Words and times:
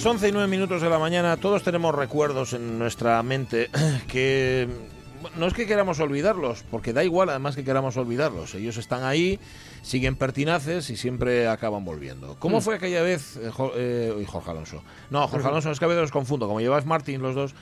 Las 0.00 0.06
11 0.06 0.28
y 0.28 0.32
9 0.32 0.48
minutos 0.48 0.80
de 0.80 0.88
la 0.88 0.98
mañana, 0.98 1.36
todos 1.36 1.62
tenemos 1.62 1.94
recuerdos 1.94 2.54
en 2.54 2.78
nuestra 2.78 3.22
mente 3.22 3.68
que 4.08 4.66
no 5.36 5.46
es 5.46 5.54
que 5.54 5.66
queramos 5.66 6.00
olvidarlos, 6.00 6.64
porque 6.70 6.92
da 6.92 7.04
igual 7.04 7.28
además 7.30 7.56
que 7.56 7.64
queramos 7.64 7.96
olvidarlos. 7.96 8.54
Ellos 8.54 8.76
están 8.76 9.04
ahí, 9.04 9.38
siguen 9.82 10.16
pertinaces 10.16 10.90
y 10.90 10.96
siempre 10.96 11.48
acaban 11.48 11.84
volviendo. 11.84 12.36
¿Cómo 12.38 12.58
Mm. 12.58 12.60
fue 12.62 12.74
aquella 12.76 13.02
vez, 13.02 13.36
eh, 13.36 13.50
Jo- 13.50 13.72
eh, 13.76 14.24
Jorge 14.26 14.50
Alonso? 14.50 14.82
No, 15.10 15.26
Jorge 15.28 15.48
Alonso, 15.48 15.70
es 15.70 15.78
que 15.78 15.84
a 15.84 15.88
veces 15.88 16.02
los 16.02 16.10
confundo, 16.10 16.46
como 16.46 16.60
lleváis 16.60 16.84
Martín 16.86 17.22
los 17.22 17.34
dos. 17.34 17.54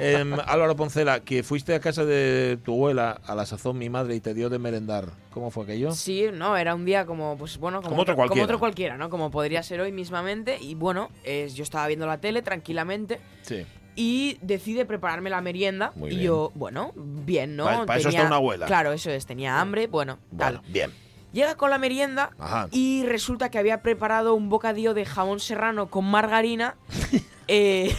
Em, 0.00 0.32
Álvaro 0.46 0.76
Poncela, 0.76 1.20
que 1.20 1.42
fuiste 1.42 1.74
a 1.74 1.80
casa 1.80 2.04
de 2.04 2.58
tu 2.64 2.72
abuela, 2.74 3.20
a 3.26 3.34
la 3.34 3.46
sazón 3.46 3.78
mi 3.78 3.88
madre, 3.90 4.14
y 4.16 4.20
te 4.20 4.34
dio 4.34 4.48
de 4.50 4.58
merendar. 4.58 5.06
¿Cómo 5.32 5.50
fue 5.50 5.64
aquello? 5.64 5.92
Sí, 5.92 6.26
no, 6.32 6.56
era 6.56 6.74
un 6.74 6.84
día 6.84 7.06
como, 7.06 7.36
pues 7.36 7.58
bueno, 7.58 7.78
como, 7.78 7.90
Como 7.90 8.02
otro 8.02 8.14
cualquiera. 8.16 8.44
otro 8.44 8.58
cualquiera, 8.58 8.96
¿no? 8.96 9.10
Como 9.10 9.30
podría 9.30 9.62
ser 9.62 9.80
hoy 9.80 9.90
mismamente. 9.92 10.58
Y 10.60 10.74
bueno, 10.74 11.10
es, 11.24 11.54
yo 11.54 11.62
estaba 11.64 11.86
viendo 11.88 12.06
la 12.06 12.18
tele 12.18 12.42
tranquilamente 12.42 13.20
Sí. 13.42 13.64
Y 13.96 14.38
decide 14.42 14.84
prepararme 14.84 15.30
la 15.30 15.40
merienda. 15.40 15.92
Muy 15.96 16.10
y 16.10 16.14
bien. 16.16 16.26
yo, 16.26 16.52
bueno, 16.54 16.92
bien, 16.96 17.56
¿no? 17.56 17.64
Para- 17.64 17.86
para 17.86 17.98
eso 18.00 18.08
está 18.08 18.24
una 18.26 18.36
abuela. 18.36 18.66
Claro, 18.66 18.92
eso 18.92 19.10
es, 19.10 19.26
tenía 19.26 19.60
hambre, 19.60 19.86
bueno, 19.86 20.18
tal. 20.36 20.60
Bien. 20.68 20.90
Llega 21.32 21.56
con 21.56 21.70
la 21.70 21.78
merienda 21.78 22.30
Ajá. 22.38 22.68
y 22.70 23.02
resulta 23.06 23.50
que 23.50 23.58
había 23.58 23.82
preparado 23.82 24.34
un 24.34 24.48
bocadillo 24.48 24.94
de 24.94 25.04
jamón 25.04 25.40
serrano 25.40 25.88
con 25.90 26.04
margarina. 26.04 26.76
eh, 27.48 27.94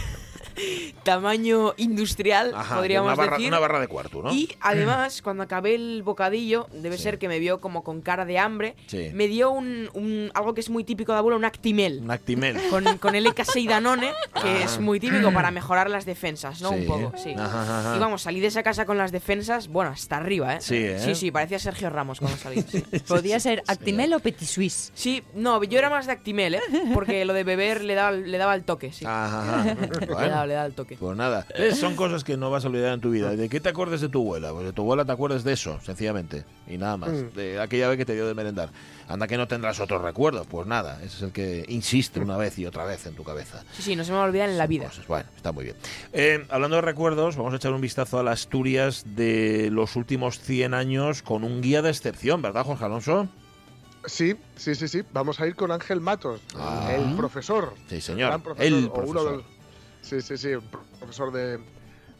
tamaño 1.02 1.74
industrial, 1.76 2.52
Ajá, 2.54 2.76
podríamos 2.76 3.08
una 3.08 3.16
barra, 3.16 3.36
decir. 3.36 3.48
una 3.48 3.58
barra 3.58 3.80
de 3.80 3.88
cuarto, 3.88 4.22
¿no? 4.22 4.32
Y 4.32 4.54
además, 4.60 5.22
cuando 5.22 5.42
acabé 5.42 5.74
el 5.74 6.02
bocadillo, 6.02 6.66
debe 6.72 6.96
Sí. 6.96 7.02
ser 7.04 7.18
que 7.18 7.28
me 7.28 7.38
vio 7.38 7.60
como 7.60 7.82
con 7.84 8.00
cara 8.00 8.24
de 8.24 8.38
hambre, 8.38 8.74
Sí. 8.86 9.10
me 9.14 9.28
dio 9.28 9.50
un, 9.50 9.90
un- 9.94 10.30
algo 10.34 10.54
que 10.54 10.60
es 10.60 10.70
muy 10.70 10.84
típico 10.84 11.12
de 11.12 11.18
abuelo, 11.18 11.36
un 11.36 11.44
actimel. 11.44 12.00
Un 12.02 12.10
actimel. 12.10 12.56
Con, 12.70 12.98
con 12.98 13.14
LK6 13.14 13.56
y 13.64 13.68
Danone, 13.68 14.12
que 14.42 14.48
Ah. 14.48 14.64
es 14.64 14.78
muy 14.80 14.98
típico 15.00 15.32
para 15.32 15.50
mejorar 15.50 15.90
las 15.90 16.04
defensas, 16.04 16.60
¿no? 16.62 16.70
Sí. 16.70 16.74
Un 16.76 16.86
poco, 16.86 17.12
sí. 17.18 17.34
Ajá, 17.36 17.80
ajá. 17.80 17.96
Y 17.96 17.98
vamos, 17.98 18.22
salí 18.22 18.40
de 18.40 18.46
esa 18.48 18.62
casa 18.62 18.86
con 18.86 18.98
las 18.98 19.12
defensas, 19.12 19.68
bueno, 19.68 19.90
hasta 19.90 20.16
arriba, 20.16 20.54
¿eh? 20.56 20.60
Sí, 20.60 20.76
¿eh? 20.76 20.98
Sí, 20.98 21.14
sí, 21.14 21.30
parecía 21.30 21.58
Sergio 21.58 21.90
Ramos 21.90 22.18
cuando 22.20 22.36
salí. 22.38 22.62
Sí, 22.62 22.80
Podía 23.08 23.38
ser 23.40 23.62
Actimel 23.66 24.12
o 24.14 24.20
Petit 24.20 24.48
Suisse. 24.48 24.92
Sí, 24.94 25.22
no, 25.34 25.62
yo 25.64 25.78
era 25.78 25.90
más 25.90 26.06
de 26.06 26.12
actimel, 26.12 26.54
¿eh? 26.56 26.60
Porque 26.94 27.24
lo 27.24 27.32
de 27.32 27.44
beber 27.44 27.84
le 27.84 27.94
daba, 27.94 28.12
le 28.12 28.38
daba 28.38 28.54
el 28.54 28.64
toque, 28.64 28.92
sí. 28.92 29.04
Ajá, 29.06 29.76
Bueno, 30.08 30.45
le 30.46 30.54
daba 30.54 30.66
el 30.66 30.74
toque. 30.74 30.96
pues 30.96 31.16
nada. 31.16 31.46
Eh, 31.54 31.72
Son 31.74 31.94
cosas 31.96 32.24
que 32.24 32.36
no 32.36 32.50
vas 32.50 32.64
a 32.64 32.68
olvidar 32.68 32.92
en 32.94 33.00
tu 33.00 33.10
vida. 33.10 33.34
¿De 33.36 33.48
qué 33.48 33.60
te 33.60 33.68
acuerdas 33.68 34.00
de 34.00 34.08
tu 34.08 34.20
abuela? 34.22 34.52
Pues 34.52 34.66
de 34.66 34.72
tu 34.72 34.82
abuela 34.82 35.04
te 35.04 35.12
acuerdas 35.12 35.44
de 35.44 35.52
eso, 35.52 35.78
sencillamente. 35.84 36.44
Y 36.66 36.78
nada 36.78 36.96
más. 36.96 37.10
Mm. 37.10 37.34
De 37.34 37.60
aquella 37.60 37.88
vez 37.88 37.98
que 37.98 38.04
te 38.04 38.14
dio 38.14 38.26
de 38.26 38.34
merendar. 38.34 38.70
Anda 39.08 39.26
que 39.28 39.36
no 39.36 39.46
tendrás 39.46 39.78
otros 39.80 40.02
recuerdos. 40.02 40.46
Pues 40.46 40.66
nada. 40.66 40.96
Ese 41.02 41.16
es 41.16 41.22
el 41.22 41.32
que 41.32 41.64
insiste 41.68 42.20
una 42.20 42.36
vez 42.36 42.58
y 42.58 42.66
otra 42.66 42.84
vez 42.84 43.06
en 43.06 43.14
tu 43.14 43.22
cabeza. 43.24 43.62
Sí, 43.72 43.82
sí, 43.82 43.96
no 43.96 44.04
se 44.04 44.10
me 44.12 44.18
va 44.18 44.24
a 44.24 44.26
olvidar 44.26 44.48
en 44.48 44.58
la 44.58 44.66
vida. 44.66 44.86
Cosas. 44.86 45.06
Bueno, 45.06 45.28
está 45.36 45.52
muy 45.52 45.64
bien. 45.64 45.76
Eh, 46.12 46.44
hablando 46.50 46.76
de 46.76 46.82
recuerdos, 46.82 47.36
vamos 47.36 47.52
a 47.52 47.56
echar 47.56 47.72
un 47.72 47.80
vistazo 47.80 48.18
a 48.18 48.22
las 48.22 48.40
Asturias 48.40 49.04
de 49.16 49.68
los 49.72 49.96
últimos 49.96 50.38
100 50.40 50.74
años 50.74 51.22
con 51.22 51.42
un 51.44 51.60
guía 51.62 51.82
de 51.82 51.90
excepción, 51.90 52.42
¿verdad, 52.42 52.64
Jorge 52.64 52.84
Alonso? 52.84 53.28
Sí, 54.04 54.36
sí, 54.56 54.74
sí, 54.76 54.86
sí. 54.86 55.02
Vamos 55.12 55.40
a 55.40 55.46
ir 55.48 55.56
con 55.56 55.72
Ángel 55.72 56.00
Matos, 56.00 56.40
Ah. 56.56 56.92
el 56.94 57.16
profesor. 57.16 57.74
Sí, 57.88 58.00
señor. 58.00 58.28
gran 58.28 58.40
profesor, 58.40 58.66
El 58.66 58.74
o 58.74 58.78
uno 58.78 58.92
profesor. 58.92 59.42
Sí, 60.06 60.22
sí, 60.22 60.36
sí, 60.38 60.54
un 60.54 60.64
profesor 60.98 61.32
de, 61.32 61.58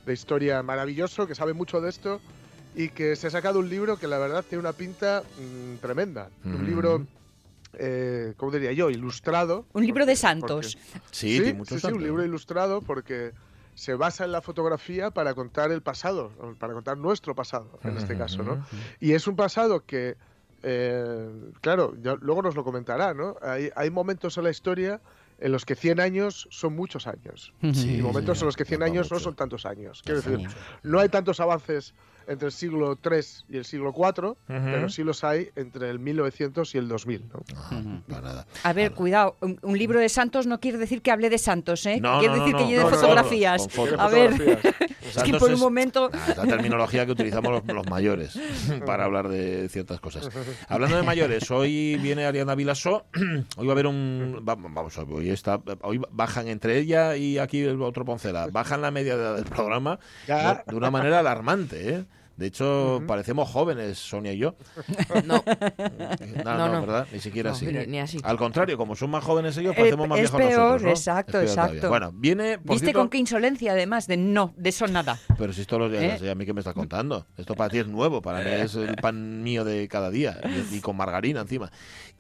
de 0.05 0.13
historia 0.13 0.63
maravilloso 0.63 1.27
que 1.27 1.35
sabe 1.35 1.53
mucho 1.55 1.81
de 1.81 1.91
esto 1.91 2.21
y 2.75 2.89
que 2.91 3.17
se 3.17 3.29
ha 3.29 3.31
sacado 3.31 3.59
un 3.61 3.69
libro 3.71 3.97
que 3.99 4.07
la 4.07 4.19
verdad 4.19 4.45
tiene 4.47 4.61
una 4.61 4.73
pinta 4.73 5.23
mm, 5.39 5.77
tremenda. 5.79 6.29
Mm. 6.45 6.55
Un 6.55 6.67
libro, 6.67 7.07
eh, 7.75 8.35
¿cómo 8.37 8.53
diría 8.53 8.73
yo? 8.73 8.91
Ilustrado. 8.91 9.65
Un 9.73 9.85
libro 9.87 10.05
de 10.05 10.13
porque- 10.13 10.17
santos. 10.17 10.67
Sí, 10.67 11.01
Sí, 11.11 11.27
tiene 11.29 11.47
sí, 11.49 11.55
muchos 11.55 11.69
sí, 11.69 11.75
un 11.75 11.81
santos. 11.81 12.03
libro 12.03 12.25
ilustrado 12.25 12.83
porque 12.83 13.33
se 13.75 13.95
basa 13.95 14.25
en 14.25 14.33
la 14.33 14.41
fotografía 14.43 15.11
para 15.11 15.35
contar 15.35 15.71
el 15.71 15.83
pasado, 15.83 16.33
para 16.59 16.73
contar 16.73 16.97
nuestro 16.97 17.35
pasado, 17.35 17.79
en 17.85 17.97
este 17.99 18.17
caso, 18.17 18.43
¿no? 18.43 18.67
Y 19.01 19.13
es 19.13 19.27
un 19.27 19.37
pasado 19.37 19.85
que, 19.85 20.17
eh, 20.63 21.29
claro, 21.61 21.95
ya 22.03 22.15
luego 22.21 22.41
nos 22.41 22.55
lo 22.55 22.65
comentará, 22.65 23.13
¿no? 23.13 23.37
Hay, 23.43 23.71
hay 23.77 23.91
momentos 23.91 24.39
en 24.39 24.45
la 24.45 24.51
historia 24.51 25.01
en 25.39 25.53
los 25.53 25.65
que 25.65 25.75
100 25.75 26.01
años 26.01 26.49
son 26.51 26.75
muchos 26.75 27.07
años. 27.07 27.53
Sí, 27.75 27.97
y 27.99 28.03
momentos 28.03 28.39
señor. 28.39 28.45
en 28.45 28.47
los 28.47 28.57
que 28.57 28.65
100 28.65 28.81
Nos 28.81 28.87
va 28.89 28.93
años 28.93 29.11
no 29.11 29.15
mucho. 29.17 29.25
son 29.25 29.35
tantos 29.37 29.67
años. 29.67 30.03
Quiero 30.05 30.21
decir, 30.23 30.49
no 30.83 30.99
hay 31.01 31.09
tantos 31.09 31.41
avances 31.41 31.95
entre 32.29 32.47
el 32.47 32.53
siglo 32.53 32.99
III 33.05 33.21
y 33.51 33.57
el 33.59 33.65
siglo 33.65 33.95
IV, 33.97 34.31
Ujú. 34.31 34.37
pero 34.49 34.89
sí 34.89 35.05
los 35.05 35.23
hay 35.23 35.51
entre 35.55 35.89
el 35.91 36.01
1900 36.01 36.75
y 36.75 36.79
el 36.79 36.89
2000, 36.89 37.29
¿no? 37.33 37.41
Ajá, 37.57 37.83
para 38.09 38.21
nada. 38.21 38.47
A 38.65 38.73
ver, 38.73 38.87
Nada. 38.91 38.97
cuidado, 38.97 39.37
un, 39.41 39.59
un 39.63 39.79
libro 39.79 40.01
de 40.01 40.09
santos 40.09 40.47
no 40.49 40.59
quiere 40.59 40.77
decir 40.79 41.03
que 41.03 41.13
hable 41.13 41.31
de 41.31 41.39
santos, 41.39 41.87
¿eh? 41.87 42.01
No, 42.01 42.19
quiere 42.19 42.35
no, 42.35 42.39
no, 42.39 42.45
decir 42.45 42.53
no. 42.55 42.59
que 42.59 42.67
lleve 42.73 42.83
No, 42.83 42.91
no, 42.91 42.97
no, 42.97 43.01
fotografías. 43.01 43.69
A 43.99 44.09
ver, 44.09 44.33
Fotografías. 44.33 44.75
es 45.09 45.23
que 45.23 45.35
por 45.39 45.51
un 45.53 45.61
momento... 45.61 46.11
Es 46.29 46.37
la 46.37 46.45
terminología 46.45 47.05
que 47.07 47.13
utilizamos 47.13 47.53
los, 47.53 47.75
los 47.75 47.87
mayores 47.89 48.39
para 48.87 49.05
hablar 49.05 49.29
de 49.29 49.69
ciertas 49.69 50.01
cosas. 50.01 50.29
Hablando 50.69 50.97
de 50.97 51.03
mayores, 51.03 51.51
hoy 51.51 51.97
viene 52.03 52.25
Ariana 52.27 52.55
Vilasó. 52.55 53.07
Hoy 53.57 53.67
va 53.67 53.73
a 53.73 53.75
haber 53.75 53.87
un. 53.87 54.45
va- 54.49 54.57
Vamos, 54.57 54.97
hoy, 54.99 55.31
está, 55.31 55.61
hoy 55.83 56.01
bajan 56.11 56.49
entre 56.49 56.79
ella 56.79 57.17
y 57.17 57.39
aquí 57.39 57.61
el 57.63 57.81
otro 57.83 58.05
Poncela. 58.05 58.49
Bajan 58.49 58.83
la 58.83 58.91
media 58.91 59.15
edad 59.15 59.37
del 59.37 59.45
programa 59.45 59.99
Ya. 60.27 60.65
de 60.67 60.75
una 60.77 60.91
manera 60.91 61.21
alarmante, 61.21 61.95
¿eh? 61.95 62.05
De 62.37 62.47
hecho, 62.47 63.03
parecemos 63.07 63.49
jóvenes, 63.49 63.99
Sonia 63.99 64.33
y 64.33 64.39
yo. 64.39 64.57
No, 65.25 65.43
No, 66.45 66.59
no, 66.59 66.69
No. 66.73 66.81
¿verdad? 66.83 67.07
Ni 67.13 67.19
siquiera 67.21 67.53
así. 67.53 67.67
ni, 67.67 67.87
ni 67.87 67.99
así. 67.99 68.19
Al 68.23 68.37
contrario, 68.37 68.77
como 68.77 68.95
son 68.95 69.11
más 69.11 69.25
jóvenes 69.25 69.57
ellos, 69.57 69.73
Eh, 69.73 69.77
parecemos 69.77 70.09
más 70.09 70.19
es 70.19 70.31
viejos 70.31 70.39
peor, 70.41 70.59
nosotros, 70.59 70.83
¿no? 70.83 70.89
exacto, 70.91 71.41
Es 71.41 71.45
peor 71.45 71.55
todavía. 71.55 71.73
exacto. 71.75 71.89
Bueno, 71.89 72.13
viene. 72.15 72.59
Por 72.59 72.73
¿Viste 72.73 72.87
cierto- 72.87 72.99
con 73.01 73.09
qué 73.09 73.19
insolencia, 73.19 73.73
además? 73.73 74.07
De 74.07 74.17
no, 74.17 74.53
de 74.57 74.69
eso 74.69 74.87
nada. 74.87 75.19
Pero 75.39 75.53
si 75.53 75.63
esto 75.63 75.79
lo 75.79 75.93
¿Eh? 75.93 76.31
a 76.31 76.35
mí 76.35 76.45
que 76.45 76.53
me 76.53 76.61
estás 76.61 76.75
contando. 76.75 77.27
Esto 77.37 77.55
para 77.55 77.71
ti 77.71 77.79
es 77.79 77.87
nuevo, 77.87 78.21
para 78.21 78.41
mí 78.41 78.51
es 78.51 78.75
el 78.75 78.97
pan 78.97 79.43
mío 79.43 79.65
de 79.65 79.89
cada 79.89 80.11
día 80.11 80.39
y, 80.71 80.77
y 80.77 80.81
con 80.81 80.97
margarina 80.97 81.41
encima. 81.41 81.71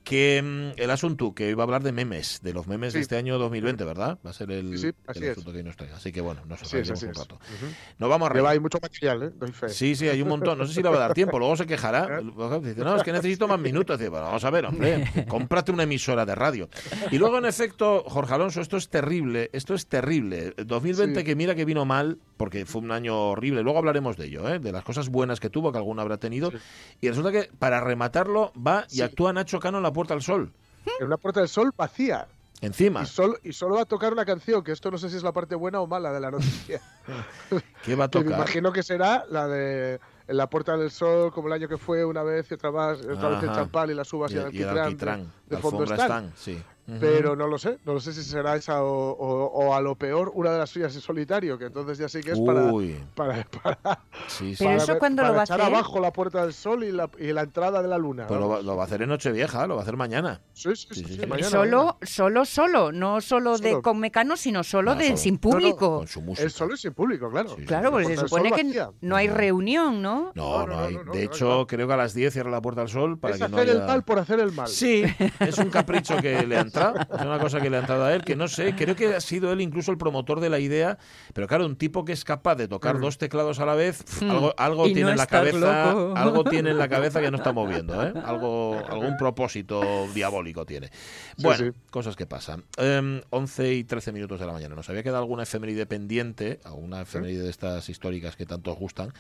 Que 0.06 0.41
mm, 0.41 0.81
el 0.81 0.91
asunto 0.93 1.34
que 1.34 1.53
va 1.56 1.65
a 1.65 1.67
hablar 1.67 1.83
de 1.83 1.91
memes, 1.91 2.39
de 2.41 2.53
los 2.53 2.69
memes 2.69 2.93
de 2.93 3.00
Sí. 3.00 3.03
este 3.03 3.17
año 3.17 3.39
2020, 3.39 3.83
¿verdad? 3.84 4.19
Va 4.25 4.31
a 4.31 4.33
ser 4.33 4.53
el, 4.53 4.78
Sí, 4.78 4.91
sí, 4.91 4.94
así 5.05 5.19
el 5.19 5.25
es. 5.25 5.31
asunto 5.33 5.50
que 5.50 5.59
hoy 5.59 5.65
nos 5.65 5.77
trae. 5.77 5.91
Así 5.91 6.12
que 6.12 6.21
bueno, 6.21 6.43
nos 6.47 6.62
es, 6.62 6.89
así 6.91 7.06
un 7.06 7.11
es. 7.11 7.19
rato. 7.19 7.34
Ujú. 7.34 7.67
Nos 7.99 8.09
vamos 8.09 8.31
a 8.31 8.33
reír. 8.33 8.47
ahí 8.47 8.61
mucho 8.61 8.78
material, 8.81 9.25
¿eh? 9.25 9.31
Doy 9.34 9.50
fe. 9.50 9.69
Sí, 9.69 9.97
sí, 9.97 10.09
hay 10.09 10.22
un 10.22 10.28
montón. 10.28 10.59
No 10.59 10.65
sé 10.65 10.75
si 10.75 10.81
le 10.84 10.89
va 10.91 10.95
a 10.95 11.00
dar 11.00 11.12
tiempo. 11.12 11.41
Luego 11.41 11.56
se 11.56 11.66
quejará. 11.66 12.21
Dice, 12.62 12.84
no, 12.84 12.95
es 12.95 13.03
que 13.03 13.11
necesito 13.11 13.49
más 13.49 13.59
minutos. 13.59 13.99
Dice, 13.99 14.09
bueno, 14.09 14.27
vamos 14.27 14.45
a 14.45 14.50
ver, 14.50 14.66
hombre, 14.66 15.05
cómprate 15.28 15.72
una 15.72 15.83
emisora 15.83 16.25
de 16.25 16.37
radio. 16.37 16.69
Y 17.11 17.19
luego, 17.19 17.39
en 17.39 17.45
efecto, 17.47 18.05
Jorge 18.06 18.33
Alonso, 18.34 18.61
esto 18.61 18.77
es 18.77 18.89
terrible. 18.89 19.50
Esto 19.53 19.75
es 19.75 19.89
terrible. 19.89 20.55
2020, 20.65 21.19
Sí. 21.21 21.27
que 21.27 21.34
mira 21.34 21.56
que 21.56 21.65
vino 21.65 21.84
mal, 21.84 22.19
porque 22.37 22.65
fue 22.65 22.81
un 22.81 22.93
año 22.93 23.31
horrible. 23.31 23.65
Luego 23.65 23.81
hablaremos 23.81 24.16
de 24.16 24.27
ello, 24.27 24.49
¿eh? 24.49 24.61
de 24.61 24.71
las 24.71 24.84
cosas 24.84 25.09
buenas 25.09 25.41
que 25.41 25.50
tuvo, 25.50 25.72
que 25.72 25.78
alguna 25.78 26.03
habrá 26.03 26.19
tenido. 26.19 26.53
Y 27.00 27.09
resulta 27.09 27.33
que 27.33 27.50
para 27.59 27.81
rematarlo 27.81 28.53
va 28.55 28.87
y 28.93 29.00
actúa 29.00 29.33
Nacho 29.33 29.59
Cano 29.59 29.78
en 29.78 29.83
la 29.83 29.96
Puerta 29.97 30.15
del 30.15 30.23
Sol. 30.23 30.53
En 31.01 31.07
una 31.07 31.17
puerta 31.17 31.41
del 31.41 31.49
sol 31.49 31.73
vacía. 31.77 32.29
Encima. 32.61 33.03
Y 33.03 33.07
solo, 33.07 33.37
y 33.43 33.53
solo 33.53 33.75
va 33.75 33.83
a 33.83 33.84
tocar 33.87 34.12
una 34.12 34.25
canción, 34.25 34.63
que 34.63 34.72
esto 34.72 34.91
no 34.91 34.97
sé 34.98 35.10
si 35.10 35.16
es 35.16 35.22
la 35.22 35.33
parte 35.33 35.54
buena 35.57 35.81
o 35.81 35.87
mala 35.87 36.13
de 36.13 36.21
la 36.21 36.31
noticia. 36.31 36.81
¿Qué 37.84 37.95
va 37.97 38.04
a 38.04 38.09
que 38.09 38.19
me 38.19 38.25
tocar? 38.25 38.39
imagino 38.39 38.72
que 38.72 38.83
será 38.83 39.25
la 39.28 39.47
de 39.48 40.01
En 40.28 40.37
la 40.37 40.48
Puerta 40.48 40.77
del 40.77 40.91
Sol, 40.91 41.33
como 41.33 41.48
el 41.48 41.54
año 41.54 41.69
que 41.69 41.77
fue, 41.77 42.04
una 42.04 42.22
vez 42.22 42.51
y 42.51 42.54
otra 42.54 42.71
más, 42.71 42.98
otra 43.01 43.28
vez 43.31 43.43
el 43.43 43.53
champán 43.53 43.91
y 43.91 43.95
las 43.95 44.10
uvas 44.13 44.31
y, 44.33 44.37
Y, 44.37 44.63
el 44.63 44.78
alquitrán. 44.78 45.33
de 45.48 45.57
la 45.57 45.60
fondo 45.60 45.84
están. 45.84 46.01
están, 46.01 46.33
sí. 46.37 46.63
Pero 47.00 47.34
no 47.34 47.48
lo 47.48 47.59
sé, 47.59 47.78
no 47.84 47.94
lo 47.94 48.00
sé 48.00 48.12
si 48.12 48.22
será 48.22 48.54
esa 48.56 48.83
o, 48.84 49.10
o- 49.10 49.47
o 49.66 49.74
a 49.74 49.80
lo 49.80 49.97
peor 49.97 50.30
una 50.34 50.53
de 50.53 50.59
las 50.59 50.71
suyas 50.71 50.94
en 50.94 51.00
solitario, 51.00 51.59
que 51.59 51.65
entonces 51.66 51.98
ya 51.98 52.09
sí 52.09 52.21
que 52.21 52.30
es 52.33 52.41
para, 52.41 52.72
Uy, 52.72 52.97
para, 53.15 53.44
para, 53.62 54.00
sí, 54.28 54.54
sí. 54.54 54.56
Pero 54.59 54.71
para 54.71 54.77
eso 54.83 54.92
ver- 54.92 54.98
¿cuándo 55.00 55.22
lo 55.22 55.28
para 55.28 55.36
va 55.36 55.41
a 55.41 55.42
hacer? 55.42 55.60
abajo 55.60 55.98
la 56.00 56.12
Puerta 56.12 56.42
del 56.44 56.53
Sol 56.54 56.84
y 56.84 56.92
la, 56.92 57.10
y 57.18 57.33
la 57.33 57.42
entrada 57.42 57.83
de 57.83 57.88
la 57.88 57.98
luna. 57.98 58.27
Pues 58.28 58.38
lo, 58.38 58.62
lo 58.62 58.77
va 58.77 58.84
a 58.84 58.86
hacer 58.86 59.03
en 59.03 59.09
Nochevieja, 59.09 59.66
lo 59.66 59.74
va 59.74 59.80
a 59.80 59.83
hacer 59.83 59.97
mañana. 59.97 60.41
Sí, 60.53 60.77
sí, 60.77 60.86
Sí, 60.91 60.94
sí, 60.94 61.04
sí, 61.04 61.15
sí, 61.15 61.21
sí. 61.22 61.27
mañana, 61.27 61.50
solo, 61.50 61.78
mañana. 61.78 61.97
solo, 62.03 62.44
solo, 62.44 62.92
no 62.92 63.21
solo 63.21 63.59
de 63.59 63.71
Solo. 63.71 63.83
con 63.83 63.98
Mecano, 63.98 64.36
sino 64.36 64.62
solo 64.62 64.92
No, 64.94 64.98
de 65.00 65.06
solo. 65.06 65.16
sin 65.16 65.34
No, 65.34 65.36
no, 65.36 65.41
público. 65.50 65.97
Con 65.98 66.06
su 66.09 66.21
música. 66.22 66.44
El 66.44 66.50
solo 66.53 66.74
y 66.74 66.78
sin 66.78 66.94
público, 66.94 67.28
claro. 67.30 67.48
Sí, 67.56 67.65
Claro, 67.65 67.91
porque 67.91 68.06
se 68.16 68.16
supone 68.28 68.53
que 68.53 68.62
vacía. 68.62 68.91
no 69.00 69.16
hay 69.16 69.28
reunión, 69.28 70.03
¿no? 70.03 70.33
No, 70.34 70.59
No, 70.60 70.66
no, 70.66 70.77
no, 70.77 70.83
hay. 70.84 70.94
no, 70.94 71.04
no, 71.04 71.12
de 71.12 71.24
no, 71.27 71.33
hecho, 71.33 71.48
no. 71.48 71.66
creo 71.66 71.86
que 71.88 71.94
a 71.94 71.97
las 71.97 72.15
10 72.15 72.33
cierra 72.33 72.50
la 72.50 72.62
puerta 72.62 72.83
al 72.83 72.88
sol 72.88 73.18
para 73.18 73.34
es 73.34 73.38
que 73.38 73.44
hacer 73.44 73.56
no 73.56 73.62
haya... 73.62 73.72
el 73.72 73.78
mal 73.86 74.04
por 74.04 74.18
hacer 74.21 74.38
el 74.41 74.53
mal. 74.53 74.68
Sí, 74.68 75.03
es 75.41 75.59
un 75.59 75.68
capricho 75.71 76.16
que 76.18 76.47
le 76.47 76.56
han 76.59 76.71
entrado, 76.77 77.17
es 77.17 77.23
una 77.27 77.39
cosa 77.39 77.61
que 77.61 77.71
le 77.71 77.77
ha 77.77 77.81
entrado 77.81 78.05
a 78.05 78.15
él, 78.15 78.23
que 78.25 78.37
no 78.37 78.49
sé, 78.49 78.75
creo 78.77 78.95
que 78.97 79.15
ha 79.15 79.21
sido 79.21 79.53
él 79.53 79.61
incluso 79.61 79.91
el 79.91 79.99
promotor 79.99 80.41
de 80.41 80.51
la 80.51 80.59
idea, 80.59 80.99
pero 81.34 81.47
claro, 81.47 81.67
un 81.67 81.77
tipo 81.77 82.05
que 82.05 82.13
es 82.13 82.25
capaz 82.25 82.55
de 82.57 82.69
tocar 82.69 83.01
dos 83.01 83.19
teclados 83.19 83.59
a 83.61 83.67
la 83.67 83.75
vez, 83.75 84.05
Mm. 84.21 84.31
algo, 84.31 84.55
algo 84.57 84.87
Y 84.89 84.93
tiene 84.95 85.03
no 85.07 85.11
en 85.13 85.17
la 85.19 85.27
cabeza, 85.27 85.93
loco. 85.95 86.17
algo 86.17 86.45
tiene 86.45 86.71
en 86.71 86.78
la 86.78 86.89
cabeza 86.89 87.21
que 87.21 87.31
no 87.31 87.37
está 87.39 87.53
moviendo, 87.53 88.03
¿eh? 88.05 88.13
Algo, 88.25 88.83
algún 88.89 89.17
propósito 89.17 90.07
diabólico 90.15 90.65
tiene. 90.67 90.91
Bueno, 91.39 91.65
sí. 91.73 91.78
cosas 91.91 92.17
que 92.17 92.27
pasan. 92.27 92.65
Em, 92.77 93.21
11 93.31 93.72
y 93.75 93.84
13 93.84 94.13
minutos 94.13 94.41
de 94.41 94.47
la 94.47 94.53
mañana. 94.53 94.75
¿Nos 94.75 94.89
había 94.91 95.03
quedado 95.03 95.19
alguna 95.19 95.43
efeméride 95.45 95.87
pendiente? 95.87 96.61
¿Alguna 96.65 97.03
efeméride 97.03 97.43
de 97.43 97.51
estas 97.51 97.89
históricas 97.89 98.37
que 98.37 98.47
tanto 98.47 98.72
os 98.72 98.79
gustan? 98.79 99.13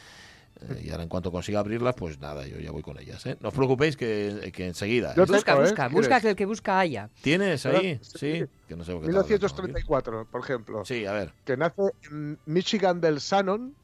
Eh, 0.62 0.84
y 0.86 0.90
ahora 0.90 1.02
en 1.02 1.08
cuanto 1.08 1.30
consiga 1.30 1.60
abrirlas, 1.60 1.94
pues 1.94 2.18
nada, 2.18 2.46
yo 2.46 2.58
ya 2.58 2.70
voy 2.70 2.82
con 2.82 2.98
ellas. 2.98 3.24
¿eh? 3.26 3.36
No 3.40 3.48
os 3.48 3.54
preocupéis 3.54 3.96
que, 3.96 4.50
que 4.54 4.66
enseguida. 4.66 5.14
Yo 5.14 5.24
¿eh? 5.24 5.26
Busca, 5.26 5.52
tengo, 5.52 5.60
¿eh? 5.60 5.68
busca, 5.68 5.88
busca 5.88 6.20
que 6.20 6.30
el 6.30 6.36
que 6.36 6.46
busca 6.46 6.78
haya. 6.78 7.10
¿Tienes 7.22 7.66
ahí? 7.66 7.98
Sí. 8.02 8.18
Sí. 8.18 8.44
Que 8.66 8.74
no 8.76 8.84
sé 8.84 8.92
por 8.92 9.02
qué 9.02 9.08
tardo 9.12 9.20
tanto 9.26 9.34
en 9.34 9.40
abrir. 9.40 9.40
1934, 9.40 10.26
por 10.30 10.40
ejemplo, 10.40 10.84
Sí, 10.84 11.04
a 11.06 11.12
ver. 11.12 11.32
que 11.44 11.56
nace 11.56 11.82
en 12.10 12.38
Michigan 12.46 13.00
del 13.00 13.18
Shannon, 13.18 13.74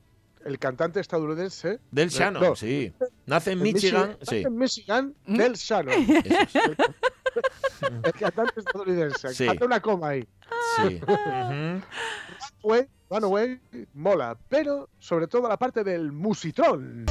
el 0.44 0.58
cantante 0.58 0.98
estadounidense. 1.00 1.78
Del 1.90 2.08
Eh, 2.08 2.10
Shannon, 2.10 2.42
no, 2.42 2.56
sí. 2.56 2.92
Nace 3.26 3.52
en 3.52 3.62
Michigan, 3.62 4.16
nace 4.20 4.38
sí. 4.38 4.42
en 4.46 4.56
Michigan 4.56 5.14
¿Mm? 5.26 5.36
del 5.36 5.52
Shannon, 5.54 5.94
Eso 6.24 6.58
es. 6.72 7.92
el 8.04 8.12
cantante 8.12 8.60
estadounidense. 8.60 9.34
Sí. 9.34 9.46
Falta 9.46 9.64
una 9.66 9.80
coma 9.80 10.08
ahí. 10.08 10.26
Sí. 10.76 11.00
Ujú. 11.06 11.82
Runaway, 12.62 12.88
Runaway, 13.10 13.60
mola, 13.94 14.38
pero 14.48 14.88
sobre 14.98 15.26
todo 15.26 15.48
la 15.48 15.56
parte 15.56 15.82
del 15.82 16.12
musitrón. 16.12 17.06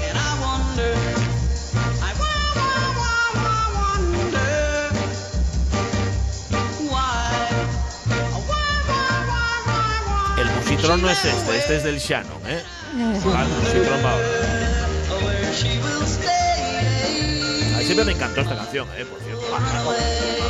El 10.37 10.49
musitrón 10.55 11.01
no 11.01 11.09
es 11.09 11.25
este, 11.25 11.57
este 11.57 11.75
es 11.75 11.83
del 11.83 11.99
Shannon, 11.99 12.41
¿eh? 12.47 12.63
Ah, 13.25 13.45
musitrón. 13.59 14.05
A 17.75 17.77
mí 17.77 17.83
siempre 17.83 18.05
me 18.05 18.13
encantó 18.13 18.41
esta 18.41 18.55
canción, 18.55 18.87
¿eh? 18.97 19.05
Por 19.05 19.19
cierto. 19.19 20.40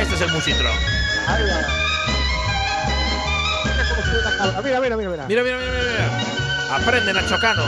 Este 0.00 0.14
es 0.14 0.20
el 0.20 0.32
musitrón. 0.32 0.72
Mira, 4.64 4.80
mira, 4.80 4.96
mira. 4.96 5.26
Mira, 5.26 5.42
mira, 5.42 5.42
mira, 5.42 5.58
mira. 5.58 5.92
mira. 5.92 6.76
Aprende, 6.76 7.12
Nacho 7.12 7.38
Cano. 7.38 7.62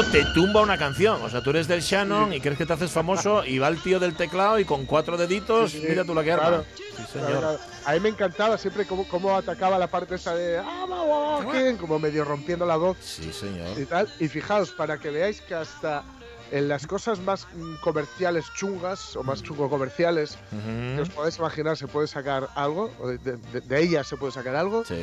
Esto 0.00 0.10
te 0.12 0.24
tumba 0.34 0.60
una 0.62 0.76
canción. 0.78 1.22
O 1.22 1.28
sea, 1.30 1.40
tú 1.42 1.50
eres 1.50 1.68
del 1.68 1.80
Shannon 1.80 2.32
y 2.32 2.40
crees 2.40 2.58
que 2.58 2.66
te 2.66 2.72
haces 2.72 2.90
famoso 2.90 3.44
y 3.44 3.58
va 3.58 3.68
el 3.68 3.80
tío 3.82 3.98
del 3.98 4.14
teclado 4.14 4.58
y 4.58 4.64
con 4.64 4.84
cuatro 4.84 5.16
deditos, 5.16 5.72
Sí, 5.72 5.80
sí, 5.80 5.86
mira 5.88 6.04
tú 6.04 6.14
la 6.14 6.22
que 6.22 6.32
arma. 6.32 6.46
claro. 6.48 6.64
Sí, 6.96 7.02
señor. 7.12 7.38
claro. 7.38 7.58
A 7.84 7.92
mí 7.92 8.00
me 8.00 8.08
encantaba 8.10 8.58
siempre 8.58 8.84
cómo, 8.86 9.06
cómo 9.08 9.36
atacaba 9.36 9.78
la 9.78 9.86
parte 9.86 10.14
esa 10.16 10.34
de 10.34 10.58
"Ah, 10.58 10.86
va, 10.90 11.04
va, 11.04 11.44
va", 11.44 11.52
que- 11.52 11.76
como 11.76 11.98
medio 11.98 12.24
rompiendo 12.24 12.66
la 12.66 12.76
voz 12.76 12.96
Sí, 13.00 13.32
señor. 13.32 13.78
y 13.78 13.84
tal. 13.86 14.08
Y 14.18 14.28
fijaos, 14.28 14.70
para 14.70 14.98
que 14.98 15.10
veáis 15.10 15.40
que 15.42 15.54
hasta 15.54 16.02
en 16.50 16.68
las 16.68 16.86
cosas 16.86 17.18
más 17.20 17.46
mm, 17.54 17.76
comerciales 17.82 18.46
chungas 18.54 19.16
o 19.16 19.22
más 19.22 19.42
chungo 19.42 19.68
comerciales 19.68 20.38
que 20.96 21.00
os 21.00 21.08
podéis 21.10 21.38
imaginar 21.38 21.76
se 21.76 21.86
puede 21.88 22.06
sacar 22.06 22.48
algo, 22.54 22.90
o 23.00 23.08
de, 23.08 23.18
de- 23.18 23.60
de- 23.60 23.80
ellas 23.82 24.06
se 24.06 24.16
puede 24.16 24.32
sacar 24.32 24.54
algo. 24.56 24.84
Sí. 24.84 24.94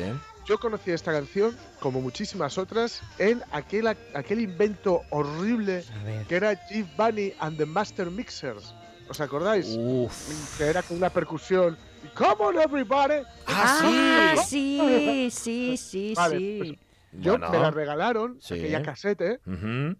Yo 0.46 0.58
conocí 0.58 0.90
esta 0.90 1.10
canción, 1.12 1.56
como 1.80 2.00
muchísimas 2.02 2.58
otras, 2.58 3.00
en 3.18 3.42
aquel, 3.52 3.86
aquel 3.86 4.40
invento 4.40 5.00
horrible 5.10 5.84
que 6.28 6.36
era 6.36 6.54
Jeff 6.68 6.86
Bunny 6.98 7.32
and 7.38 7.56
the 7.56 7.64
Master 7.66 8.10
Mixers. 8.10 8.74
¿Os 9.08 9.20
acordáis? 9.20 9.66
Uf. 9.78 10.56
Que 10.58 10.64
era 10.64 10.82
con 10.82 10.96
una 10.98 11.10
percusión. 11.10 11.76
Come 12.14 12.36
on, 12.40 12.58
everybody. 12.58 13.22
Ah, 13.46 14.34
sí. 14.46 15.28
sí, 15.30 15.30
sí, 15.30 15.76
sí, 15.78 16.12
Vale, 16.14 16.38
sí. 16.38 16.58
pues 16.58 16.78
Yo 17.18 17.32
Bueno. 17.38 17.50
me 17.50 17.58
la 17.58 17.70
regalaron, 17.70 18.38
Sí. 18.40 18.54
aquella 18.54 18.82
casete, 18.82 19.38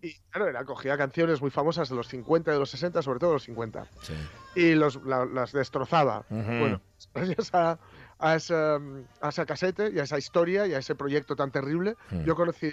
y 0.03 0.15
claro, 0.31 0.49
era, 0.49 0.65
cogía 0.65 0.97
canciones 0.97 1.41
muy 1.41 1.51
famosas 1.51 1.89
de 1.89 1.95
los 1.97 2.09
50 2.09 2.51
y 2.51 2.55
de 2.55 2.59
los 2.61 2.71
60, 2.71 3.03
sobre 3.03 3.21
todo 3.21 3.31
de 3.31 3.35
los 3.37 3.45
50, 3.45 3.87
Sí. 4.03 4.15
y 4.57 4.75
los, 4.75 4.97
la- 5.05 5.25
las 5.25 5.53
destrozaba. 5.53 6.25
Bueno, 6.29 6.81
gracias 7.15 7.55
a, 7.55 7.79
a, 8.19 8.35
esa, 8.35 8.77
a 9.21 9.29
esa 9.29 9.47
casete 9.47 9.91
y 9.95 9.99
a 10.01 10.03
esa 10.05 10.19
historia 10.19 10.67
y 10.67 10.75
a 10.75 10.79
ese 10.79 10.95
proyecto 10.95 11.37
tan 11.37 11.51
terrible, 11.51 11.97
Hmm. 12.11 12.25
yo 12.25 12.35
conocí 12.35 12.71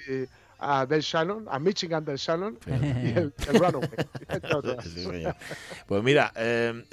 a 0.61 0.85
Del 0.85 1.01
Shannon, 1.01 1.45
a 1.49 1.59
Michigan 1.59 2.05
Del 2.05 2.17
Shannon 2.17 2.57
y 2.67 3.09
el, 3.09 3.33
el 3.49 3.59
Runaway. 3.59 3.89
Sí. 4.83 5.23
Pues 5.87 6.03
mira, 6.03 6.31
eh, 6.35 6.83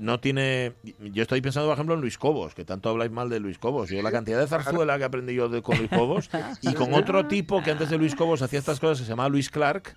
no 0.00 0.20
tiene. 0.20 0.72
Yo 0.98 1.22
estoy 1.22 1.40
pensando, 1.40 1.68
por 1.68 1.74
ejemplo, 1.74 1.94
en 1.94 2.00
Luis 2.00 2.18
Cobos, 2.18 2.54
que 2.54 2.64
tanto 2.64 2.88
habláis 2.88 3.10
mal 3.10 3.28
de 3.28 3.40
Luis 3.40 3.58
Cobos. 3.58 3.90
Yo 3.90 4.02
la 4.02 4.10
cantidad 4.10 4.40
de 4.40 4.46
zarzuela 4.46 4.98
que 4.98 5.04
aprendí 5.04 5.34
yo 5.34 5.48
de, 5.48 5.62
con 5.62 5.76
Luis 5.78 5.90
Cobos 5.90 6.30
y 6.62 6.72
con 6.74 6.94
otro 6.94 7.26
tipo 7.26 7.62
que 7.62 7.70
antes 7.70 7.90
de 7.90 7.98
Luis 7.98 8.14
Cobos 8.14 8.42
hacía 8.42 8.58
estas 8.58 8.80
cosas 8.80 8.98
que 8.98 9.04
se 9.04 9.10
llamaba 9.10 9.28
Luis 9.28 9.50
Clark 9.50 9.96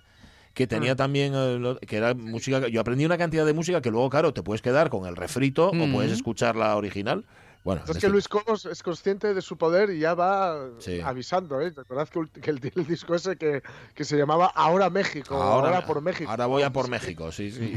que 0.54 0.66
tenía 0.66 0.96
también 0.96 1.32
eh, 1.36 1.76
que 1.86 1.96
era 1.96 2.14
música 2.14 2.66
yo 2.68 2.80
aprendí 2.80 3.04
una 3.04 3.16
cantidad 3.18 3.46
de 3.46 3.52
música 3.52 3.80
que 3.80 3.90
luego 3.90 4.10
claro 4.10 4.32
te 4.34 4.42
puedes 4.42 4.60
quedar 4.60 4.90
con 4.90 5.06
el 5.06 5.14
refrito 5.14 5.68
o 5.68 5.74
Mm. 5.74 5.92
puedes 5.92 6.10
escuchar 6.10 6.56
la 6.56 6.74
original 6.76 7.24
bueno 7.68 7.82
Es 7.84 7.90
este- 7.90 8.00
que 8.00 8.08
Luis 8.08 8.28
Cobos 8.28 8.64
es 8.64 8.82
consciente 8.82 9.34
de 9.34 9.42
su 9.42 9.58
poder 9.58 9.90
y 9.90 9.98
ya 9.98 10.14
va 10.14 10.56
Sí. 10.78 11.02
avisando, 11.02 11.60
¿eh? 11.60 11.70
Recordad 11.76 12.08
que, 12.08 12.18
ult- 12.18 12.40
que 12.40 12.50
el, 12.50 12.60
el 12.74 12.86
disco 12.86 13.14
ese 13.14 13.36
que, 13.36 13.62
que 13.94 14.04
se 14.04 14.16
llamaba 14.16 14.46
Ahora 14.54 14.88
México, 14.88 15.34
Ahora, 15.34 15.84
por 15.84 16.00
México. 16.00 16.30
Ahora 16.30 16.46
voy 16.46 16.62
a 16.62 16.70
por 16.72 16.88
México, 16.88 17.30
sí, 17.30 17.50
sí. 17.50 17.74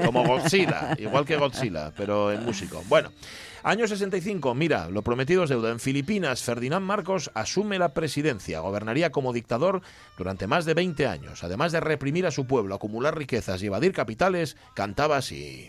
Como 0.06 0.24
Godzilla, 0.24 0.96
igual 0.98 1.26
que 1.26 1.36
Godzilla, 1.36 1.92
pero 1.94 2.32
en 2.32 2.42
músico. 2.42 2.82
Bueno, 2.88 3.10
año 3.64 3.86
65, 3.86 4.54
mira, 4.54 4.88
lo 4.88 5.02
prometido 5.02 5.44
es 5.44 5.50
deuda. 5.50 5.70
En 5.70 5.78
Filipinas, 5.78 6.42
Ferdinand 6.42 6.84
Marcos 6.86 7.30
asume 7.34 7.78
la 7.78 7.90
presidencia. 7.92 8.60
Gobernaría 8.60 9.10
como 9.12 9.34
dictador 9.34 9.82
durante 10.16 10.46
más 10.46 10.64
de 10.64 10.72
20 10.72 11.06
años. 11.06 11.44
Además 11.44 11.72
de 11.72 11.80
reprimir 11.80 12.24
a 12.26 12.30
su 12.30 12.46
pueblo, 12.46 12.74
acumular 12.74 13.14
riquezas 13.16 13.62
y 13.62 13.66
evadir 13.66 13.92
capitales, 13.92 14.56
cantaba 14.74 15.18
así. 15.18 15.66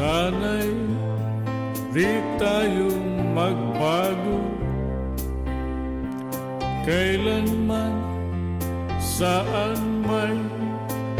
Sana'y 0.00 0.72
di 1.92 2.08
tayo 2.40 2.88
magbago. 3.36 4.40
Kailanman 6.88 7.92
Saan 8.96 10.00
man 10.00 10.48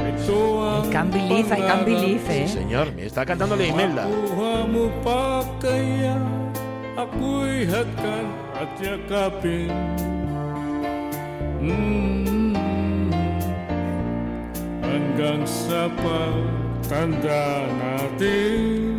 Ito 0.00 0.40
ang 0.64 0.88
I 0.88 0.92
can't 0.96 1.12
believe, 1.12 1.52
I 1.52 1.60
can't 1.60 1.84
believe, 1.84 2.24
Sí, 2.24 2.48
señor, 2.48 2.96
me 2.96 3.04
está 3.04 3.28
cantándole 3.28 3.68
Imelda. 3.68 4.08
Makuha 4.08 4.64
mo 4.64 4.88
pa 5.04 5.44
kaya 5.60 6.16
Ako'y 6.96 7.68
hakan 7.68 8.26
at 8.56 8.72
yakapin 8.80 9.68
mm 11.60 12.56
Hanggang 14.80 15.44
sa 15.44 15.92
pagtanda 16.00 16.40
natin 16.48 16.69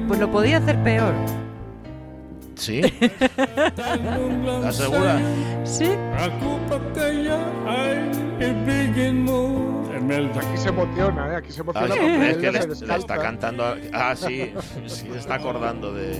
Pues 0.08 0.20
lo 0.20 0.32
podía 0.32 0.58
hacer 0.58 0.82
peor. 0.84 1.14
¿Sí? 2.56 2.80
¿Estás 3.02 4.76
segura? 4.76 5.20
Sí. 5.64 5.92
Aquí 10.40 10.58
se 10.58 10.70
emociona, 10.70 11.34
¿eh? 11.34 11.36
Aquí 11.38 11.52
se 11.52 11.62
Ah, 11.62 11.64
emociona 11.64 11.88
sí, 11.94 12.00
porque 12.00 12.14
hombre, 12.14 12.32
es 12.32 12.38
que 12.38 12.52
le, 12.52 12.62
se 12.62 12.68
le 12.68 12.74
está 12.74 12.96
descalza. 12.96 13.18
cantando. 13.24 13.64
a- 13.66 13.76
Ah, 13.94 14.16
sí, 14.16 14.54
sí, 14.88 15.08
se 15.12 15.18
está 15.20 15.36
acordando 15.36 15.94
de. 15.94 16.20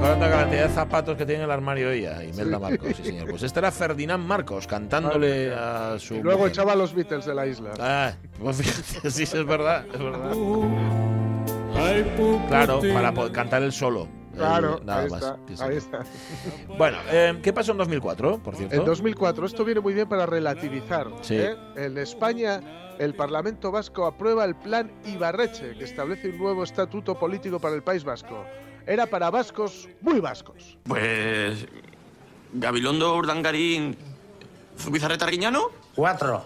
De 0.00 0.18
la 0.18 0.30
cantidad 0.30 0.66
de 0.66 0.74
zapatos 0.74 1.16
que 1.16 1.24
tiene 1.26 1.40
en 1.42 1.44
el 1.44 1.50
armario 1.50 1.90
ella, 1.90 2.22
Imelda 2.24 2.58
Marcos, 2.58 2.96
sí, 2.96 3.04
señor. 3.04 3.28
Pues 3.30 3.42
este 3.42 3.58
era 3.58 3.70
Ferdinand 3.70 4.24
Marcos 4.24 4.66
cantándole 4.66 5.52
a 5.54 5.96
su. 5.98 6.14
Y 6.14 6.22
luego 6.22 6.38
mujer. 6.40 6.52
echaba 6.52 6.72
a 6.72 6.76
los 6.76 6.94
Beatles 6.94 7.26
de 7.26 7.34
la 7.34 7.46
isla. 7.46 7.70
Ah, 7.78 8.12
pues 8.38 8.56
fíjate, 8.56 9.10
sí, 9.10 9.22
es 9.24 9.44
verdad, 9.46 9.84
es 9.92 9.98
verdad. 9.98 10.32
Claro, 12.48 12.80
para 12.92 13.32
cantar 13.32 13.62
el 13.62 13.72
solo. 13.72 14.08
Claro, 14.36 14.78
Eh, 14.78 14.82
nada 14.84 15.02
ahí 15.02 15.10
más. 15.10 15.22
está, 15.22 15.36
Sí, 15.48 15.56
sí. 15.56 15.62
ahí 15.62 15.76
está. 15.76 16.00
Bueno, 16.78 16.98
eh, 17.10 17.38
¿qué 17.42 17.52
pasó 17.52 17.72
en 17.72 17.78
2004, 17.78 18.38
por 18.42 18.56
cierto? 18.56 18.74
En 18.74 18.84
2004, 18.84 19.44
esto 19.46 19.64
viene 19.64 19.80
muy 19.80 19.92
bien 19.92 20.08
para 20.08 20.24
relativizar. 20.24 21.08
Sí. 21.22 21.34
¿eh? 21.36 21.56
En 21.76 21.98
España, 21.98 22.60
el 22.98 23.14
Parlamento 23.14 23.70
Vasco 23.70 24.06
aprueba 24.06 24.44
el 24.44 24.54
Plan 24.54 24.90
Ibarreche, 25.04 25.74
que 25.76 25.84
establece 25.84 26.28
un 26.30 26.38
nuevo 26.38 26.62
estatuto 26.64 27.18
político 27.18 27.58
para 27.58 27.74
el 27.74 27.82
País 27.82 28.04
Vasco. 28.04 28.44
Era 28.90 29.06
para 29.06 29.30
vascos 29.30 29.88
muy 30.00 30.18
vascos. 30.18 30.76
Pues. 30.82 31.64
Gabilondo 32.52 33.14
Urdangarín. 33.14 33.96
Zubizarreta 34.76 35.26
Arguiñano. 35.26 35.70
Cuatro. 35.94 36.44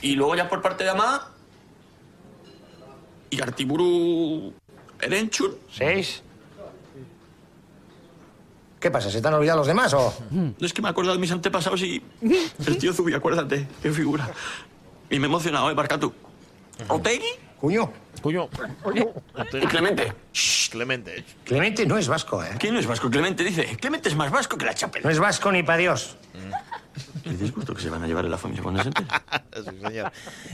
Y 0.00 0.14
luego 0.14 0.34
ya 0.36 0.48
por 0.48 0.62
parte 0.62 0.84
de 0.84 0.90
Amá. 0.90 1.32
Y 3.28 3.42
Artiburu. 3.42 4.54
Erenchun. 5.02 5.54
Seis. 5.70 6.22
¿Qué 8.80 8.90
pasa? 8.90 9.10
¿Se 9.10 9.20
te 9.20 9.28
han 9.28 9.34
olvidado 9.34 9.58
los 9.58 9.66
demás 9.66 9.92
o...? 9.92 10.14
No 10.30 10.66
es 10.66 10.72
que 10.72 10.80
me 10.80 10.88
he 10.88 10.90
acordado 10.90 11.14
de 11.14 11.20
mis 11.20 11.30
antepasados 11.30 11.82
y. 11.82 12.02
El 12.66 12.78
tío 12.78 12.94
Zubi, 12.94 13.12
acuérdate, 13.12 13.68
qué 13.82 13.92
figura. 13.92 14.30
Y 15.10 15.18
me 15.18 15.26
he 15.26 15.28
emocionado, 15.28 15.70
¿eh, 15.70 15.74
Barcatu? 15.74 16.10
¿Otegui? 16.88 17.49
Cuño. 17.60 17.92
Cuño. 18.22 18.48
Y 19.52 19.66
Clemente. 19.66 20.12
Clemente. 20.70 21.24
Clemente 21.44 21.84
no 21.86 21.98
es 21.98 22.08
vasco, 22.08 22.42
¿eh? 22.42 22.50
¿Quién 22.58 22.74
no 22.74 22.80
es 22.80 22.86
vasco? 22.86 23.10
Clemente 23.10 23.44
dice. 23.44 23.76
Clemente 23.78 24.08
es 24.08 24.16
más 24.16 24.30
vasco 24.30 24.56
que 24.56 24.64
la 24.64 24.74
chapela. 24.74 25.04
No 25.04 25.10
es 25.10 25.18
vasco 25.18 25.52
ni 25.52 25.62
para 25.62 25.78
Dios. 25.78 26.16
¿Qué 27.22 27.30
disgusto 27.30 27.74
que 27.74 27.82
se 27.82 27.90
van 27.90 28.02
a 28.02 28.06
llevar 28.06 28.24
en 28.24 28.30
la 28.30 28.38
familia 28.38 28.62
cuando 28.62 28.82
se 28.82 28.88
entere? 28.88 29.06
Sí, 29.60 29.78
señor. 29.86 30.12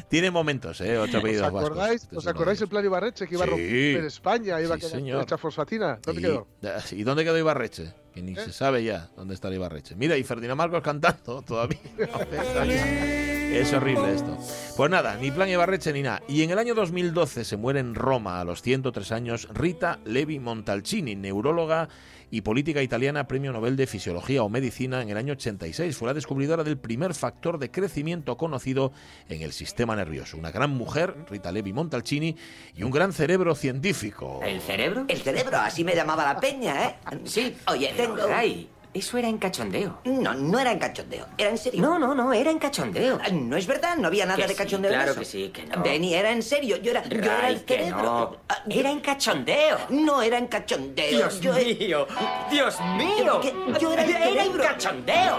Tiene 0.09 0.31
momentos, 0.31 0.81
¿eh? 0.81 0.99
Ocho 0.99 1.19
¿Os 1.19 1.23
apellidos 1.23 1.43
vascos. 1.53 1.65
acordáis, 1.71 2.03
Este 2.03 2.17
¿os 2.17 2.27
acordáis 2.27 2.59
de 2.59 2.65
el 2.65 2.69
plan 2.71 2.85
Ibarreche 2.85 3.27
que 3.29 3.35
iba 3.35 3.45
a 3.45 3.47
romper 3.47 4.05
España? 4.05 4.61
Iba 4.61 4.75
a 4.75 4.79
quedar 4.79 5.23
hecha 5.23 5.39
fosfatina. 5.39 5.99
¿Dónde 6.03 6.21
Y- 6.21 6.25
quedó? 6.25 6.47
¿Y 6.93 7.03
dónde 7.05 7.25
quedó 7.25 7.39
Ibarreche? 7.39 7.93
Que 8.13 8.23
ni 8.23 8.35
se 8.35 8.53
sabe 8.53 8.83
ya 8.83 9.11
dónde 9.17 9.35
está 9.35 9.49
el 9.49 9.55
Ibarreche. 9.55 9.95
Mira, 9.95 10.17
y 10.17 10.25
Ferdinand 10.25 10.57
Marcos 10.59 10.83
cantando 10.83 11.43
todavía. 11.43 11.79
es 13.53 13.73
horrible 13.73 14.15
esto. 14.15 14.37
Pues 14.77 14.91
nada, 14.91 15.17
ni 15.17 15.31
plan 15.31 15.49
Ibarreche 15.49 15.93
ni 15.93 16.03
nada. 16.03 16.23
Y 16.29 16.43
en 16.43 16.51
el 16.51 16.59
año 16.59 16.75
2012 16.75 17.45
se 17.45 17.57
muere 17.57 17.81
en 17.81 17.95
Roma, 17.95 18.41
a 18.41 18.45
los 18.45 18.63
103 18.63 19.13
años, 19.13 19.49
Rita 19.53 20.01
Levi 20.05 20.39
Montalcini, 20.39 21.15
neuróloga 21.17 21.89
y 22.31 22.41
política 22.41 22.83
italiana, 22.83 23.29
premio 23.29 23.53
Nobel 23.53 23.77
de 23.77 23.87
Fisiología 23.87 24.43
o 24.43 24.49
Medicina 24.49 25.01
en 25.01 25.11
el 25.11 25.17
año 25.17 25.33
86. 25.35 25.97
Fue 25.97 26.09
la 26.09 26.15
descubridora 26.15 26.65
del 26.65 26.77
primer 26.77 27.15
factor 27.15 27.59
de 27.59 27.71
crecimiento 27.71 28.37
conocido 28.37 28.93
en 29.29 29.43
el 29.43 29.53
sistema 29.53 29.95
nervioso. 29.95 30.37
Una 30.37 30.51
gran 30.51 30.71
mujer, 30.71 31.15
Rita 31.31 31.53
Levi 31.53 31.73
Montalcini, 31.73 32.37
y 32.75 32.83
un 32.83 32.91
gran 32.91 33.13
cerebro 33.13 33.55
científico. 33.55 34.41
¿El 34.45 34.61
cerebro? 34.61 35.05
El 35.09 35.19
cerebro, 35.19 35.59
así 35.59 35.85
me 35.85 35.95
llamaba 35.95 36.25
la 36.25 36.41
peña, 36.41 36.89
¿eh? 36.89 36.97
Sí. 37.25 37.57
Oye, 37.69 37.93
tengo... 37.97 38.17
Ay, 38.33 38.69
eso 38.97 39.19
era 39.19 39.29
en 39.29 39.39
cachondeo. 39.39 40.01
No, 40.05 40.35
no 40.35 40.59
era 40.59 40.73
en 40.73 40.79
cachondeo, 40.79 41.27
era 41.39 41.51
en 41.51 41.59
serio. 41.59 41.81
No, 41.83 41.99
no, 41.99 42.15
no, 42.15 42.33
era 42.33 42.51
en 42.51 42.59
cachondeo. 42.59 43.19
Ah, 43.23 43.29
No 43.31 43.57
es 43.57 43.67
verdad, 43.67 43.97
no 43.97 44.09
había 44.09 44.27
nada 44.27 44.37
Que 44.37 44.43
de 44.45 44.49
sí, 44.51 44.55
cachondeo 44.57 44.91
en 44.91 44.97
claro 44.97 45.11
eso. 45.13 45.21
que 45.21 45.27
sí, 45.27 45.49
que 45.53 45.65
no. 45.67 45.83
Benny, 45.83 46.15
era 46.15 46.33
en 46.33 46.43
serio, 46.43 46.77
yo 46.79 46.91
era, 46.91 47.05
yo 47.05 47.19
era 47.19 47.47
Ay, 47.47 47.55
el 47.55 47.65
que 47.65 47.75
cerebro. 47.79 48.03
no. 48.03 48.37
Ah, 48.49 48.63
Era 48.69 48.91
en 48.91 49.01
cachondeo. 49.01 49.79
No 49.91 50.23
era 50.23 50.39
en 50.39 50.47
cachondeo. 50.49 51.09
Dios 51.11 51.41
yo, 51.41 51.53
mío, 51.55 52.07
Dios 52.51 52.77
mío. 52.97 53.41
Que 53.41 53.53
yo 53.81 53.93
era 53.93 54.03
el 54.05 54.11
Era 54.11 54.45
en 54.45 54.53
cachondeo. 54.53 55.37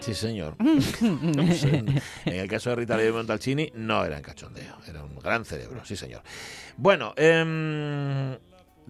Sí, 0.00 0.14
señor. 0.14 0.56
Pues 0.58 1.64
en, 1.64 2.00
en 2.24 2.34
el 2.34 2.48
caso 2.48 2.70
de 2.70 2.76
Rita 2.76 2.96
Levi 2.96 3.12
Montalcini, 3.12 3.70
no 3.74 4.04
era 4.04 4.16
en 4.16 4.22
cachondeo, 4.22 4.76
era 4.88 5.02
un 5.04 5.16
gran 5.18 5.44
cerebro, 5.44 5.84
sí, 5.84 5.96
señor. 5.96 6.22
Bueno, 6.76 7.12
em, 7.16 8.36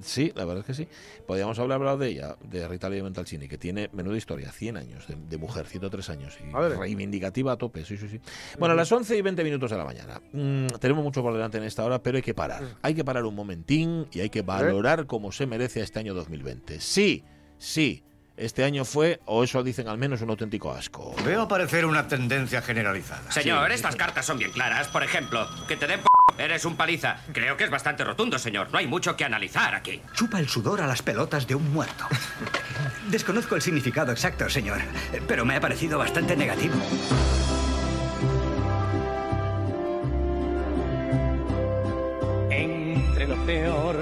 sí, 0.00 0.32
la 0.34 0.44
verdad 0.44 0.60
es 0.60 0.66
que 0.66 0.74
sí. 0.74 0.88
Podríamos 1.26 1.58
haber 1.58 1.72
hablado 1.72 1.98
de 1.98 2.08
ella, 2.08 2.36
de 2.42 2.66
Rita 2.68 2.88
Levi 2.88 3.02
Montalcini, 3.02 3.48
que 3.48 3.58
tiene 3.58 3.90
menuda 3.92 4.16
historia, 4.16 4.50
100 4.52 4.76
años 4.76 5.06
de, 5.06 5.16
de 5.16 5.36
mujer, 5.38 5.66
103 5.66 6.10
años, 6.10 6.38
y 6.40 6.44
Madre. 6.44 6.76
reivindicativa 6.76 7.52
a 7.52 7.56
tope, 7.56 7.84
sí, 7.84 7.96
sí, 7.96 8.08
sí. 8.08 8.20
Bueno, 8.58 8.72
a 8.72 8.76
las 8.76 8.90
11 8.90 9.16
y 9.16 9.22
20 9.22 9.44
minutos 9.44 9.70
de 9.70 9.76
la 9.76 9.84
mañana. 9.84 10.20
Mm, 10.32 10.66
tenemos 10.80 11.02
mucho 11.04 11.22
por 11.22 11.32
delante 11.32 11.58
en 11.58 11.64
esta 11.64 11.84
hora, 11.84 12.02
pero 12.02 12.16
hay 12.16 12.22
que 12.22 12.34
parar. 12.34 12.62
Hay 12.82 12.94
que 12.94 13.04
parar 13.04 13.24
un 13.24 13.34
momentín 13.34 14.06
y 14.12 14.20
hay 14.20 14.30
que 14.30 14.42
valorar 14.42 15.06
como 15.06 15.32
se 15.32 15.46
merece 15.46 15.80
este 15.80 15.98
año 15.98 16.14
2020. 16.14 16.80
Sí, 16.80 17.24
sí. 17.58 18.04
Este 18.34 18.64
año 18.64 18.86
fue, 18.86 19.20
o 19.26 19.44
eso 19.44 19.62
dicen 19.62 19.88
al 19.88 19.98
menos, 19.98 20.22
un 20.22 20.30
auténtico 20.30 20.72
asco. 20.72 21.14
Veo 21.24 21.42
aparecer 21.42 21.84
una 21.84 22.08
tendencia 22.08 22.62
generalizada. 22.62 23.30
Señor, 23.30 23.70
estas 23.70 23.94
cartas 23.94 24.24
son 24.24 24.38
bien 24.38 24.50
claras. 24.52 24.88
Por 24.88 25.02
ejemplo, 25.04 25.46
que 25.68 25.76
te 25.76 25.86
den 25.86 26.00
eres 26.38 26.64
un 26.64 26.76
paliza. 26.76 27.16
Creo 27.32 27.56
que 27.56 27.64
es 27.64 27.70
bastante 27.70 28.04
rotundo, 28.04 28.38
señor. 28.38 28.70
No 28.70 28.78
hay 28.78 28.86
mucho 28.86 29.16
que 29.16 29.24
analizar 29.24 29.74
aquí. 29.74 30.00
Chupa 30.14 30.38
el 30.38 30.48
sudor 30.48 30.80
a 30.80 30.86
las 30.86 31.02
pelotas 31.02 31.46
de 31.46 31.54
un 31.54 31.72
muerto. 31.72 32.06
Desconozco 33.08 33.56
el 33.56 33.62
significado 33.62 34.12
exacto, 34.12 34.48
señor, 34.48 34.80
pero 35.26 35.44
me 35.44 35.56
ha 35.56 35.60
parecido 35.60 35.98
bastante 35.98 36.36
negativo. 36.36 36.74
Entre 42.50 43.26
lo 43.26 43.46
peor 43.46 43.96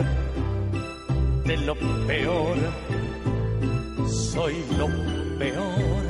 de 1.45 1.57
lo 1.57 1.75
peor, 2.07 2.57
soy 4.09 4.65
lo 4.79 4.87
peor. 5.39 6.10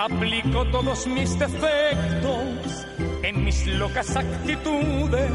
Aplico 0.00 0.64
todos 0.64 1.06
mis 1.06 1.38
defectos 1.38 2.86
en 3.22 3.44
mis 3.44 3.66
locas 3.66 4.16
actitudes 4.16 5.30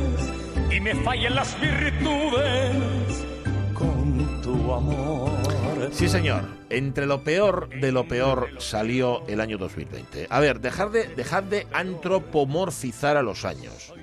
y 0.71 0.79
me 0.79 0.95
fallan 1.03 1.35
las 1.35 1.55
virtudes 1.61 3.25
con 3.75 4.41
tu 4.41 4.73
amor. 4.73 5.29
Sí, 5.91 6.09
señor. 6.09 6.45
Entre 6.71 7.05
lo 7.05 7.23
peor 7.23 7.69
de 7.79 7.91
lo 7.91 8.07
peor 8.07 8.49
salió 8.57 9.21
el 9.27 9.39
año 9.39 9.59
2020. 9.59 10.25
A 10.31 10.39
ver, 10.39 10.59
dejar 10.59 10.89
de, 10.89 11.09
dejar 11.09 11.47
de 11.47 11.67
antropomorfizar 11.71 13.17
a 13.17 13.21
los 13.21 13.45
años. 13.45 13.93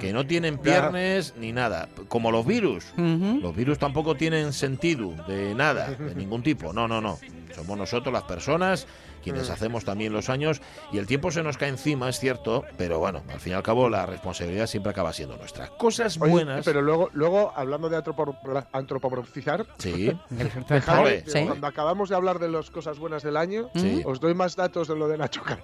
Que 0.00 0.12
no 0.12 0.26
tienen 0.26 0.58
piernas 0.58 1.34
ni 1.38 1.52
nada. 1.52 1.88
Como 2.08 2.30
los 2.30 2.44
virus. 2.46 2.84
Los 2.96 3.54
virus 3.54 3.78
tampoco 3.78 4.14
tienen 4.16 4.52
sentido 4.52 5.12
de 5.28 5.54
nada, 5.54 5.88
de 5.90 6.14
ningún 6.16 6.42
tipo. 6.42 6.72
No, 6.72 6.88
no, 6.88 7.00
no. 7.00 7.18
Somos 7.54 7.78
nosotros 7.78 8.12
las 8.12 8.24
personas 8.24 8.86
quienes 9.22 9.50
hacemos 9.50 9.84
también 9.84 10.12
los 10.12 10.28
años 10.30 10.60
y 10.92 10.98
el 10.98 11.06
tiempo 11.08 11.32
se 11.32 11.42
nos 11.42 11.56
cae 11.58 11.68
encima, 11.70 12.08
es 12.08 12.20
cierto, 12.20 12.62
pero 12.78 13.00
bueno, 13.00 13.22
al 13.32 13.40
fin 13.40 13.54
y 13.54 13.56
al 13.56 13.62
cabo 13.64 13.88
la 13.88 14.06
responsabilidad 14.06 14.68
siempre 14.68 14.90
acaba 14.90 15.12
siendo 15.12 15.36
nuestra. 15.36 15.66
Cosas 15.78 16.16
Oye, 16.20 16.30
buenas. 16.30 16.64
Pero 16.64 16.80
luego, 16.80 17.10
luego 17.12 17.52
hablando 17.56 17.88
de 17.88 17.96
antropo- 17.98 18.36
antropomorfizar, 18.72 19.66
Sí. 19.78 20.12
dejadme- 20.30 21.24
digo, 21.24 21.46
cuando 21.48 21.66
acabamos 21.66 22.08
de 22.08 22.14
hablar 22.14 22.38
de 22.38 22.48
las 22.50 22.70
cosas 22.70 23.00
buenas 23.00 23.24
del 23.24 23.36
año, 23.36 23.68
Sí. 23.74 24.00
os 24.04 24.20
doy 24.20 24.34
más 24.34 24.54
datos 24.54 24.86
de 24.86 24.94
lo 24.94 25.08
de 25.08 25.18
Nacho 25.18 25.42
Cano. 25.42 25.62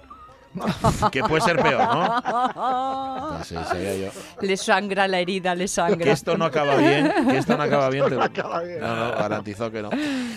que 1.11 1.23
puede 1.23 1.41
ser 1.41 1.57
peor, 1.61 1.81
¿no? 1.81 3.43
Sí, 3.43 3.55
sabía 3.55 3.95
yo. 3.95 4.07
Le 4.41 4.57
sangra 4.57 5.07
la 5.07 5.19
herida, 5.19 5.55
le 5.55 5.67
sangra. 5.67 5.97
Que 6.03 6.11
esto 6.11 6.37
no 6.37 6.45
acaba 6.45 6.75
bien, 6.77 7.11
que 7.29 7.37
esto 7.37 7.57
no 7.57 7.63
acaba 7.63 7.89
bien. 7.89 8.05
Te- 8.05 8.15
no 8.15 8.23
acaba 8.23 8.61
bien. 8.61 8.79
No, 8.79 8.95
no, 8.95 9.11
garantizó 9.17 9.71
que 9.71 9.81
no. 9.81 9.89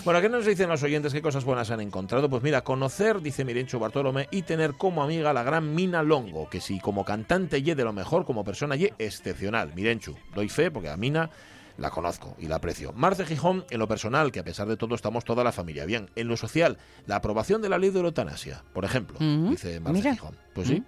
Bueno, 0.05 0.21
¿qué 0.21 0.29
nos 0.29 0.47
dicen 0.47 0.69
los 0.69 0.83
oyentes? 0.83 1.13
¿Qué 1.13 1.23
cosas 1.23 1.45
buenas 1.45 1.71
han 1.71 1.81
encontrado? 1.81 2.29
Pues 2.31 2.43
mira, 2.43 2.63
conocer, 2.63 3.21
dice 3.21 3.45
Mirencho 3.45 3.79
Bartolomé, 3.79 4.29
y 4.31 4.43
tener 4.43 4.75
como 4.75 5.03
amiga 5.03 5.33
la 5.33 5.43
gran 5.43 5.75
Mina 5.75 6.03
Longo, 6.03 6.49
que 6.49 6.61
si 6.61 6.81
como 6.81 7.05
cantante 7.05 7.63
ye 7.63 7.75
de 7.75 7.85
lo 7.85 7.93
mejor, 7.93 8.25
como 8.25 8.45
persona 8.45 8.77
ye 8.77 8.95
excepcional. 8.99 9.73
Mirenchu, 9.75 10.15
doy 10.35 10.49
fe 10.49 10.71
porque 10.71 10.89
a 10.89 10.97
Mina 10.97 11.31
la 11.79 11.91
conozco 11.91 12.37
y 12.39 12.47
la 12.47 12.57
aprecio. 12.57 12.93
Marce 12.95 13.25
Gijón, 13.25 13.65
en 13.71 13.79
lo 13.79 13.89
personal, 13.89 14.33
que 14.33 14.41
a 14.41 14.45
pesar 14.45 14.69
de 14.69 14.77
todo 14.77 14.95
estamos 14.95 15.25
toda 15.25 15.45
la 15.45 15.53
familia 15.53 15.85
bien. 15.85 16.11
En 16.17 16.29
lo 16.29 16.37
social, 16.37 16.79
la 17.07 17.17
aprobación 17.17 17.63
de 17.63 17.69
la 17.69 17.79
ley 17.79 17.91
de 17.91 18.01
la 18.01 18.07
eutanasia, 18.09 18.63
por 18.73 18.85
ejemplo, 18.85 19.19
dice 19.19 19.81
Marce 19.81 19.99
Mira. 19.99 20.13
Gijón. 20.13 20.37
Pues 20.55 20.69
sí. 20.69 20.83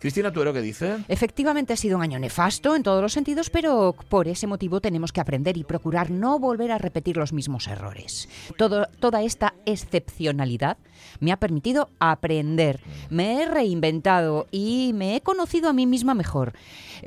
Cristina 0.00 0.32
Tuero, 0.32 0.52
¿qué 0.52 0.60
dice? 0.60 0.96
Efectivamente 1.06 1.72
ha 1.72 1.76
sido 1.76 1.96
un 1.96 2.02
año 2.02 2.18
nefasto 2.18 2.74
en 2.74 2.82
todos 2.82 3.00
los 3.00 3.12
sentidos, 3.12 3.48
pero 3.48 3.94
por 4.08 4.26
ese 4.26 4.48
motivo 4.48 4.80
tenemos 4.80 5.12
que 5.12 5.20
aprender 5.20 5.56
y 5.56 5.62
procurar 5.62 6.10
no 6.10 6.40
volver 6.40 6.72
a 6.72 6.78
repetir 6.78 7.16
los 7.16 7.32
mismos 7.32 7.68
errores. 7.68 8.28
Todo, 8.58 8.86
toda 8.98 9.22
esta 9.22 9.54
excepcionalidad 9.66 10.78
me 11.20 11.30
ha 11.30 11.36
permitido 11.38 11.90
aprender, 12.00 12.80
me 13.08 13.40
he 13.40 13.46
reinventado 13.46 14.48
y 14.50 14.92
me 14.94 15.14
he 15.14 15.20
conocido 15.20 15.68
a 15.68 15.72
mí 15.72 15.86
misma 15.86 16.14
mejor. 16.14 16.52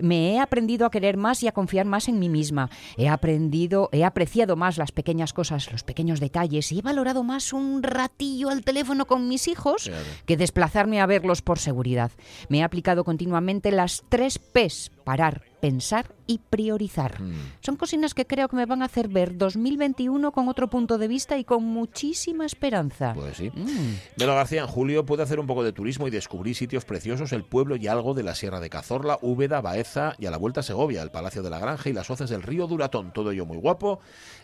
Me 0.02 0.34
he 0.34 0.40
aprendido 0.40 0.86
a 0.86 0.92
querer 0.92 1.18
más 1.18 1.44
y 1.44 1.48
a 1.48 1.52
confiar 1.52 1.86
más 1.86 2.08
en 2.08 2.20
mí 2.20 2.30
misma. 2.30 2.70
He 2.98 3.10
aprendido, 3.10 3.90
he 3.92 4.04
apreciado 4.04 4.56
más 4.56 4.78
las 4.78 4.92
pequeñas 4.92 5.34
cosas, 5.34 5.72
los 5.72 5.84
pequeños 5.84 6.20
detalles 6.20 6.72
y 6.72 6.80
he 6.80 6.82
valorado 6.82 7.24
más 7.24 7.54
un 7.54 7.84
ratillo 7.84 8.50
al 8.50 8.64
teléfono 8.64 9.06
con 9.06 9.28
mis 9.28 9.48
hijos 9.48 9.92
que 10.26 10.38
desplazarme 10.38 11.02
a 11.02 11.06
verlos 11.06 11.42
por 11.42 11.60
seguridad. 11.60 12.12
Me 12.50 12.60
he 12.60 12.64
aplicado 12.64 13.04
continuamente 13.04 13.72
las 13.72 14.04
tres 14.10 14.40
P's, 14.40 14.92
parar, 15.04 15.44
pensar 15.60 16.14
y 16.28 16.40
priorizar. 16.50 17.22
Mm. 17.22 17.34
Son 17.62 17.76
cocinas 17.78 18.14
que 18.14 18.26
creo 18.28 18.48
que 18.50 18.56
me 18.58 18.66
van 18.66 18.82
a 18.82 18.86
hacer 18.86 19.08
ver 19.08 19.38
2021 19.38 20.32
con 20.32 20.50
otro 20.50 20.70
punto 20.70 20.98
de 20.98 21.08
vista 21.08 21.38
y 21.38 21.44
con 21.46 21.64
muchísima 21.64 22.46
esperanza. 22.46 23.14
Pues 23.14 23.38
sí. 23.38 23.50
Mm. 23.54 23.96
Velo 24.18 24.36
García 24.36 24.62
en 24.62 24.68
julio 24.68 25.06
puede 25.06 25.24
hacer 25.24 25.40
un 25.40 25.48
poco 25.48 25.64
de 25.64 25.72
turismo 25.72 26.08
y 26.08 26.12
descubrir 26.12 26.56
sitios 26.56 26.84
preciosos, 26.86 27.32
el 27.32 27.44
pueblo 27.44 27.76
y 27.78 27.88
algo 27.88 28.14
de 28.14 28.24
la 28.24 28.36
Sierra 28.36 28.60
de 28.60 28.70
Cazorla, 28.70 29.18
Úbeda, 29.22 29.62
Baeza 29.62 30.16
y 30.20 30.26
a 30.26 30.32
la 30.32 30.38
vuelta 30.38 30.60
a 30.60 30.64
Segovia, 30.64 31.02
el 31.02 31.12
Palacio 31.12 31.42
de 31.44 31.50
la 31.50 31.60
Granja 31.60 31.90
y 31.90 31.94
las 31.94 32.10
hoces 32.10 32.30
del 32.30 32.44
río 32.44 32.68
Duratón. 32.68 33.12
Todo 33.14 33.32
ello 33.32 33.46
muy 33.46 33.58
guapo 33.58 34.00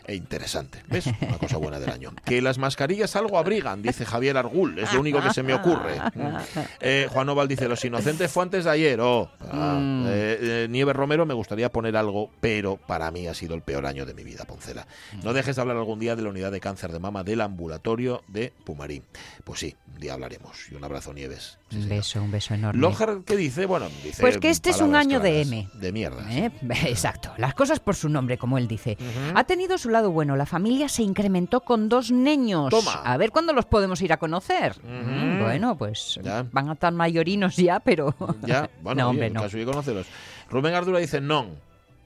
e 0.06 0.14
interesante. 0.14 0.82
¿Ves? 0.88 1.06
Una 1.06 1.38
cosa 1.38 1.58
buena 1.58 1.78
del 1.78 1.90
año. 1.90 2.12
Que 2.24 2.40
las 2.40 2.58
mascarillas 2.58 3.14
algo 3.16 3.38
abrigan, 3.38 3.82
dice 3.82 4.04
Javier 4.06 4.36
Argul. 4.38 4.78
Es 4.78 4.92
lo 4.94 5.00
único 5.00 5.20
que 5.22 5.32
se 5.32 5.42
me 5.42 5.54
ocurre. 5.54 6.00
Eh, 6.80 7.08
Juan 7.12 7.28
Oval 7.28 7.48
dice, 7.48 7.68
los 7.68 7.84
inocentes 7.84 8.30
fue 8.30 8.42
antes 8.42 8.64
de 8.64 8.70
ayer. 8.70 9.00
Oh, 9.00 9.30
ah, 9.50 9.78
Mm. 9.80 10.06
eh, 10.06 10.38
eh, 10.40 10.66
Nieves 10.70 10.94
Romero, 11.04 11.26
me 11.26 11.34
gustaría 11.34 11.70
poner 11.70 11.98
algo, 11.98 12.30
pero 12.40 12.78
para 12.78 13.10
mí 13.10 13.26
ha 13.28 13.34
sido 13.34 13.54
el 13.54 13.60
peor 13.60 13.84
año 13.84 14.06
de 14.06 14.14
mi 14.14 14.24
vida, 14.24 14.46
Poncela. 14.46 14.86
No 15.22 15.34
dejes 15.34 15.54
de 15.56 15.60
hablar 15.60 15.76
algún 15.76 15.98
día 15.98 16.16
de 16.16 16.22
la 16.22 16.30
unidad 16.30 16.50
de 16.50 16.60
cáncer 16.60 16.92
de 16.92 16.98
mama 16.98 17.22
del 17.22 17.42
ambulatorio 17.42 18.22
de 18.26 18.54
Pumarín. 18.64 19.02
Pues 19.44 19.60
sí, 19.60 19.76
un 19.92 20.00
día 20.00 20.14
hablaremos. 20.14 20.56
Y 20.72 20.74
un 20.76 20.82
abrazo, 20.82 21.12
Nieves. 21.12 21.58
Un 21.72 21.88
beso, 21.90 22.22
un 22.22 22.30
beso 22.30 22.54
enorme. 22.54 22.80
Lojar, 22.80 23.18
¿qué 23.26 23.36
dice? 23.36 23.66
Bueno, 23.66 23.88
dice. 24.02 24.22
Pues 24.22 24.38
que 24.38 24.48
este 24.48 24.70
es 24.70 24.80
un 24.80 24.94
año 24.94 25.20
de. 25.20 25.42
M. 25.42 25.68
De 25.74 25.92
mierda. 25.92 26.24
¿Eh? 26.32 26.50
Exacto, 26.86 27.32
las 27.36 27.52
cosas 27.52 27.80
por 27.80 27.96
su 27.96 28.08
nombre, 28.08 28.38
como 28.38 28.56
él 28.56 28.66
dice. 28.66 28.96
Ha 29.34 29.44
tenido 29.44 29.76
su 29.76 29.90
lado 29.90 30.10
bueno, 30.10 30.36
la 30.36 30.46
familia 30.46 30.88
se 30.88 31.02
incrementó 31.02 31.60
con 31.60 31.90
dos 31.90 32.10
niños. 32.10 32.70
Toma. 32.70 33.02
A 33.04 33.16
ver 33.18 33.30
cuándo 33.30 33.52
los 33.52 33.66
podemos 33.66 34.00
ir 34.00 34.12
a 34.14 34.16
conocer. 34.16 34.76
Mm, 34.82 35.42
Bueno, 35.42 35.76
pues 35.76 36.18
van 36.50 36.70
a 36.70 36.72
estar 36.72 36.92
mayorinos 36.94 37.56
ya, 37.56 37.80
pero... 37.80 38.14
Ya, 38.46 38.70
bueno, 38.82 39.02
no, 39.02 39.08
oye, 39.08 39.10
hombre, 39.10 39.26
en 39.26 39.32
no. 39.34 39.42
caso 39.42 39.56
de 39.58 39.64
conoceros. 39.66 40.06
Rubén 40.50 40.74
Ardura 40.74 40.98
dice 40.98 41.20
non. 41.20 41.56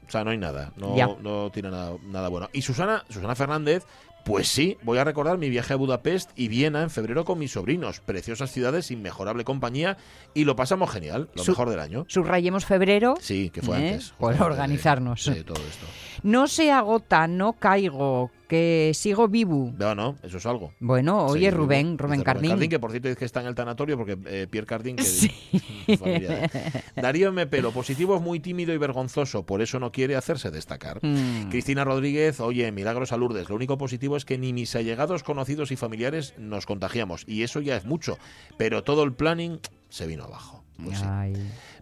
O 0.06 0.10
sea, 0.10 0.24
no 0.24 0.30
hay 0.30 0.38
nada. 0.38 0.72
No, 0.76 1.18
no 1.20 1.50
tiene 1.50 1.70
nada, 1.70 1.92
nada 2.04 2.28
bueno. 2.28 2.48
Y 2.54 2.62
Susana, 2.62 3.04
Susana 3.10 3.34
Fernández, 3.34 3.84
pues 4.24 4.48
sí, 4.48 4.78
voy 4.82 4.96
a 4.96 5.04
recordar 5.04 5.36
mi 5.36 5.50
viaje 5.50 5.74
a 5.74 5.76
Budapest 5.76 6.30
y 6.34 6.48
Viena 6.48 6.82
en 6.82 6.88
febrero 6.88 7.26
con 7.26 7.38
mis 7.38 7.52
sobrinos. 7.52 8.00
Preciosas 8.00 8.50
ciudades, 8.50 8.90
inmejorable 8.90 9.44
compañía 9.44 9.98
y 10.32 10.44
lo 10.44 10.56
pasamos 10.56 10.90
genial. 10.90 11.28
Lo 11.34 11.44
mejor 11.44 11.68
del 11.68 11.80
año. 11.80 12.04
Subrayemos 12.08 12.64
febrero. 12.64 13.16
Sí, 13.20 13.50
que 13.50 13.60
fue 13.60 13.76
¿eh? 13.78 13.88
antes. 13.90 14.10
Por 14.18 14.32
justamente, 14.32 14.44
organizarnos. 14.44 15.24
de- 15.26 15.34
de 15.34 15.44
todo 15.44 15.62
esto. 15.68 15.86
No 16.22 16.46
se 16.48 16.72
agota, 16.72 17.26
no 17.28 17.52
caigo, 17.52 18.30
que 18.48 18.92
sigo 18.94 19.28
vivo. 19.28 19.72
No, 19.78 19.94
no, 19.94 20.16
eso 20.22 20.38
es 20.38 20.46
algo. 20.46 20.72
Bueno, 20.80 21.26
oye, 21.26 21.50
vivo. 21.50 21.64
Rubén, 21.64 21.98
Rubén 21.98 22.22
Cardín. 22.22 22.68
que 22.68 22.78
por 22.78 22.90
cierto 22.90 23.08
dice 23.08 23.18
que 23.18 23.24
está 23.24 23.40
en 23.42 23.46
el 23.46 23.54
tanatorio 23.54 23.96
porque 23.96 24.18
eh, 24.26 24.46
Pierre 24.50 24.66
Cardín, 24.66 24.96
que 24.96 25.04
Sí. 25.04 25.30
familia, 25.98 26.44
¿eh? 26.44 26.82
Darío 26.96 27.28
M. 27.28 27.46
Pelo, 27.46 27.70
positivo 27.72 28.16
es 28.16 28.22
muy 28.22 28.40
tímido 28.40 28.72
y 28.74 28.78
vergonzoso, 28.78 29.44
por 29.44 29.62
eso 29.62 29.78
no 29.78 29.92
quiere 29.92 30.16
hacerse 30.16 30.50
destacar. 30.50 30.98
Mm. 31.02 31.50
Cristina 31.50 31.84
Rodríguez, 31.84 32.40
oye, 32.40 32.72
milagros 32.72 33.12
a 33.12 33.16
Lourdes. 33.16 33.48
Lo 33.48 33.56
único 33.56 33.78
positivo 33.78 34.16
es 34.16 34.24
que 34.24 34.38
ni 34.38 34.52
mis 34.52 34.74
allegados, 34.74 35.22
conocidos 35.22 35.70
y 35.70 35.76
familiares 35.76 36.34
nos 36.38 36.66
contagiamos. 36.66 37.24
Y 37.26 37.42
eso 37.42 37.60
ya 37.60 37.76
es 37.76 37.84
mucho. 37.84 38.18
Pero 38.56 38.82
todo 38.82 39.02
el 39.04 39.12
planning 39.12 39.60
se 39.90 40.06
vino 40.06 40.24
abajo. 40.24 40.64
Pues 40.82 40.98
sí. 40.98 41.04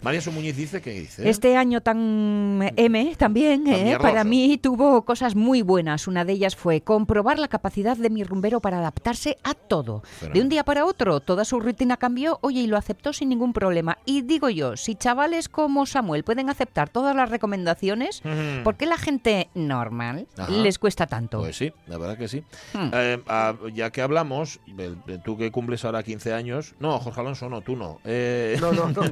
María 0.02 0.20
Sumuñiz 0.20 0.56
dice 0.56 0.80
que 0.80 0.90
dice. 0.90 1.28
Este 1.28 1.56
año 1.56 1.80
tan 1.80 2.60
M 2.76 3.14
también, 3.16 3.64
Tan 3.64 3.74
¿eh? 3.74 3.98
para 4.00 4.24
mí 4.24 4.58
tuvo 4.58 5.02
cosas 5.04 5.34
muy 5.34 5.62
buenas. 5.62 6.06
Una 6.06 6.24
de 6.24 6.32
ellas 6.34 6.54
fue 6.56 6.80
comprobar 6.80 7.38
la 7.38 7.48
capacidad 7.48 7.96
de 7.96 8.10
mi 8.10 8.22
rumbero 8.24 8.60
para 8.60 8.78
adaptarse 8.78 9.36
a 9.42 9.54
todo. 9.54 10.02
De 10.32 10.40
un 10.40 10.48
día 10.48 10.64
para 10.64 10.84
otro, 10.84 11.20
toda 11.20 11.44
su 11.44 11.60
rutina 11.60 11.96
cambió, 11.96 12.38
oye, 12.42 12.60
y 12.60 12.66
lo 12.66 12.76
aceptó 12.76 13.12
sin 13.12 13.28
ningún 13.28 13.52
problema. 13.52 13.98
Y 14.04 14.22
digo 14.22 14.48
yo, 14.50 14.76
si 14.76 14.94
chavales 14.94 15.48
como 15.48 15.86
Samuel 15.86 16.24
pueden 16.24 16.50
aceptar 16.50 16.88
todas 16.88 17.14
las 17.16 17.30
recomendaciones, 17.30 18.20
Ujú. 18.24 18.62
¿por 18.64 18.76
qué 18.76 18.86
la 18.86 18.98
gente 18.98 19.48
normal 19.54 20.26
Ajá. 20.36 20.50
les 20.50 20.78
cuesta 20.78 21.06
tanto? 21.06 21.38
Pues 21.40 21.56
sí, 21.56 21.72
la 21.86 21.98
verdad 21.98 22.16
que 22.18 22.28
sí. 22.28 22.42
Hmm. 22.74 22.90
Eh, 22.92 23.22
ah, 23.28 23.54
ya 23.74 23.90
que 23.90 24.02
hablamos, 24.02 24.60
el- 24.78 24.98
el- 25.06 25.22
tú 25.22 25.36
que 25.36 25.50
cumples 25.50 25.84
ahora 25.84 26.02
15 26.02 26.32
años. 26.32 26.74
No, 26.78 26.98
Jorge 26.98 27.20
Alonso, 27.20 27.48
no, 27.48 27.60
tú 27.62 27.76
no. 27.76 27.98
Eh, 28.04 28.56
No, 28.60 28.72
no, 28.72 28.88
no. 28.90 29.02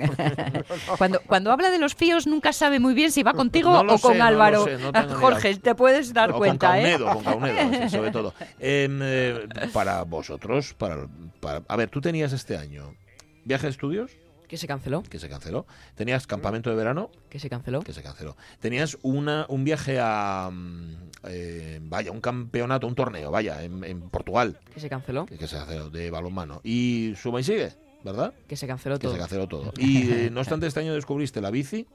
Cuando, 0.99 1.21
cuando 1.23 1.53
habla 1.53 1.71
de 1.71 1.79
los 1.79 1.95
fíos 1.95 2.27
nunca 2.27 2.53
sabe 2.53 2.79
muy 2.81 2.95
bien 2.95 3.11
si 3.13 3.23
va 3.23 3.33
contigo 3.33 3.71
No 3.73 3.85
lo 3.85 3.95
o 3.95 3.99
con 3.99 4.13
sé, 4.13 4.19
no 4.19 4.25
lo 4.25 4.29
Álvaro. 4.29 4.65
sé, 4.65 4.79
no 4.79 4.93
tengo 4.93 5.15
ni 5.15 5.21
Jorge, 5.21 5.57
te 5.57 5.75
puedes 5.75 6.13
dar 6.13 6.31
o 6.33 6.39
cuenta, 6.39 6.69
con 6.69 6.77
¿eh? 6.79 6.83
Caunedo, 6.99 7.15
con 7.15 7.25
Caunedo, 7.25 7.83
sí, 7.89 7.91
sobre 7.97 8.11
todo. 8.11 8.35
Em, 8.59 8.99
eh, 9.03 9.47
para 9.73 10.03
vosotros, 10.03 10.75
para, 10.75 11.07
para- 11.41 11.63
A 11.69 11.77
ver, 11.77 11.89
tú 11.91 12.01
tenías 12.01 12.33
este 12.33 12.57
año 12.57 12.95
viaje 13.45 13.67
de 13.67 13.71
estudios, 13.71 14.11
Que 14.49 14.57
se 14.57 14.67
canceló. 14.67 15.03
que 15.03 15.19
se 15.19 15.29
canceló. 15.29 15.67
Tenías 15.95 16.27
campamento 16.27 16.71
de 16.71 16.77
verano, 16.77 17.11
Que 17.31 17.39
se 17.39 17.49
canceló. 17.51 17.81
que 17.81 17.93
se 17.93 18.03
canceló. 18.03 18.37
Tenías 18.61 18.97
una, 19.03 19.47
un 19.49 19.65
viaje 19.65 19.99
a... 20.01 20.51
mm, 20.53 20.95
eh, 21.29 21.79
vaya, 21.83 22.11
un 22.13 22.21
campeonato, 22.21 22.87
un 22.87 22.95
torneo, 22.95 23.31
vaya, 23.31 23.63
en, 23.63 23.83
en 23.85 24.09
Portugal, 24.11 24.59
Que 24.73 24.81
se 24.81 24.89
canceló. 24.89 25.27
que, 25.27 25.37
que 25.39 25.47
se 25.47 25.57
canceló, 25.57 25.91
de 25.91 26.11
balonmano. 26.11 26.61
Y 26.65 27.15
suma 27.17 27.41
y 27.41 27.45
sigue, 27.45 27.73
¿verdad? 28.05 28.33
Que 28.47 28.57
se 28.57 28.67
canceló 28.67 28.97
Que 28.99 29.03
todo. 29.09 29.13
se 29.15 29.19
canceló 29.19 29.49
todo. 29.49 29.73
Y 29.79 30.11
eh, 30.13 30.31
no 30.31 30.41
obstante, 30.41 30.67
este 30.67 30.81
año 30.81 30.95
descubriste 30.95 31.41
la 31.41 31.51
bici, 31.51 31.87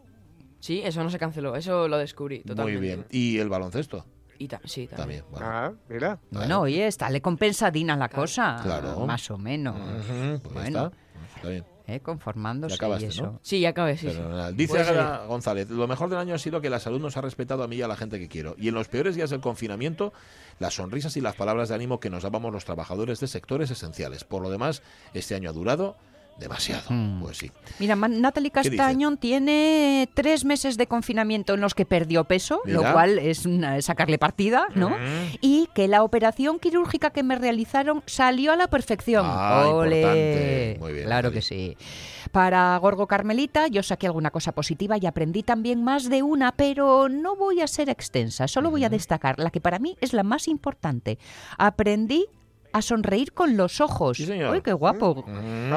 Sí, 0.62 0.82
eso 0.84 1.02
no 1.06 1.10
se 1.10 1.18
canceló. 1.18 1.56
Eso 1.56 1.88
lo 1.88 1.98
descubrí 1.98 2.40
totalmente. 2.42 2.78
muy 2.80 2.86
bien. 2.86 3.06
Y 3.12 3.38
el 3.38 3.48
baloncesto, 3.48 4.06
Y 4.38 4.50
ta- 4.50 4.60
sí, 4.66 4.88
también. 4.88 4.98
también. 4.98 5.26
bueno. 5.32 5.46
Ah, 5.48 5.72
mira. 5.88 6.20
Bueno, 6.32 6.60
oye, 6.62 6.86
está 6.86 7.10
le 7.10 7.22
compensadina 7.22 7.96
la 7.96 8.10
cosa. 8.10 8.60
Claro. 8.62 9.06
Más 9.06 9.32
o 9.32 9.38
menos. 9.38 9.78
Pues 10.42 10.54
bueno, 10.54 10.68
está. 10.68 10.92
Está 11.38 11.48
bien. 11.50 11.66
Eh, 11.90 12.00
conformándose 12.02 12.72
Ya 12.72 12.76
acabaste, 12.76 13.06
y 13.06 13.10
eso. 13.10 13.24
¿no? 13.24 13.40
Sí, 13.42 13.60
ya 13.60 13.70
acabé, 13.70 13.98
sí. 13.98 14.10
sí. 14.10 14.16
Fenomenal. 14.16 14.56
Dice 14.56 14.80
Agra 14.80 15.26
González, 15.28 15.70
lo 15.70 15.88
mejor 15.88 16.10
del 16.10 16.20
año 16.20 16.36
ha 16.36 16.40
sido 16.40 16.62
que 16.62 16.70
la 16.70 16.80
salud 16.80 17.00
nos 17.02 17.18
ha 17.18 17.22
respetado 17.22 17.64
a 17.64 17.68
mí 17.68 17.78
y 17.78 17.82
a 17.82 17.88
la 17.88 17.96
gente 17.96 18.20
que 18.20 18.28
quiero. 18.28 18.56
Y 18.58 18.68
en 18.68 18.76
los 18.76 18.88
peores 18.88 19.16
días 19.16 19.30
del 19.30 19.42
confinamiento, 19.42 20.14
las 20.60 20.76
sonrisas 20.76 21.18
y 21.18 21.22
las 21.22 21.36
palabras 21.36 21.70
de 21.70 21.76
ánimo 21.76 22.00
que 22.00 22.10
nos 22.10 22.24
dábamos 22.24 22.54
los 22.54 22.66
trabajadores 22.66 23.20
de 23.20 23.28
sectores 23.28 23.72
esenciales. 23.72 24.24
Por 24.24 24.42
lo 24.42 24.50
demás, 24.50 24.82
este 25.14 25.36
año 25.36 25.50
ha 25.50 25.54
durado 25.54 25.98
demasiado. 26.40 26.84
Hmm. 26.90 27.22
Pues 27.22 27.38
sí. 27.38 27.52
Mira, 27.80 27.96
Natalie. 27.96 28.50
Castañón 28.52 29.18
tiene 29.18 30.10
tres 30.14 30.44
meses 30.46 30.78
de 30.78 30.88
confinamiento 30.88 31.54
en 31.54 31.62
los 31.62 31.76
que 31.76 31.86
perdió 31.86 32.24
peso, 32.24 32.62
Mira. 32.66 32.78
lo 32.82 32.94
cual 32.94 33.20
es 33.20 33.46
una- 33.46 33.82
sacarle 33.82 34.18
partida, 34.18 34.68
¿no? 34.76 34.90
Mm. 34.90 35.38
Y 35.42 35.68
que 35.76 35.88
la 35.88 36.04
operación 36.04 36.60
quirúrgica 36.60 37.12
que 37.12 37.22
me 37.22 37.36
realizaron 37.36 38.02
salió 38.06 38.52
a 38.52 38.56
la 38.56 38.68
perfección. 38.68 39.26
Ah, 39.28 39.68
¡Ole! 39.68 39.98
importante. 40.02 40.78
Muy 40.80 40.94
bien, 40.94 41.06
Claro 41.06 41.30
Natalie. 41.30 41.40
que 41.40 41.42
sí. 41.46 41.78
Para 42.32 42.78
Gorgo 42.78 43.08
Carmelita, 43.08 43.68
yo 43.68 43.84
saqué 43.84 44.08
alguna 44.08 44.32
cosa 44.32 44.52
positiva 44.52 44.98
y 44.98 45.06
aprendí 45.06 45.44
también 45.44 45.84
más 45.84 46.10
de 46.10 46.22
una, 46.24 46.52
pero 46.54 47.08
no 47.10 47.36
voy 47.36 47.62
a 47.62 47.68
ser 47.68 47.90
extensa, 47.90 48.48
solo 48.48 48.72
voy 48.72 48.84
a 48.84 48.90
destacar 48.90 49.40
la 49.40 49.50
que 49.52 49.62
para 49.62 49.80
mí 49.80 49.96
es 50.02 50.14
la 50.14 50.24
más 50.24 50.48
importante. 50.48 51.18
Aprendí 51.58 52.26
a 52.72 52.82
sonreír 52.82 53.34
con 53.34 53.58
los 53.58 53.82
ojos. 53.82 54.18
Sí, 54.18 54.26
señor. 54.26 54.54
¡Uy, 54.54 54.62
qué 54.62 54.74
guapo! 54.74 55.24
Mm. 55.28 55.74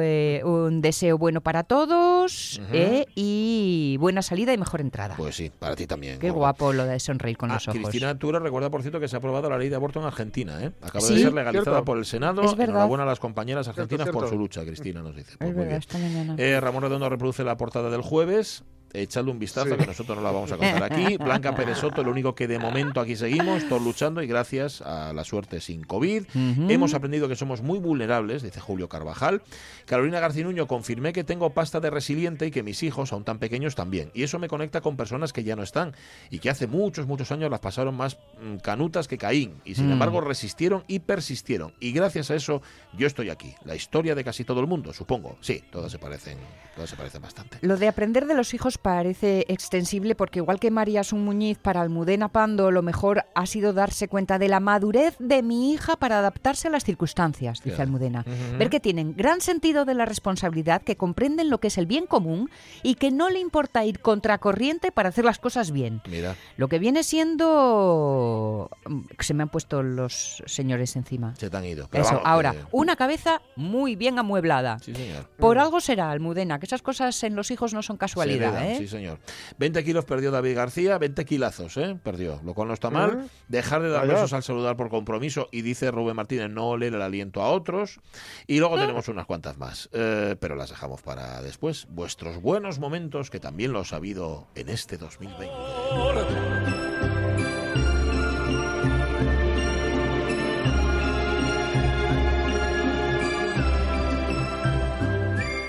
Eh, 0.00 0.42
un 0.44 0.80
deseo 0.80 1.18
bueno 1.18 1.40
para 1.40 1.62
todos 1.64 2.60
eh, 2.72 3.06
y 3.14 3.96
buena 4.00 4.22
salida 4.22 4.52
y 4.52 4.58
mejor 4.58 4.80
entrada. 4.80 5.14
Pues 5.16 5.36
sí, 5.36 5.50
para 5.58 5.76
ti 5.76 5.86
también. 5.86 6.18
Qué 6.18 6.30
guapo 6.30 6.72
lo 6.72 6.84
de 6.84 6.98
sonreír 7.00 7.36
con 7.36 7.50
Ah, 7.50 7.54
los 7.54 7.68
ojos. 7.68 7.80
Cristina 7.80 8.18
Tura 8.18 8.38
recuerda, 8.38 8.70
por 8.70 8.82
cierto, 8.82 9.00
que 9.00 9.08
se 9.08 9.16
ha 9.16 9.18
aprobado 9.18 9.48
la 9.50 9.58
ley 9.58 9.68
de 9.68 9.76
aborto 9.76 10.00
en 10.00 10.06
Argentina. 10.06 10.62
¿eh? 10.62 10.72
Acaba 10.82 11.00
Sí, 11.00 11.14
de 11.14 11.20
ser 11.22 11.32
legalizada 11.34 11.64
cierto. 11.76 11.84
por 11.84 11.98
el 11.98 12.04
Senado. 12.04 12.42
Es 12.42 12.54
verdad. 12.56 12.74
Enhorabuena 12.76 13.04
a 13.04 13.06
las 13.06 13.20
compañeras 13.20 13.68
argentinas 13.68 14.04
Cierto, 14.06 14.20
por 14.20 14.28
su 14.28 14.36
lucha, 14.36 14.62
Cristina 14.64 15.02
nos 15.02 15.14
dice. 15.16 15.36
Pues 15.38 15.50
Es 15.50 15.56
muy 15.56 15.64
verdad, 15.64 15.68
bien. 15.68 15.78
esta 15.78 15.98
mañana. 15.98 16.34
Eh, 16.38 16.60
Ramón 16.60 16.82
Redondo 16.82 17.08
reproduce 17.08 17.44
la 17.44 17.56
portada 17.56 17.90
del 17.90 18.02
jueves. 18.02 18.64
Echadle 19.02 19.30
un 19.30 19.38
vistazo, 19.38 19.70
Sí. 19.70 19.76
que 19.76 19.86
nosotros 19.86 20.16
no 20.16 20.22
la 20.22 20.30
vamos 20.30 20.50
a 20.52 20.56
contar 20.56 20.82
aquí. 20.84 21.16
Blanca 21.18 21.54
Pérez 21.54 21.78
Soto, 21.78 22.02
lo 22.02 22.10
único 22.10 22.34
que 22.34 22.46
de 22.48 22.58
momento 22.58 23.00
aquí 23.00 23.16
seguimos, 23.16 23.68
todos 23.68 23.82
luchando 23.82 24.22
y 24.22 24.26
gracias 24.26 24.80
a 24.82 25.12
la 25.12 25.24
suerte 25.24 25.60
sin 25.60 25.84
COVID. 25.84 26.24
Hemos 26.68 26.94
aprendido 26.94 27.28
que 27.28 27.36
somos 27.36 27.62
muy 27.62 27.78
vulnerables, 27.78 28.42
dice 28.42 28.60
Julio 28.60 28.88
Carvajal. 28.88 29.42
Carolina 29.86 30.20
Garcinuño, 30.20 30.66
confirmé 30.66 31.12
que 31.12 31.24
tengo 31.24 31.50
pasta 31.50 31.80
de 31.80 31.90
resiliente 31.90 32.46
y 32.46 32.50
que 32.50 32.62
mis 32.62 32.82
hijos, 32.82 33.12
aún 33.12 33.24
tan 33.24 33.38
pequeños, 33.38 33.74
también. 33.74 34.10
Y 34.14 34.22
eso 34.22 34.38
me 34.38 34.48
conecta 34.48 34.80
con 34.80 34.96
personas 34.96 35.32
que 35.32 35.44
ya 35.44 35.56
no 35.56 35.62
están 35.62 35.94
y 36.30 36.38
que 36.38 36.50
hace 36.50 36.66
muchos, 36.66 37.06
muchos 37.06 37.30
años 37.32 37.50
las 37.50 37.60
pasaron 37.60 37.94
más 37.96 38.16
mm, 38.42 38.56
canutas 38.56 39.08
que 39.08 39.18
Caín. 39.18 39.54
Y 39.64 39.74
sin 39.74 39.88
Mm. 39.88 39.92
embargo 39.92 40.20
resistieron 40.20 40.84
y 40.88 41.00
persistieron. 41.00 41.72
Y 41.80 41.92
gracias 41.92 42.30
a 42.30 42.34
eso 42.34 42.62
yo 42.96 43.06
estoy 43.06 43.30
aquí. 43.30 43.54
La 43.64 43.74
historia 43.76 44.14
de 44.14 44.24
casi 44.24 44.44
todo 44.44 44.60
el 44.60 44.66
mundo, 44.66 44.92
supongo. 44.92 45.36
Sí, 45.40 45.62
todas 45.70 45.92
se 45.92 45.98
parecen, 45.98 46.38
todas 46.74 46.90
se 46.90 46.96
parecen 46.96 47.22
bastante. 47.22 47.58
Lo 47.62 47.76
de 47.76 47.88
aprender 47.88 48.26
de 48.26 48.34
los 48.34 48.54
hijos 48.54 48.78
parece 48.86 49.44
extensible 49.48 50.14
porque 50.14 50.38
igual 50.38 50.60
que 50.60 50.70
María 50.70 51.02
Sun 51.02 51.24
Muñiz 51.24 51.58
para 51.58 51.80
Almudena 51.80 52.28
Pando, 52.28 52.70
lo 52.70 52.82
mejor 52.82 53.24
ha 53.34 53.44
sido 53.44 53.72
darse 53.72 54.06
cuenta 54.06 54.38
de 54.38 54.46
la 54.46 54.60
madurez 54.60 55.16
de 55.18 55.42
mi 55.42 55.72
hija 55.72 55.96
para 55.96 56.20
adaptarse 56.20 56.68
a 56.68 56.70
las 56.70 56.84
circunstancias, 56.84 57.58
dice 57.64 57.74
Claro. 57.74 57.88
Almudena. 57.88 58.24
Ver 58.56 58.70
que 58.70 58.78
tienen 58.78 59.16
gran 59.16 59.40
sentido 59.40 59.84
de 59.86 59.94
la 59.94 60.04
responsabilidad, 60.04 60.82
que 60.82 60.96
comprenden 60.96 61.50
lo 61.50 61.58
que 61.58 61.66
es 61.66 61.78
el 61.78 61.86
bien 61.86 62.06
común 62.06 62.48
y 62.84 62.94
que 62.94 63.10
no 63.10 63.28
le 63.28 63.40
importa 63.40 63.84
ir 63.84 63.98
contracorriente 63.98 64.92
para 64.92 65.08
hacer 65.08 65.24
las 65.24 65.40
cosas 65.40 65.72
bien. 65.72 66.00
Mira, 66.08 66.36
Lo 66.56 66.68
que 66.68 66.78
viene 66.78 67.02
siendo... 67.02 68.70
Se 69.18 69.34
me 69.34 69.42
han 69.42 69.48
puesto 69.48 69.82
los 69.82 70.44
señores 70.46 70.94
encima. 70.94 71.34
se 71.34 71.50
te 71.50 71.56
han 71.56 71.64
ido. 71.64 71.88
Pero 71.90 72.04
Eso, 72.04 72.12
vamos, 72.12 72.26
ahora, 72.28 72.52
que- 72.52 72.58
una 72.70 72.94
cabeza 72.94 73.42
muy 73.56 73.96
bien 73.96 74.16
amueblada. 74.20 74.78
Sí, 74.78 74.94
señor. 74.94 75.28
Por 75.38 75.58
algo 75.58 75.80
será, 75.80 76.12
Almudena, 76.12 76.60
que 76.60 76.66
esas 76.66 76.82
cosas 76.82 77.20
en 77.24 77.34
los 77.34 77.50
hijos 77.50 77.74
no 77.74 77.82
son 77.82 77.96
casualidad, 77.96 78.65
¿eh? 78.72 78.76
Sí, 78.78 78.88
señor. 78.88 79.18
20 79.58 79.84
kilos 79.84 80.04
perdió 80.04 80.30
David 80.30 80.56
García, 80.56 80.98
20 80.98 81.24
kilazos, 81.24 81.76
¿eh? 81.76 81.98
Perdió, 82.02 82.40
lo 82.44 82.54
cual 82.54 82.68
no 82.68 82.74
está 82.74 82.90
mal. 82.90 83.24
¿Eh? 83.24 83.28
Dejar 83.48 83.82
de 83.82 83.90
dar 83.90 84.06
besos 84.06 84.32
al 84.32 84.42
saludar 84.42 84.76
por 84.76 84.88
compromiso 84.88 85.48
y 85.52 85.62
dice 85.62 85.90
Rubén 85.90 86.16
Martínez 86.16 86.50
no 86.50 86.68
oler 86.68 86.94
el 86.94 87.02
aliento 87.02 87.42
a 87.42 87.50
otros. 87.50 88.00
Y 88.46 88.58
luego 88.58 88.78
tenemos 88.78 89.08
unas 89.08 89.26
cuantas 89.26 89.58
más, 89.58 89.88
eh, 89.92 90.36
pero 90.40 90.56
las 90.56 90.70
dejamos 90.70 91.02
para 91.02 91.42
después. 91.42 91.86
Vuestros 91.90 92.40
buenos 92.40 92.78
momentos 92.78 93.30
que 93.30 93.40
también 93.40 93.72
los 93.72 93.92
ha 93.92 93.96
habido 93.96 94.48
en 94.54 94.68
este 94.68 94.96
2020. 94.96 95.46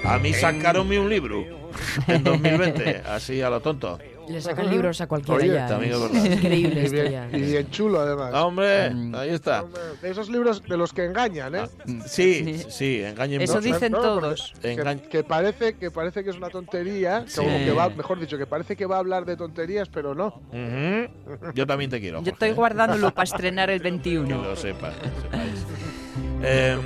A 0.08 0.20
mí 0.20 0.34
sacaronme 0.34 1.00
un 1.00 1.10
libro 1.10 1.57
en 2.08 2.24
2020, 2.24 3.04
así 3.08 3.42
a 3.42 3.50
lo 3.50 3.60
tonto. 3.62 3.98
Le 4.30 4.42
sacan 4.42 4.70
libros 4.70 5.00
a 5.00 5.08
cualquiera 5.08 5.40
Oye, 5.42 5.54
ya. 5.54 5.68
también 5.68 5.94
es 5.94 6.02
Es 6.26 6.26
increíble 6.34 6.82
Y 6.82 6.86
esto 6.86 6.96
bien, 7.02 7.12
ya. 7.32 7.38
y 7.38 7.42
bien 7.44 7.72
chulo, 7.72 8.02
además. 8.02 8.32
Ah, 8.34 8.46
hombre, 8.46 8.90
Mm. 8.90 9.16
ahí 9.16 9.30
está. 9.30 9.64
Hombre, 9.64 9.82
de 10.02 10.10
esos 10.10 10.30
libros 10.30 10.62
de 10.64 10.76
los 10.76 10.92
que 10.92 11.06
engañan, 11.06 11.56
¿eh? 11.56 11.62
Sí, 12.06 12.62
sí, 12.68 13.02
engáñenme. 13.06 13.46
Eso 13.46 13.62
dicen 13.62 13.94
No, 13.94 14.02
todos. 14.02 14.54
Que, 14.62 14.76
que 15.10 15.24
parece 15.24 15.76
que 15.76 15.92
parece 15.92 16.26
que 16.26 16.32
es 16.32 16.36
una 16.36 16.50
tontería, 16.50 17.24
Sí. 17.26 17.38
como 17.40 17.58
que 17.58 17.72
va, 17.72 17.88
mejor 17.90 18.20
dicho, 18.20 18.38
que 18.38 18.46
parece 18.46 18.76
que 18.76 18.86
va 18.86 18.98
a 18.98 19.00
hablar 19.00 19.24
de 19.24 19.38
tonterías, 19.38 19.88
pero 19.88 20.14
no. 20.14 20.42
Yo 21.56 21.66
también 21.66 21.90
te 21.90 22.02
quiero. 22.02 22.22
Yo 22.22 22.34
estoy 22.34 22.50
¿eh? 22.50 22.54
guardándolo 22.54 23.14
para 23.14 23.24
estrenar 23.24 23.70
el 23.70 23.80
Que 23.80 23.84
21. 23.84 24.42
lo 24.44 24.56
sepas. 24.58 24.94
que 24.96 25.08
lo 25.08 25.22
sepáis. 25.22 25.66
Em, 26.44 26.80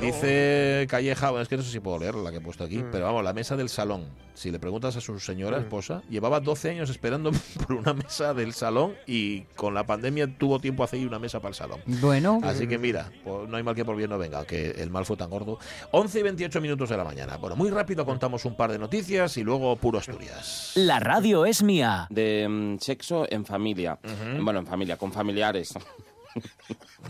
dice 0.00 0.86
Calleja, 0.88 1.30
bueno, 1.30 1.42
es 1.42 1.48
que 1.48 1.56
no 1.56 1.62
sé 1.62 1.70
si 1.70 1.80
puedo 1.80 1.98
leer 1.98 2.14
la 2.14 2.30
que 2.30 2.36
he 2.36 2.40
puesto 2.40 2.64
aquí, 2.64 2.78
Mm. 2.78 2.88
pero 2.92 3.04
vamos, 3.06 3.24
la 3.24 3.32
mesa 3.32 3.56
del 3.56 3.68
salón. 3.68 4.04
Si 4.34 4.52
le 4.52 4.60
preguntas 4.60 4.94
a 4.96 5.00
su 5.00 5.18
señora 5.18 5.58
Mm. 5.58 5.62
esposa, 5.62 6.02
llevaba 6.08 6.38
12 6.38 6.70
años 6.70 6.88
esperando 6.90 7.30
por 7.66 7.72
una 7.76 7.92
mesa 7.92 8.32
del 8.34 8.52
salón 8.52 8.94
y 9.06 9.40
con 9.56 9.74
la 9.74 9.84
pandemia 9.84 10.28
tuvo 10.38 10.60
tiempo 10.60 10.82
a 10.82 10.86
hacer 10.86 11.04
una 11.06 11.18
mesa 11.18 11.40
para 11.40 11.50
el 11.50 11.54
salón. 11.56 11.80
Bueno, 11.86 12.40
Así 12.44 12.68
que 12.68 12.78
mira, 12.78 13.10
pues 13.24 13.48
no 13.48 13.56
hay 13.56 13.62
mal 13.64 13.74
que 13.74 13.84
por 13.84 13.96
bien 13.96 14.10
no 14.10 14.18
venga, 14.18 14.38
aunque 14.38 14.70
el 14.70 14.90
mal 14.90 15.04
fue 15.04 15.16
tan 15.16 15.28
gordo. 15.30 15.58
11 15.90 16.20
y 16.20 16.22
28 16.22 16.60
minutos 16.60 16.88
de 16.88 16.96
la 16.96 17.04
mañana. 17.04 17.36
Bueno, 17.36 17.56
muy 17.56 17.70
rápido 17.70 18.04
contamos 18.04 18.44
un 18.44 18.56
par 18.56 18.70
de 18.70 18.78
noticias 18.78 19.36
y 19.36 19.42
luego 19.42 19.74
puro 19.76 19.98
Asturias. 19.98 20.72
La 20.76 21.00
radio 21.00 21.44
es 21.44 21.62
mía. 21.62 22.06
De 22.10 22.46
mm, 22.48 22.78
sexo 22.78 23.26
en 23.28 23.44
familia. 23.44 23.98
Bueno, 24.40 24.60
en 24.60 24.66
familia, 24.66 24.96
con 24.96 25.12
familiares. 25.12 25.74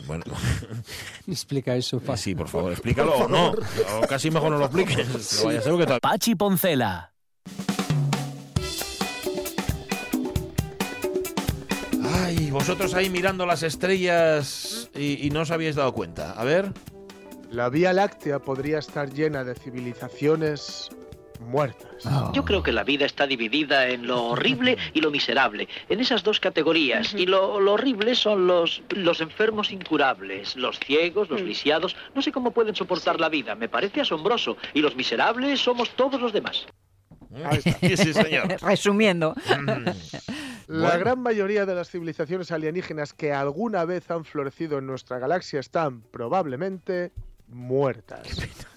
Bueno, 0.07 0.25
Explica 1.27 1.75
eso, 1.77 2.01
pa. 2.01 2.17
sí, 2.17 2.35
por 2.35 2.49
favor, 2.49 2.73
explícalo 2.73 3.15
o 3.15 3.29
no. 3.29 3.51
O 3.51 4.07
casi 4.09 4.31
mejor 4.31 4.51
no 4.53 4.59
lo 4.59 4.65
expliques. 4.67 5.39
No 5.41 5.47
vaya 5.47 5.59
a 5.59 5.63
ser 5.63 5.77
que 5.77 5.87
tal. 5.87 6.01
Pachi 6.01 6.35
Poncela. 6.35 7.13
Ay, 12.05 12.51
vosotros 12.51 12.95
ahí 12.95 13.11
mirando 13.11 13.47
las 13.47 13.63
estrellas 13.63 14.91
y, 14.95 15.27
y 15.27 15.31
no 15.31 15.41
os 15.41 15.51
habíais 15.51 15.77
dado 15.77 15.93
cuenta. 15.93 16.33
A 16.33 16.45
ver. 16.45 16.73
La 17.51 17.71
Vía 17.71 17.95
Láctea 17.95 18.41
podría 18.41 18.79
estar 18.79 19.11
llena 19.11 19.43
de 19.43 19.55
civilizaciones 19.55 20.91
muertas. 21.41 22.05
Yo 22.33 22.45
creo 22.45 22.63
que 22.63 22.73
la 22.73 22.85
vida 22.85 23.07
está 23.07 23.27
dividida 23.27 23.89
en 23.89 24.07
lo 24.07 24.25
horrible 24.27 24.77
y 24.95 25.01
lo 25.01 25.11
miserable, 25.11 25.69
en 25.89 26.01
esas 26.01 26.23
dos 26.23 26.41
categorías. 26.41 27.15
Y 27.15 27.27
lo, 27.27 27.61
lo 27.61 27.75
horrible 27.75 28.15
son 28.15 28.47
los, 28.47 28.83
los 28.91 29.21
enfermos 29.21 29.71
incurables, 29.73 30.57
los 30.57 30.79
ciegos, 30.79 31.31
los 31.31 31.43
lisiados. 31.43 31.97
No 32.15 32.23
sé 32.23 32.33
cómo 32.33 32.51
pueden 32.53 32.75
soportar 32.75 33.21
la 33.21 33.29
vida, 33.29 33.55
me 33.55 33.69
parece 33.69 34.01
asombroso. 34.01 34.57
Y 34.75 34.81
los 34.81 34.97
miserables 34.97 35.61
somos 35.61 35.91
todos 35.91 36.21
los 36.21 36.33
demás. 36.33 36.67
Ahí 37.45 37.59
está. 37.59 37.79
Sí, 37.81 37.97
sí, 37.97 38.13
señor. 38.15 38.49
resumiendo. 38.63 39.35
La 39.47 40.89
Bueno. 40.91 40.99
gran 40.99 41.21
mayoría 41.21 41.65
de 41.67 41.75
las 41.75 41.91
civilizaciones 41.91 42.51
alienígenas 42.53 43.15
que 43.15 43.33
alguna 43.33 43.85
vez 43.85 44.11
han 44.11 44.25
florecido 44.25 44.79
en 44.79 44.87
nuestra 44.87 45.19
galaxia 45.19 45.61
están 45.61 46.03
probablemente 46.03 47.13
muertas. 47.49 48.27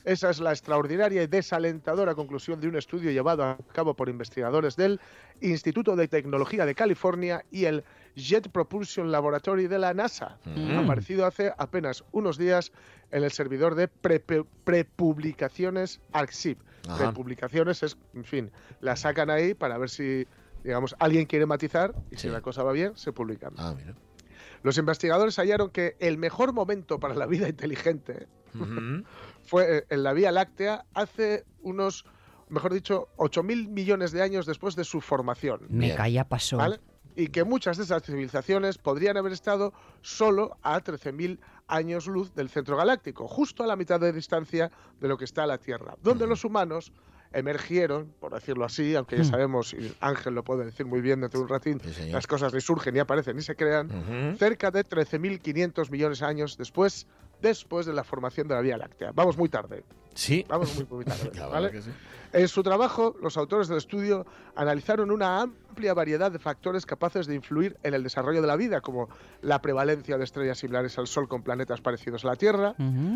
Esa 0.05 0.29
es 0.29 0.39
la 0.39 0.51
extraordinaria 0.51 1.23
y 1.23 1.27
desalentadora 1.27 2.15
conclusión 2.15 2.60
de 2.62 2.67
un 2.67 2.75
estudio 2.77 3.12
llevado 3.12 3.43
a 3.43 3.57
cabo 3.73 3.93
por 3.95 4.10
investigadores 4.10 4.75
del 4.75 4.99
Instituto 5.41 5.95
de 5.95 6.07
Tecnología 6.07 6.65
de 6.65 6.75
California 6.75 7.43
y 7.51 7.65
el 7.65 7.84
Jet 8.15 8.49
Propulsion 8.49 9.12
Laboratory 9.12 9.67
de 9.67 9.79
la 9.79 9.93
NASA, 9.93 10.38
Mm. 10.45 10.79
aparecido 10.79 11.25
hace 11.25 11.53
apenas 11.57 12.03
unos 12.12 12.38
días 12.38 12.71
en 13.12 13.23
el 13.23 13.31
servidor 13.31 13.75
de 13.75 13.88
prepublicaciones. 13.88 15.99
Ajá. 16.13 16.97
Prepublicaciones 16.97 17.84
es, 17.84 17.97
en 18.15 18.23
fin, 18.25 18.51
la 18.79 18.95
sacan 18.95 19.29
ahí 19.29 19.53
para 19.53 19.77
ver 19.77 19.89
si, 19.89 20.25
digamos, 20.63 20.95
alguien 20.99 21.25
quiere 21.25 21.45
matizar 21.45 21.93
y 22.10 22.15
Sí. 22.15 22.23
si 22.23 22.29
la 22.29 22.41
cosa 22.41 22.63
va 22.63 22.71
bien, 22.71 22.95
se 22.97 23.12
publican. 23.13 23.53
Ah, 23.57 23.73
mira. 23.77 23.93
Los 24.63 24.77
investigadores 24.77 25.38
hallaron 25.38 25.69
que 25.69 25.95
el 25.99 26.17
mejor 26.17 26.53
momento 26.53 26.99
para 26.99 27.15
la 27.15 27.25
vida 27.25 27.49
inteligente 27.49 28.27
Fue 29.45 29.77
eh, 29.77 29.85
en 29.89 30.03
la 30.03 30.13
Vía 30.13 30.31
Láctea 30.31 30.85
hace 30.93 31.45
unos, 31.61 32.05
mejor 32.49 32.73
dicho, 32.73 33.07
8.000 33.17 33.67
millones 33.69 34.11
de 34.11 34.21
años 34.21 34.45
después 34.45 34.75
de 34.75 34.83
su 34.83 35.01
formación. 35.01 35.61
Me 35.69 35.93
calla 35.95 36.27
pasó. 36.27 36.57
¿vale? 36.57 36.79
Y 37.15 37.27
que 37.27 37.43
muchas 37.43 37.77
de 37.77 37.83
esas 37.83 38.03
civilizaciones 38.03 38.77
podrían 38.77 39.17
haber 39.17 39.33
estado 39.33 39.73
solo 40.01 40.57
a 40.61 40.79
13.000 40.81 41.39
años 41.67 42.07
luz 42.07 42.33
del 42.33 42.49
centro 42.49 42.77
galáctico, 42.77 43.27
justo 43.27 43.63
a 43.63 43.67
la 43.67 43.75
mitad 43.75 43.99
de 43.99 44.13
distancia 44.13 44.71
de 44.99 45.07
lo 45.07 45.17
que 45.17 45.25
está 45.25 45.45
la 45.45 45.57
Tierra, 45.57 45.95
donde 46.01 46.27
los 46.27 46.45
humanos 46.45 46.91
emergieron, 47.33 48.13
por 48.19 48.33
decirlo 48.33 48.65
así, 48.65 48.93
aunque 48.95 49.17
ya 49.17 49.23
sabemos, 49.23 49.73
y 49.73 49.93
Ángel 50.01 50.33
lo 50.35 50.43
puede 50.43 50.65
decir 50.65 50.85
muy 50.85 50.99
bien 50.99 51.21
dentro 51.21 51.39
de 51.39 51.43
un 51.45 51.49
ratín, 51.49 51.79
Sí, 51.81 52.09
las 52.11 52.27
cosas 52.27 52.53
ni 52.53 52.59
surgen, 52.59 52.93
ni 52.93 52.99
aparecen, 52.99 53.37
ni 53.37 53.41
se 53.41 53.55
crean, 53.55 53.87
Ujú. 53.87 54.37
cerca 54.37 54.69
de 54.69 54.83
13.500 54.85 55.89
millones 55.91 56.19
de 56.19 56.25
años 56.25 56.57
después, 56.57 57.07
después 57.41 57.86
de 57.86 57.93
la 57.93 58.04
formación 58.04 58.47
de 58.47 58.56
la 58.56 58.62
Vía 58.62 58.77
Láctea. 58.77 59.12
Vamos 59.13 59.38
muy 59.38 59.49
tarde, 59.49 59.84
Sí. 60.13 60.45
vamos 60.49 60.75
muy, 60.75 60.86
muy 60.89 61.06
tarde. 61.06 61.32
¿vale? 61.49 61.82
sí. 61.82 61.89
En 62.34 62.47
su 62.47 62.63
trabajo, 62.63 63.15
los 63.21 63.36
autores 63.38 63.67
del 63.67 63.77
estudio 63.77 64.25
analizaron 64.56 65.12
una 65.12 65.41
amplia 65.41 65.93
variedad 65.93 66.32
de 66.32 66.39
factores 66.39 66.86
capaces 66.86 67.27
de 67.27 67.36
influir 67.36 67.77
en 67.84 67.93
el 67.93 68.04
desarrollo 68.04 68.41
de 68.41 68.47
la 68.47 68.56
vida, 68.56 68.80
como 68.80 69.10
la 69.41 69.62
prevalencia 69.62 70.17
de 70.17 70.23
estrellas 70.23 70.60
similares 70.60 70.97
al 70.97 71.08
Sol 71.08 71.27
con 71.27 71.43
planetas 71.43 71.82
parecidos 71.82 72.23
a 72.23 72.30
la 72.30 72.36
Tierra, 72.38 72.73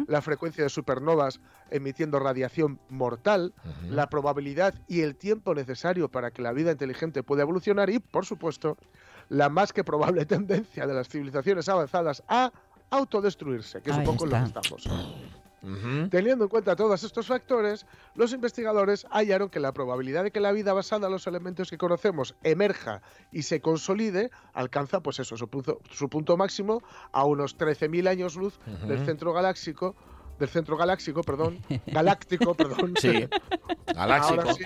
la 0.08 0.22
frecuencia 0.22 0.64
de 0.66 0.70
supernovas 0.70 1.40
emitiendo 1.70 2.20
radiación 2.20 2.80
mortal, 2.90 3.54
la 3.90 4.10
probabilidad 4.10 4.74
y 4.90 5.02
el 5.02 5.16
tiempo 5.16 5.54
necesario 5.56 6.10
para 6.10 6.32
que 6.32 6.42
la 6.42 6.52
vida 6.52 6.72
inteligente 6.72 7.24
pueda 7.24 7.44
evolucionar 7.44 7.90
y, 7.90 8.00
por 8.00 8.26
supuesto, 8.26 8.78
la 9.30 9.48
más 9.50 9.72
que 9.72 9.84
probable 9.86 10.26
tendencia 10.26 10.86
de 10.88 10.94
las 10.94 11.08
civilizaciones 11.08 11.70
avanzadas 11.70 12.22
a 12.28 12.52
autodestruirse, 12.96 13.82
que 13.82 13.92
es 13.92 13.98
Ahí 13.98 14.06
un 14.06 14.14
poco 14.14 14.26
lo 14.26 14.32
que 14.38 14.44
está. 14.44 14.60
estamos. 14.62 14.86
Ujú. 15.64 16.10
Teniendo 16.10 16.44
en 16.44 16.50
cuenta 16.50 16.76
todos 16.76 17.04
estos 17.04 17.26
factores, 17.26 17.88
los 18.14 18.32
investigadores 18.34 19.08
hallaron 19.10 19.50
que 19.50 19.60
la 19.60 19.72
probabilidad 19.74 20.24
de 20.24 20.30
que 20.30 20.40
la 20.40 20.52
vida 20.52 20.74
basada 20.74 21.08
en 21.08 21.14
los 21.14 21.26
elementos 21.26 21.72
que 21.72 21.78
conocemos 21.80 22.36
emerja 22.44 23.02
y 23.32 23.42
se 23.42 23.62
consolide 23.62 24.30
alcanza, 24.54 25.00
pues 25.00 25.20
eso, 25.20 25.36
su 25.38 25.48
punto, 25.48 25.80
su 25.90 26.08
punto 26.08 26.38
máximo 26.38 26.84
a 27.12 27.26
unos 27.26 27.58
13.000 27.58 28.08
años 28.08 28.36
luz 28.36 28.60
del 28.88 29.04
centro 29.06 29.34
galáxico, 29.34 29.96
del 30.38 30.50
centro 30.50 30.78
galáxico, 30.78 31.24
perdón, 31.24 31.58
galáctico, 31.88 32.54
perdón. 32.54 32.94
Sí. 33.02 33.28
Ahora 33.96 34.22
sí. 34.54 34.64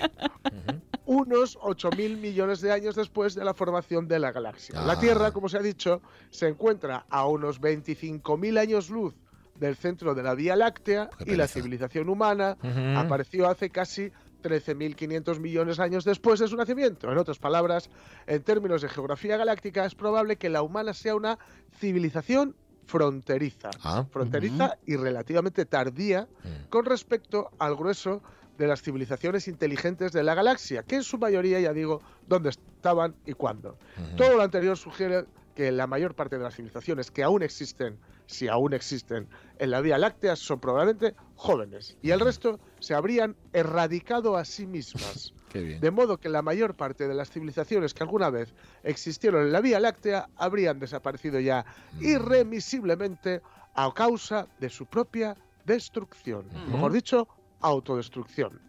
Unos 1.12 1.58
8.000 1.58 2.18
millones 2.18 2.60
de 2.60 2.70
años 2.70 2.94
después 2.94 3.34
de 3.34 3.44
la 3.44 3.52
formación 3.52 4.06
de 4.06 4.20
la 4.20 4.30
galaxia. 4.30 4.76
Ah. 4.78 4.84
La 4.86 5.00
Tierra, 5.00 5.32
como 5.32 5.48
se 5.48 5.56
ha 5.58 5.60
dicho, 5.60 6.00
se 6.30 6.46
encuentra 6.46 7.04
a 7.10 7.26
unos 7.26 7.60
25.000 7.60 8.58
años 8.60 8.90
luz 8.90 9.12
del 9.56 9.74
centro 9.74 10.14
de 10.14 10.22
la 10.22 10.36
Vía 10.36 10.54
Láctea 10.54 11.10
y 11.26 11.34
la 11.34 11.48
civilización 11.48 12.08
humana 12.08 12.56
apareció 12.96 13.48
hace 13.48 13.70
casi 13.70 14.12
13.500 14.44 15.40
millones 15.40 15.78
de 15.78 15.82
años 15.82 16.04
después 16.04 16.38
de 16.38 16.46
su 16.46 16.56
nacimiento. 16.56 17.10
En 17.10 17.18
otras 17.18 17.38
palabras, 17.40 17.90
en 18.28 18.42
términos 18.44 18.80
de 18.82 18.88
geografía 18.88 19.36
galáctica, 19.36 19.84
es 19.84 19.96
probable 19.96 20.36
que 20.36 20.48
la 20.48 20.62
humana 20.62 20.94
sea 20.94 21.16
una 21.16 21.38
civilización 21.80 22.54
fronteriza. 22.86 23.70
Ah. 23.82 24.04
Fronteriza 24.10 24.78
y 24.86 24.94
relativamente 24.96 25.64
tardía 25.66 26.28
Mm. 26.44 26.68
con 26.70 26.84
respecto 26.86 27.50
al 27.58 27.74
grueso 27.76 28.22
de 28.60 28.66
las 28.66 28.82
civilizaciones 28.82 29.48
inteligentes 29.48 30.12
de 30.12 30.22
la 30.22 30.34
galaxia, 30.34 30.82
que 30.82 30.96
en 30.96 31.02
su 31.02 31.16
mayoría, 31.16 31.58
ya 31.60 31.72
digo, 31.72 32.02
dónde 32.28 32.50
estaban 32.50 33.16
y 33.24 33.32
cuándo. 33.32 33.78
Todo 34.18 34.36
lo 34.36 34.42
anterior 34.42 34.76
sugiere 34.76 35.24
que 35.54 35.72
la 35.72 35.86
mayor 35.86 36.14
parte 36.14 36.36
de 36.36 36.44
las 36.44 36.56
civilizaciones 36.56 37.10
que 37.10 37.22
aún 37.22 37.42
existen, 37.42 37.98
si 38.26 38.48
aún 38.48 38.74
existen, 38.74 39.28
en 39.58 39.70
la 39.70 39.80
Vía 39.80 39.96
Láctea 39.96 40.36
son 40.36 40.60
probablemente 40.60 41.14
jóvenes 41.36 41.96
y 42.02 42.10
el 42.10 42.20
resto 42.20 42.60
se 42.80 42.92
habrían 42.92 43.34
erradicado 43.54 44.36
a 44.36 44.44
sí 44.44 44.66
mismas. 44.66 45.32
Qué 45.48 45.62
bien. 45.62 45.80
De 45.80 45.90
modo 45.90 46.18
que 46.18 46.28
la 46.28 46.42
mayor 46.42 46.74
parte 46.74 47.08
de 47.08 47.14
las 47.14 47.30
civilizaciones 47.30 47.94
que 47.94 48.02
alguna 48.02 48.28
vez 48.28 48.52
existieron 48.84 49.46
en 49.46 49.52
la 49.52 49.62
Vía 49.62 49.80
Láctea 49.80 50.28
habrían 50.36 50.78
desaparecido 50.78 51.40
ya 51.40 51.64
irremisiblemente 51.98 53.40
a 53.74 53.90
causa 53.94 54.46
de 54.60 54.68
su 54.68 54.84
propia 54.84 55.34
destrucción. 55.64 56.44
Mejor 56.70 56.92
dicho, 56.92 57.26
autodestrucción. 57.60 58.60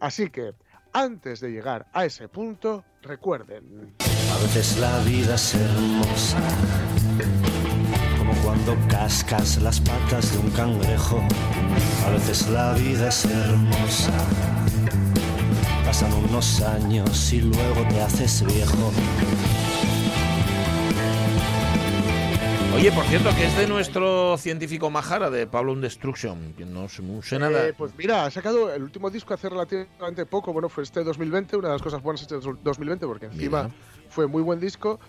Así 0.00 0.30
que, 0.30 0.54
antes 0.92 1.40
de 1.40 1.50
llegar 1.50 1.86
a 1.92 2.04
ese 2.04 2.28
punto, 2.28 2.84
recuerden... 3.02 3.94
A 4.00 4.42
veces 4.42 4.78
la 4.78 4.98
vida 5.00 5.34
es 5.34 5.54
hermosa, 5.54 6.40
como 8.18 8.32
cuando 8.42 8.76
cascas 8.88 9.60
las 9.60 9.80
patas 9.80 10.32
de 10.32 10.38
un 10.38 10.50
cangrejo. 10.50 11.20
A 12.06 12.10
veces 12.10 12.48
la 12.48 12.72
vida 12.74 13.08
es 13.08 13.24
hermosa, 13.24 14.12
pasan 15.84 16.12
unos 16.12 16.60
años 16.62 17.32
y 17.32 17.40
luego 17.42 17.86
te 17.88 18.00
haces 18.00 18.44
viejo. 18.46 18.92
Oye, 22.74 22.92
por 22.92 23.04
cierto, 23.06 23.30
que 23.36 23.46
es 23.46 23.56
de 23.56 23.66
nuestro 23.66 24.38
científico 24.38 24.90
Majara, 24.90 25.28
de 25.28 25.46
Pablo 25.46 25.74
Destruction, 25.74 26.54
que 26.54 26.64
no 26.64 26.88
sé, 26.88 27.38
nada. 27.38 27.66
Eh, 27.66 27.74
pues 27.76 27.92
mira, 27.98 28.24
ha 28.24 28.30
sacado 28.30 28.72
el 28.72 28.82
último 28.82 29.10
disco 29.10 29.34
hace 29.34 29.48
relativamente 29.48 30.24
poco, 30.24 30.52
bueno, 30.52 30.68
fue 30.68 30.84
este 30.84 31.02
2020, 31.02 31.56
una 31.56 31.68
de 31.68 31.74
las 31.74 31.82
cosas 31.82 32.00
buenas 32.00 32.22
este 32.22 32.36
2020, 32.36 33.06
porque 33.06 33.26
encima 33.26 33.64
Mira. 33.64 33.74
fue 34.08 34.28
muy 34.28 34.42
buen 34.42 34.60
disco. 34.60 35.00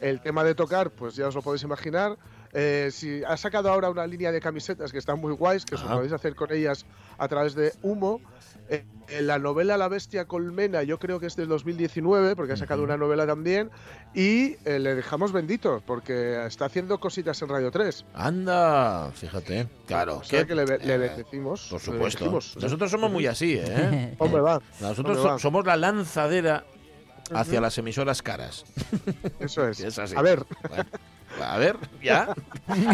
El 0.00 0.20
tema 0.20 0.42
de 0.42 0.54
tocar, 0.54 0.90
pues 0.90 1.14
ya 1.14 1.28
os 1.28 1.34
lo 1.34 1.42
podéis 1.42 1.62
imaginar. 1.62 2.16
Eh, 2.54 2.88
si 2.90 3.22
ha 3.24 3.36
sacado 3.36 3.70
ahora 3.70 3.88
una 3.88 4.06
línea 4.06 4.32
de 4.32 4.40
camisetas 4.40 4.90
que 4.90 4.98
están 4.98 5.20
muy 5.20 5.32
guays, 5.32 5.64
que 5.64 5.74
os 5.76 5.82
podéis 5.82 6.12
hacer 6.12 6.34
con 6.34 6.50
ellas 6.52 6.86
a 7.18 7.28
través 7.28 7.54
de 7.54 7.72
Humo. 7.82 8.20
Eh, 8.68 8.84
la 9.20 9.38
novela 9.38 9.76
La 9.76 9.88
Bestia 9.88 10.24
Colmena, 10.24 10.82
yo 10.84 10.98
creo 10.98 11.20
que 11.20 11.26
es 11.26 11.36
del 11.36 11.48
2019, 11.48 12.34
porque 12.36 12.54
ha 12.54 12.56
sacado 12.56 12.82
una 12.82 12.96
novela 12.96 13.26
también. 13.26 13.70
Y 14.14 14.56
eh, 14.64 14.78
le 14.78 14.94
dejamos 14.94 15.32
benditos, 15.32 15.82
porque 15.84 16.46
está 16.46 16.64
haciendo 16.66 16.98
cositas 16.98 17.40
en 17.42 17.48
Radio 17.48 17.70
3. 17.70 18.04
Anda, 18.14 19.10
fíjate, 19.14 19.68
claro. 19.86 20.18
O 20.18 20.24
sea 20.24 20.40
que- 20.42 20.46
que 20.48 20.54
le, 20.54 20.64
le 20.78 20.98
bendecimos. 20.98 21.66
Por 21.68 21.80
le 21.80 21.84
supuesto. 21.84 22.24
bendecimos. 22.24 22.56
Nosotros 22.62 22.90
somos 22.90 23.10
muy 23.12 23.26
así, 23.26 23.58
¿eh? 23.58 24.14
Hombre, 24.18 24.40
va. 24.40 24.60
Nosotros 24.80 25.16
Hombre, 25.18 25.32
va. 25.32 25.38
somos 25.38 25.66
la 25.66 25.76
lanzadera 25.76 26.64
hacia 27.34 27.54
Ujú. 27.54 27.62
las 27.62 27.76
emisoras 27.78 28.22
caras. 28.22 28.64
Eso 29.40 29.68
es. 29.68 29.80
Es 29.84 29.98
así. 29.98 30.14
A 30.16 30.22
ver. 30.22 30.44
Bueno, 30.68 30.84
a 31.42 31.58
ver, 31.58 31.76
¿ya? 32.02 32.34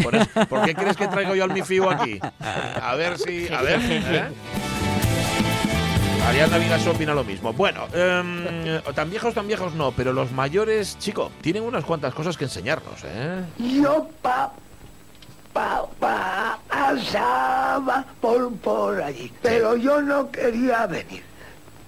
¿Por, 0.01 0.47
por 0.47 0.65
qué 0.65 0.73
crees 0.73 0.95
que 0.97 1.07
traigo 1.09 1.35
yo 1.35 1.43
al 1.43 1.53
mi 1.53 1.61
FIU 1.61 1.89
aquí? 1.89 2.19
A 2.39 2.95
ver 2.95 3.17
si... 3.17 3.47
A 3.49 3.61
ver, 3.61 3.79
¿eh? 3.81 4.29
Ariana 6.27 6.57
Vigas 6.57 6.85
opina 6.87 7.13
lo 7.13 7.23
mismo. 7.23 7.53
Bueno, 7.53 7.87
em, 7.93 8.81
tan 8.95 9.09
viejos, 9.09 9.33
tan 9.33 9.47
viejos 9.47 9.73
no, 9.73 9.91
pero 9.91 10.13
los 10.13 10.31
mayores, 10.31 10.97
chico, 10.99 11.31
tienen 11.41 11.63
unas 11.63 11.85
cuantas 11.85 12.13
cosas 12.13 12.37
que 12.37 12.45
enseñarnos, 12.45 13.03
¿eh? 13.03 13.43
Yo 13.57 14.09
pa, 14.21 14.51
pa, 15.53 15.85
pa, 15.99 16.59
pasaba 16.67 18.05
por, 18.21 18.51
por 18.57 19.01
allí, 19.01 19.31
pero 19.41 19.75
yo 19.75 20.01
no 20.01 20.29
quería 20.31 20.85
venir. 20.87 21.23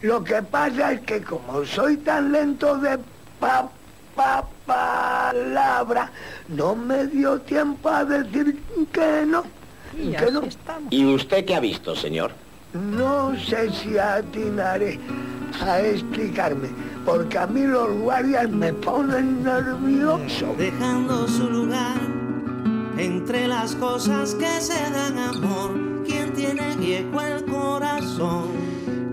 Lo 0.02 0.24
que 0.24 0.42
pasa 0.42 0.94
es 0.94 1.02
que 1.02 1.22
como 1.22 1.64
soy 1.66 1.98
tan 1.98 2.32
lento 2.32 2.78
de 2.78 2.98
pa, 3.40 3.70
pa, 4.16 4.44
palabra, 4.66 6.12
no 6.48 6.76
me 6.76 7.06
dio 7.08 7.40
tiempo 7.42 7.90
a 7.90 8.04
decir 8.06 8.60
que 8.92 9.26
no. 9.28 9.44
Que 9.92 10.32
no. 10.32 10.42
¿Y 10.90 11.06
usted 11.06 11.46
qué 11.46 11.56
ha 11.56 11.60
visto, 11.60 11.96
señor? 11.96 12.32
No 12.74 13.36
sé 13.38 13.70
si 13.70 13.98
atinaré 13.98 14.98
a 15.62 15.82
explicarme, 15.82 16.70
porque 17.06 17.38
a 17.38 17.46
mí 17.46 17.64
los 17.64 17.92
guardias 18.00 18.50
me 18.50 18.72
ponen 18.72 19.44
nervioso. 19.44 20.56
Dejando 20.58 21.28
su 21.28 21.50
lugar 21.50 22.00
entre 22.98 23.48
las 23.50 23.76
cosas 23.76 24.36
que 24.36 24.62
se 24.62 24.90
dan 24.92 25.18
amor. 25.18 26.04
Quien 26.06 26.32
tiene 26.32 26.76
viejo 26.78 27.20
el 27.20 27.44
corazón. 27.46 28.48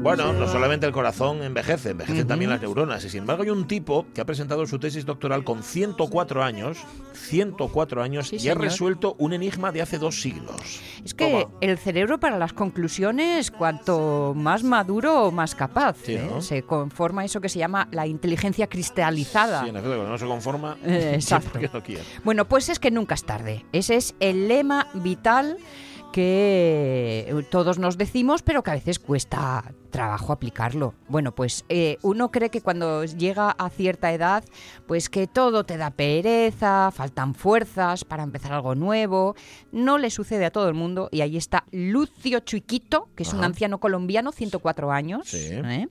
Bueno, 0.00 0.32
no 0.32 0.46
solamente 0.48 0.86
el 0.86 0.92
corazón 0.92 1.42
envejece, 1.42 1.90
envejecen 1.90 2.26
también 2.26 2.50
las 2.50 2.60
neuronas. 2.62 3.04
Y 3.04 3.10
sin 3.10 3.20
embargo 3.20 3.42
hay 3.42 3.50
un 3.50 3.66
tipo 3.66 4.06
que 4.14 4.20
ha 4.20 4.24
presentado 4.24 4.64
su 4.66 4.78
tesis 4.78 5.04
doctoral 5.04 5.44
con 5.44 5.62
104 5.62 6.42
años, 6.42 6.78
104 7.14 8.02
años, 8.02 8.28
Sí, 8.28 8.36
y 8.36 8.38
ha 8.38 8.40
señor. 8.52 8.60
resuelto 8.60 9.16
un 9.18 9.32
enigma 9.34 9.70
de 9.72 9.82
hace 9.82 9.98
dos 9.98 10.22
siglos. 10.22 10.80
Es 11.04 11.12
que 11.14 11.46
el 11.60 11.76
cerebro 11.78 12.18
para 12.20 12.38
las 12.38 12.52
conclusiones, 12.52 13.50
cuanto 13.50 14.32
más 14.36 14.62
maduro, 14.62 15.30
más 15.32 15.54
capaz. 15.54 15.96
Sí, 16.04 16.14
¿eh? 16.14 16.26
¿no? 16.30 16.40
Se 16.40 16.62
conforma 16.62 17.24
eso 17.24 17.40
que 17.40 17.48
se 17.50 17.58
llama 17.58 17.88
la 17.90 18.06
inteligencia 18.06 18.66
cristalizada. 18.68 19.62
Sí, 19.64 19.68
en 19.70 19.76
efecto, 19.76 19.94
cuando 19.96 20.12
no 20.12 20.18
se 20.18 20.26
conforma, 20.26 20.76
Eh, 20.84 21.12
exacto. 21.14 21.58
no. 21.60 21.82
Bueno, 22.24 22.46
pues 22.46 22.68
es 22.68 22.78
que 22.78 22.90
nunca 22.90 23.14
es 23.14 23.24
tarde. 23.24 23.66
Ese 23.72 23.96
es 23.96 24.14
el 24.20 24.48
lema 24.48 24.86
vital 24.94 25.58
que 26.18 27.44
todos 27.48 27.78
nos 27.78 27.96
decimos, 27.96 28.42
pero 28.42 28.64
que 28.64 28.72
a 28.72 28.74
veces 28.74 28.98
cuesta 28.98 29.72
trabajo 29.90 30.32
aplicarlo. 30.32 30.94
Bueno, 31.08 31.32
pues 31.32 31.64
eh, 31.68 31.96
uno 32.02 32.32
cree 32.32 32.50
que 32.50 32.60
cuando 32.60 33.04
llega 33.04 33.50
a 33.52 33.70
cierta 33.70 34.12
edad, 34.12 34.42
pues 34.88 35.08
que 35.08 35.28
todo 35.28 35.62
te 35.64 35.76
da 35.76 35.90
pereza, 35.90 36.90
faltan 36.92 37.36
fuerzas 37.36 38.04
para 38.04 38.24
empezar 38.24 38.52
algo 38.52 38.74
nuevo. 38.74 39.36
No 39.70 39.96
le 39.96 40.10
sucede 40.10 40.44
a 40.44 40.50
todo 40.50 40.68
el 40.68 40.74
mundo 40.74 41.08
y 41.12 41.20
ahí 41.20 41.36
está 41.36 41.64
Lucio 41.70 42.40
Chuiquito, 42.40 43.08
que 43.14 43.22
es 43.22 43.32
un 43.32 43.44
anciano 43.44 43.78
colombiano, 43.78 44.32
104 44.32 44.90
años, 44.90 45.28
Sí. 45.28 45.38
¿eh? 45.52 45.88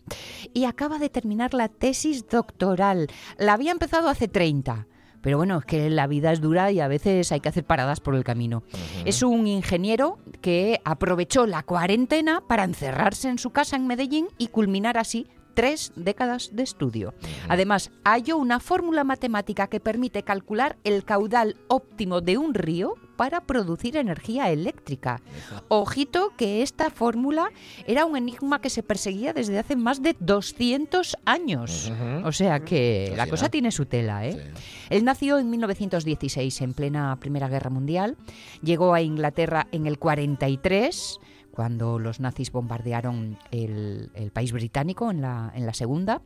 y 0.54 0.66
acaba 0.66 1.00
de 1.00 1.10
terminar 1.10 1.54
la 1.54 1.70
tesis 1.70 2.28
doctoral. 2.28 3.08
La 3.38 3.54
había 3.54 3.72
empezado 3.72 4.10
hace 4.10 4.28
30. 4.28 4.88
Pero 5.22 5.38
bueno, 5.38 5.60
es 5.60 5.66
que 5.66 5.90
la 5.90 6.08
vida 6.08 6.32
es 6.32 6.42
dura 6.42 6.72
y 6.72 6.80
a 6.80 6.88
veces 6.88 7.32
hay 7.32 7.40
que 7.40 7.50
hacer 7.50 7.66
paradas 7.66 8.00
por 8.00 8.16
el 8.16 8.24
camino. 8.24 8.64
Es 9.06 9.24
un 9.24 9.48
ingeniero 9.48 10.20
que 10.42 10.82
aprovechó 10.86 11.46
la 11.48 11.64
cuarentena 11.64 12.42
para 12.48 12.64
encerrarse 12.64 13.30
en 13.30 13.38
su 13.38 13.52
casa 13.52 13.76
en 13.76 13.88
Medellín 13.88 14.28
y 14.38 14.48
culminar 14.48 14.98
así 14.98 15.28
tres 15.58 15.92
décadas 15.96 16.52
de 16.54 16.62
estudio. 16.62 17.16
Además, 17.50 17.90
halló 18.06 18.38
una 18.38 18.60
fórmula 18.60 19.04
matemática 19.04 19.66
que 19.66 19.80
permite 19.80 20.22
calcular 20.22 20.78
el 20.84 21.04
caudal 21.04 21.58
óptimo 21.68 22.22
de 22.22 22.38
un 22.38 22.54
río 22.54 22.94
para 23.18 23.42
producir 23.42 23.98
energía 23.98 24.50
eléctrica. 24.52 25.22
Ojito 25.68 26.32
que 26.38 26.62
esta 26.62 26.90
fórmula 26.90 27.52
era 27.86 28.06
un 28.06 28.16
enigma 28.16 28.62
que 28.62 28.70
se 28.70 28.84
perseguía 28.84 29.34
desde 29.34 29.60
hace 29.60 29.76
más 29.76 30.02
de 30.02 30.16
200 30.20 31.18
años. 31.26 31.92
O 32.24 32.32
sea 32.32 32.62
que 32.62 33.14
la 33.18 33.28
cosa 33.28 33.50
tiene 33.50 33.72
su 33.72 33.86
tela, 33.86 34.26
¿eh? 34.26 34.54
Él 34.90 35.04
nació 35.04 35.40
en 35.40 35.50
1916, 35.50 36.62
en 36.62 36.74
plena 36.74 37.18
Primera 37.20 37.50
Guerra 37.50 37.70
Mundial. 37.70 38.16
Llegó 38.62 38.94
a 38.94 39.02
Inglaterra 39.02 39.68
en 39.72 39.88
el 39.88 39.98
43, 40.00 41.20
cuando 41.52 42.00
los 42.00 42.20
nazis 42.20 42.52
bombardearon 42.52 43.40
el, 43.52 44.12
el 44.14 44.32
país 44.32 44.52
británico 44.52 45.10
en 45.10 45.22
la, 45.22 45.52
en 45.56 45.66
la 45.66 45.74
Segunda. 45.74 46.22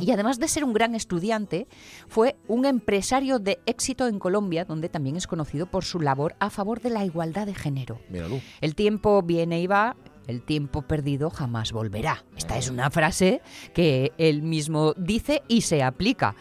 Y 0.00 0.10
además 0.10 0.38
de 0.38 0.48
ser 0.48 0.64
un 0.64 0.72
gran 0.72 0.94
estudiante, 0.94 1.66
fue 2.08 2.36
un 2.48 2.66
empresario 2.66 3.38
de 3.38 3.60
éxito 3.66 4.06
en 4.06 4.18
Colombia, 4.18 4.64
donde 4.64 4.88
también 4.88 5.16
es 5.16 5.26
conocido 5.26 5.66
por 5.66 5.84
su 5.84 6.00
labor 6.00 6.36
a 6.38 6.50
favor 6.50 6.80
de 6.80 6.90
la 6.90 7.04
igualdad 7.04 7.46
de 7.46 7.54
género. 7.54 8.00
Míralo. 8.08 8.40
El 8.60 8.74
tiempo 8.74 9.22
viene 9.22 9.60
y 9.60 9.66
va, 9.66 9.96
el 10.26 10.42
tiempo 10.42 10.82
perdido 10.82 11.30
jamás 11.30 11.72
volverá. 11.72 12.24
Esta 12.36 12.56
es 12.56 12.70
una 12.70 12.90
frase 12.90 13.42
que 13.74 14.12
él 14.18 14.42
mismo 14.42 14.94
dice 14.96 15.42
y 15.48 15.62
se 15.62 15.82
aplica. 15.82 16.36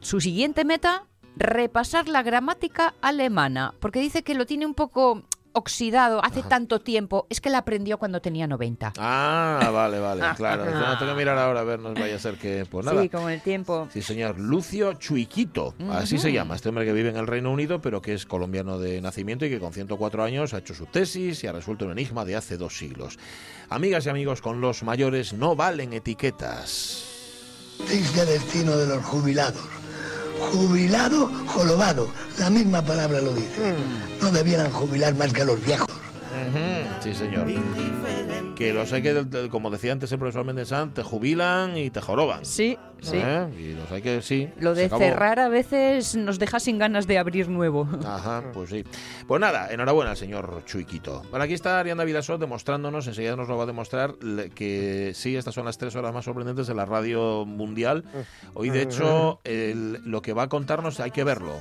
Su 0.00 0.20
siguiente 0.20 0.64
meta, 0.64 1.04
repasar 1.36 2.08
la 2.08 2.22
gramática 2.22 2.94
alemana, 3.00 3.74
porque 3.80 4.00
dice 4.00 4.22
que 4.22 4.34
lo 4.34 4.44
tiene 4.44 4.66
un 4.66 4.74
poco 4.74 5.22
oxidado 5.58 6.24
hace 6.24 6.42
tanto 6.42 6.80
tiempo, 6.80 7.26
es 7.28 7.40
que 7.40 7.50
la 7.50 7.58
aprendió 7.58 7.98
cuando 7.98 8.20
tenía 8.20 8.46
90. 8.46 8.94
Ah, 8.98 9.70
vale, 9.72 9.98
vale, 9.98 10.22
claro. 10.36 10.64
No 10.64 10.98
tengo 10.98 11.12
que 11.12 11.18
mirar 11.18 11.38
ahora 11.38 11.60
a 11.60 11.64
ver, 11.64 11.80
no 11.80 11.92
vaya 11.94 12.16
a 12.16 12.18
ser 12.18 12.36
que... 12.36 12.66
Pues 12.70 12.86
nada. 12.86 13.02
Sí, 13.02 13.08
como 13.08 13.28
el 13.28 13.40
tiempo. 13.40 13.88
Sí, 13.92 14.02
señor. 14.02 14.38
Lucio 14.38 14.94
Chuiquito, 14.94 15.74
así 15.90 16.18
se 16.18 16.32
llama, 16.32 16.54
este 16.54 16.68
hombre 16.68 16.84
que 16.84 16.92
vive 16.92 17.10
en 17.10 17.16
el 17.16 17.26
Reino 17.26 17.50
Unido, 17.50 17.80
pero 17.80 18.00
que 18.00 18.14
es 18.14 18.26
colombiano 18.26 18.78
de 18.78 19.00
nacimiento 19.00 19.44
y 19.44 19.50
que 19.50 19.60
con 19.60 19.72
104 19.72 20.22
años 20.22 20.54
ha 20.54 20.58
hecho 20.58 20.74
su 20.74 20.86
tesis 20.86 21.42
y 21.44 21.46
ha 21.46 21.52
resuelto 21.52 21.84
un 21.84 21.92
enigma 21.92 22.24
de 22.24 22.36
hace 22.36 22.56
dos 22.56 22.76
siglos. 22.78 23.18
Amigas 23.68 24.06
y 24.06 24.08
amigos, 24.08 24.40
con 24.40 24.60
los 24.60 24.82
mayores 24.82 25.32
no 25.32 25.56
valen 25.56 25.92
etiquetas. 25.92 27.04
Triste 27.86 28.24
destino 28.24 28.76
de 28.76 28.86
los 28.86 29.04
jubilados. 29.04 29.68
Jubilado, 30.40 31.30
jorobado. 31.46 32.08
La 32.38 32.50
misma 32.50 32.82
palabra 32.82 33.20
lo 33.20 33.34
dice. 33.34 33.74
No 34.20 34.30
debieran 34.30 34.70
jubilar 34.70 35.14
más 35.14 35.32
que 35.32 35.44
los 35.44 35.64
viejos. 35.64 35.88
Sí, 37.02 37.14
señor. 37.14 37.46
Que 38.58 38.72
los 38.74 38.92
hay 38.92 39.02
que, 39.02 39.48
como 39.50 39.70
decía 39.70 39.92
antes 39.92 40.10
el 40.10 40.18
profesor 40.18 40.44
Méndez 40.44 40.68
Sant, 40.68 40.92
te 40.92 41.02
jubilan 41.04 41.76
y 41.76 41.90
te 41.90 42.00
joroban. 42.00 42.44
Sí, 42.44 42.76
sí. 43.00 43.12
¿Eh? 43.14 43.46
Y 43.56 43.72
los 43.74 43.90
hay 43.92 44.02
que, 44.02 44.20
sí. 44.20 44.48
Lo 44.58 44.74
de 44.74 44.88
cerrar 44.88 45.38
a 45.38 45.48
veces 45.48 46.16
nos 46.16 46.40
deja 46.40 46.58
sin 46.58 46.76
ganas 46.76 47.06
de 47.06 47.18
abrir 47.18 47.48
nuevo. 47.48 47.88
Ajá, 48.04 48.42
pues 48.52 48.70
sí. 48.70 48.84
Pues 49.28 49.40
nada, 49.40 49.72
enhorabuena 49.72 50.10
al 50.10 50.16
señor 50.16 50.62
Chuiquito. 50.64 51.22
Bueno, 51.30 51.44
aquí 51.44 51.54
está 51.54 51.78
Arianda 51.78 52.02
Vidasot 52.02 52.40
demostrándonos, 52.40 53.06
enseguida 53.06 53.36
nos 53.36 53.46
lo 53.48 53.56
va 53.56 53.62
a 53.62 53.66
demostrar, 53.66 54.14
que 54.56 55.12
sí, 55.14 55.36
estas 55.36 55.54
son 55.54 55.64
las 55.64 55.78
tres 55.78 55.94
horas 55.94 56.12
más 56.12 56.24
sorprendentes 56.24 56.66
de 56.66 56.74
la 56.74 56.84
radio 56.84 57.46
mundial. 57.46 58.02
Hoy, 58.54 58.70
de 58.70 58.82
hecho, 58.82 59.40
el- 59.44 60.00
lo 60.04 60.20
que 60.20 60.32
va 60.32 60.42
a 60.42 60.48
contarnos 60.48 60.98
hay 60.98 61.12
que 61.12 61.22
verlo. 61.22 61.54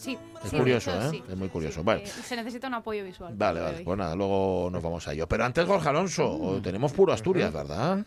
Sí. 0.00 0.18
Es 0.42 0.48
sí, 0.50 0.56
curioso, 0.56 0.90
¿eh? 0.92 1.08
sí. 1.10 1.22
Es 1.28 1.36
muy 1.36 1.50
curioso. 1.50 1.84
Vale. 1.84 2.06
Se 2.06 2.34
necesita 2.34 2.68
un 2.68 2.74
apoyo 2.74 3.04
visual. 3.04 3.34
Vale, 3.36 3.60
vale. 3.60 3.80
Pues 3.84 3.98
nada, 3.98 4.16
luego 4.16 4.70
nos 4.72 4.82
vamos 4.82 5.06
a 5.06 5.12
ello. 5.12 5.26
Pero 5.28 5.44
antes, 5.44 5.66
Jorge 5.66 5.90
Alonso, 5.90 6.58
tenemos 6.62 6.92
puro 6.92 7.12
Asturias, 7.12 7.52
¿verdad? 7.52 7.98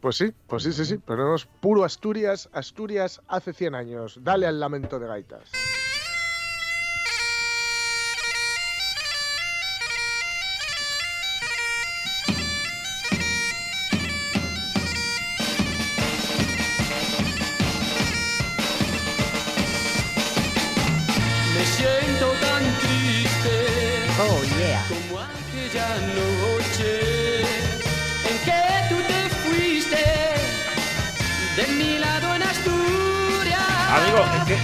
Pues 0.00 0.16
sí, 0.16 0.32
pues 0.46 0.62
sí, 0.62 0.72
sí, 0.72 0.84
sí. 0.84 0.98
Pero 1.04 1.24
no 1.28 1.34
es 1.34 1.46
puro 1.46 1.82
Asturias, 1.82 2.48
Asturias 2.52 3.20
hace 3.26 3.52
100 3.52 3.74
años. 3.74 4.20
Dale 4.22 4.46
al 4.46 4.60
lamento 4.60 5.00
de 5.00 5.08
gaitas. 5.08 5.50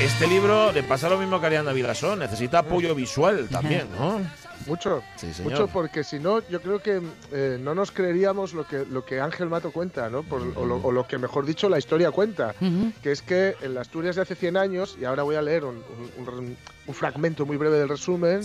Este 0.08 0.26
libro 0.26 0.72
le 0.72 0.82
pasa 0.82 1.08
lo 1.08 1.18
mismo 1.18 1.38
que 1.38 1.46
a 1.46 1.48
Ariana 1.48 1.72
Vilasón, 1.72 2.18
necesita 2.18 2.60
apoyo 2.60 2.94
visual 2.94 3.48
también, 3.48 3.86
¿no? 3.98 4.20
Mucho, 4.66 5.02
Sí, 5.16 5.32
señor. 5.32 5.52
mucho 5.52 5.66
porque 5.68 6.02
si 6.04 6.18
no, 6.18 6.46
yo 6.48 6.60
creo 6.60 6.80
que 6.82 7.00
eh, 7.32 7.58
no 7.60 7.74
nos 7.74 7.90
creeríamos 7.90 8.52
lo 8.52 8.66
que, 8.66 8.84
lo 8.84 9.04
que 9.04 9.20
Ángel 9.20 9.48
Mato 9.48 9.70
cuenta, 9.70 10.10
¿no? 10.10 10.22
Por- 10.24 10.42
o, 10.56 10.66
lo, 10.66 10.76
o 10.76 10.92
lo 10.92 11.06
que, 11.06 11.16
mejor 11.16 11.46
dicho, 11.46 11.68
la 11.68 11.78
historia 11.78 12.10
cuenta. 12.10 12.54
Que 13.02 13.12
es 13.12 13.22
que 13.22 13.54
en 13.62 13.74
las 13.74 13.82
Asturias 13.82 14.16
de 14.16 14.22
hace 14.22 14.34
100 14.34 14.56
años, 14.56 14.96
y 15.00 15.04
ahora 15.04 15.22
voy 15.22 15.36
a 15.36 15.42
leer 15.42 15.64
un, 15.64 15.76
un- 16.18 16.28
un- 16.28 16.56
un 16.86 16.94
fragmento 16.94 17.46
muy 17.46 17.56
breve 17.56 17.78
del 17.78 17.88
resumen, 17.88 18.40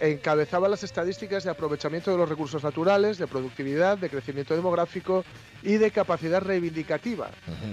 encabezaba 0.00 0.68
las 0.68 0.82
estadísticas 0.84 1.44
de 1.44 1.50
aprovechamiento 1.50 2.10
de 2.12 2.16
los 2.18 2.28
recursos 2.28 2.62
naturales, 2.64 3.18
de 3.18 3.26
productividad, 3.26 3.98
de 3.98 4.08
crecimiento 4.08 4.54
demográfico 4.56 5.24
y 5.62 5.74
de 5.74 5.90
capacidad 5.90 6.40
reivindicativa. 6.40 7.30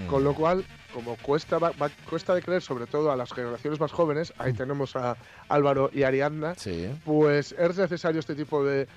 Con 0.08 0.22
lo 0.24 0.34
cual, 0.34 0.64
como 0.98 1.14
cuesta, 1.18 1.58
va- 1.60 1.70
va- 1.80 1.90
cuesta 2.10 2.34
de 2.34 2.42
creer, 2.42 2.60
sobre 2.60 2.86
todo 2.86 3.12
a 3.12 3.16
las 3.16 3.32
generaciones 3.32 3.78
más 3.78 3.92
jóvenes, 3.92 4.32
ahí 4.36 4.52
tenemos 4.52 4.96
a 4.96 5.16
Álvaro 5.48 5.90
y 5.94 6.02
Ariadna, 6.02 6.54
pues 7.04 7.52
es 7.52 7.78
necesario 7.78 8.18
este 8.18 8.34
tipo 8.34 8.64
de, 8.64 8.88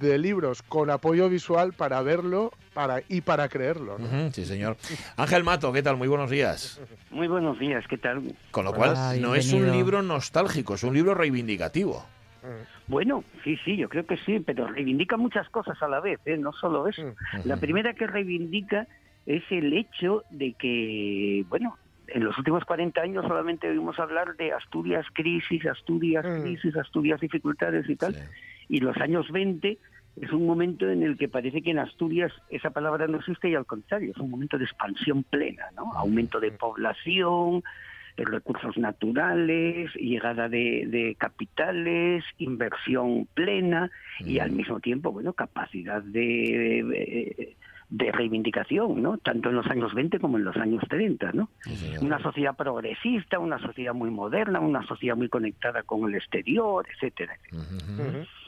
de 0.00 0.18
libros 0.18 0.62
con 0.62 0.90
apoyo 0.90 1.28
visual 1.28 1.72
para 1.72 2.02
verlo 2.02 2.50
para, 2.72 3.02
y 3.08 3.20
para 3.20 3.48
creerlo. 3.48 3.98
sí, 4.32 4.44
señor. 4.44 4.76
Ángel 5.16 5.44
Mato, 5.44 5.72
¿qué 5.72 5.80
tal? 5.80 5.96
Muy 5.96 6.08
buenos 6.08 6.28
días. 6.28 6.80
Muy 7.12 7.28
buenos 7.28 7.56
días, 7.60 7.84
¿qué 7.88 7.98
tal? 7.98 8.34
Con 8.50 8.64
lo 8.64 8.74
cual, 8.74 9.20
no 9.22 9.36
es 9.36 9.52
un 9.52 9.70
libro 9.70 10.02
nostálgico, 10.02 10.74
es 10.74 10.82
un 10.82 10.92
libro 10.94 11.14
reivindicativo. 11.14 12.04
Bueno, 12.88 13.22
sí, 13.44 13.56
sí, 13.64 13.76
yo 13.76 13.88
creo 13.88 14.04
que 14.04 14.16
sí, 14.18 14.40
pero 14.40 14.66
reivindica 14.66 15.16
muchas 15.16 15.48
cosas 15.50 15.80
a 15.80 15.86
la 15.88 16.00
vez, 16.00 16.18
¿eh? 16.26 16.36
no 16.36 16.52
solo 16.52 16.88
eso. 16.88 17.14
La 17.44 17.58
primera 17.58 17.94
que 17.94 18.08
reivindica 18.08 18.88
es 19.26 19.42
el 19.50 19.72
hecho 19.72 20.24
de 20.30 20.52
que, 20.54 21.44
bueno, 21.48 21.76
en 22.08 22.24
los 22.24 22.36
últimos 22.38 22.64
40 22.64 23.00
años 23.00 23.24
solamente 23.26 23.68
oímos 23.68 23.98
hablar 23.98 24.36
de 24.36 24.52
Asturias 24.52 25.06
crisis, 25.12 25.64
Asturias 25.66 26.24
crisis, 26.42 26.76
Asturias 26.76 27.20
dificultades 27.20 27.88
y 27.88 27.96
tal, 27.96 28.14
y 28.68 28.80
los 28.80 28.96
años 28.98 29.30
20 29.30 29.78
es 30.20 30.32
un 30.32 30.46
momento 30.46 30.88
en 30.88 31.02
el 31.02 31.16
que 31.16 31.28
parece 31.28 31.62
que 31.62 31.70
en 31.70 31.78
Asturias 31.78 32.32
esa 32.48 32.70
palabra 32.70 33.06
no 33.06 33.18
existe 33.18 33.48
y 33.48 33.54
al 33.54 33.66
contrario, 33.66 34.12
es 34.12 34.18
un 34.18 34.30
momento 34.30 34.58
de 34.58 34.64
expansión 34.64 35.24
plena, 35.24 35.64
¿no? 35.74 35.92
Aumento 35.94 36.38
de 36.38 36.52
población, 36.52 37.64
de 38.16 38.24
recursos 38.24 38.76
naturales, 38.76 39.92
llegada 39.96 40.48
de, 40.48 40.86
de 40.86 41.16
capitales, 41.18 42.22
inversión 42.38 43.26
plena 43.34 43.90
y 44.20 44.38
al 44.38 44.52
mismo 44.52 44.78
tiempo, 44.78 45.10
bueno, 45.10 45.32
capacidad 45.32 46.00
de, 46.00 46.20
de, 46.20 47.34
de 47.36 47.56
reivindicación, 47.90 49.02
¿no? 49.02 49.18
Tanto 49.18 49.50
en 49.50 49.56
los 49.56 49.66
años 49.66 49.94
20 49.94 50.18
como 50.18 50.38
en 50.38 50.44
los 50.44 50.56
años 50.56 50.82
30, 50.88 51.32
¿no? 51.32 51.48
Una 52.00 52.20
sociedad 52.22 52.56
progresista, 52.56 53.38
una 53.38 53.58
sociedad 53.58 53.94
muy 53.94 54.10
moderna, 54.10 54.60
una 54.60 54.86
sociedad 54.86 55.16
muy 55.16 55.28
conectada 55.28 55.82
con 55.82 56.08
el 56.08 56.14
exterior, 56.16 56.86
etcétera. 56.94 57.36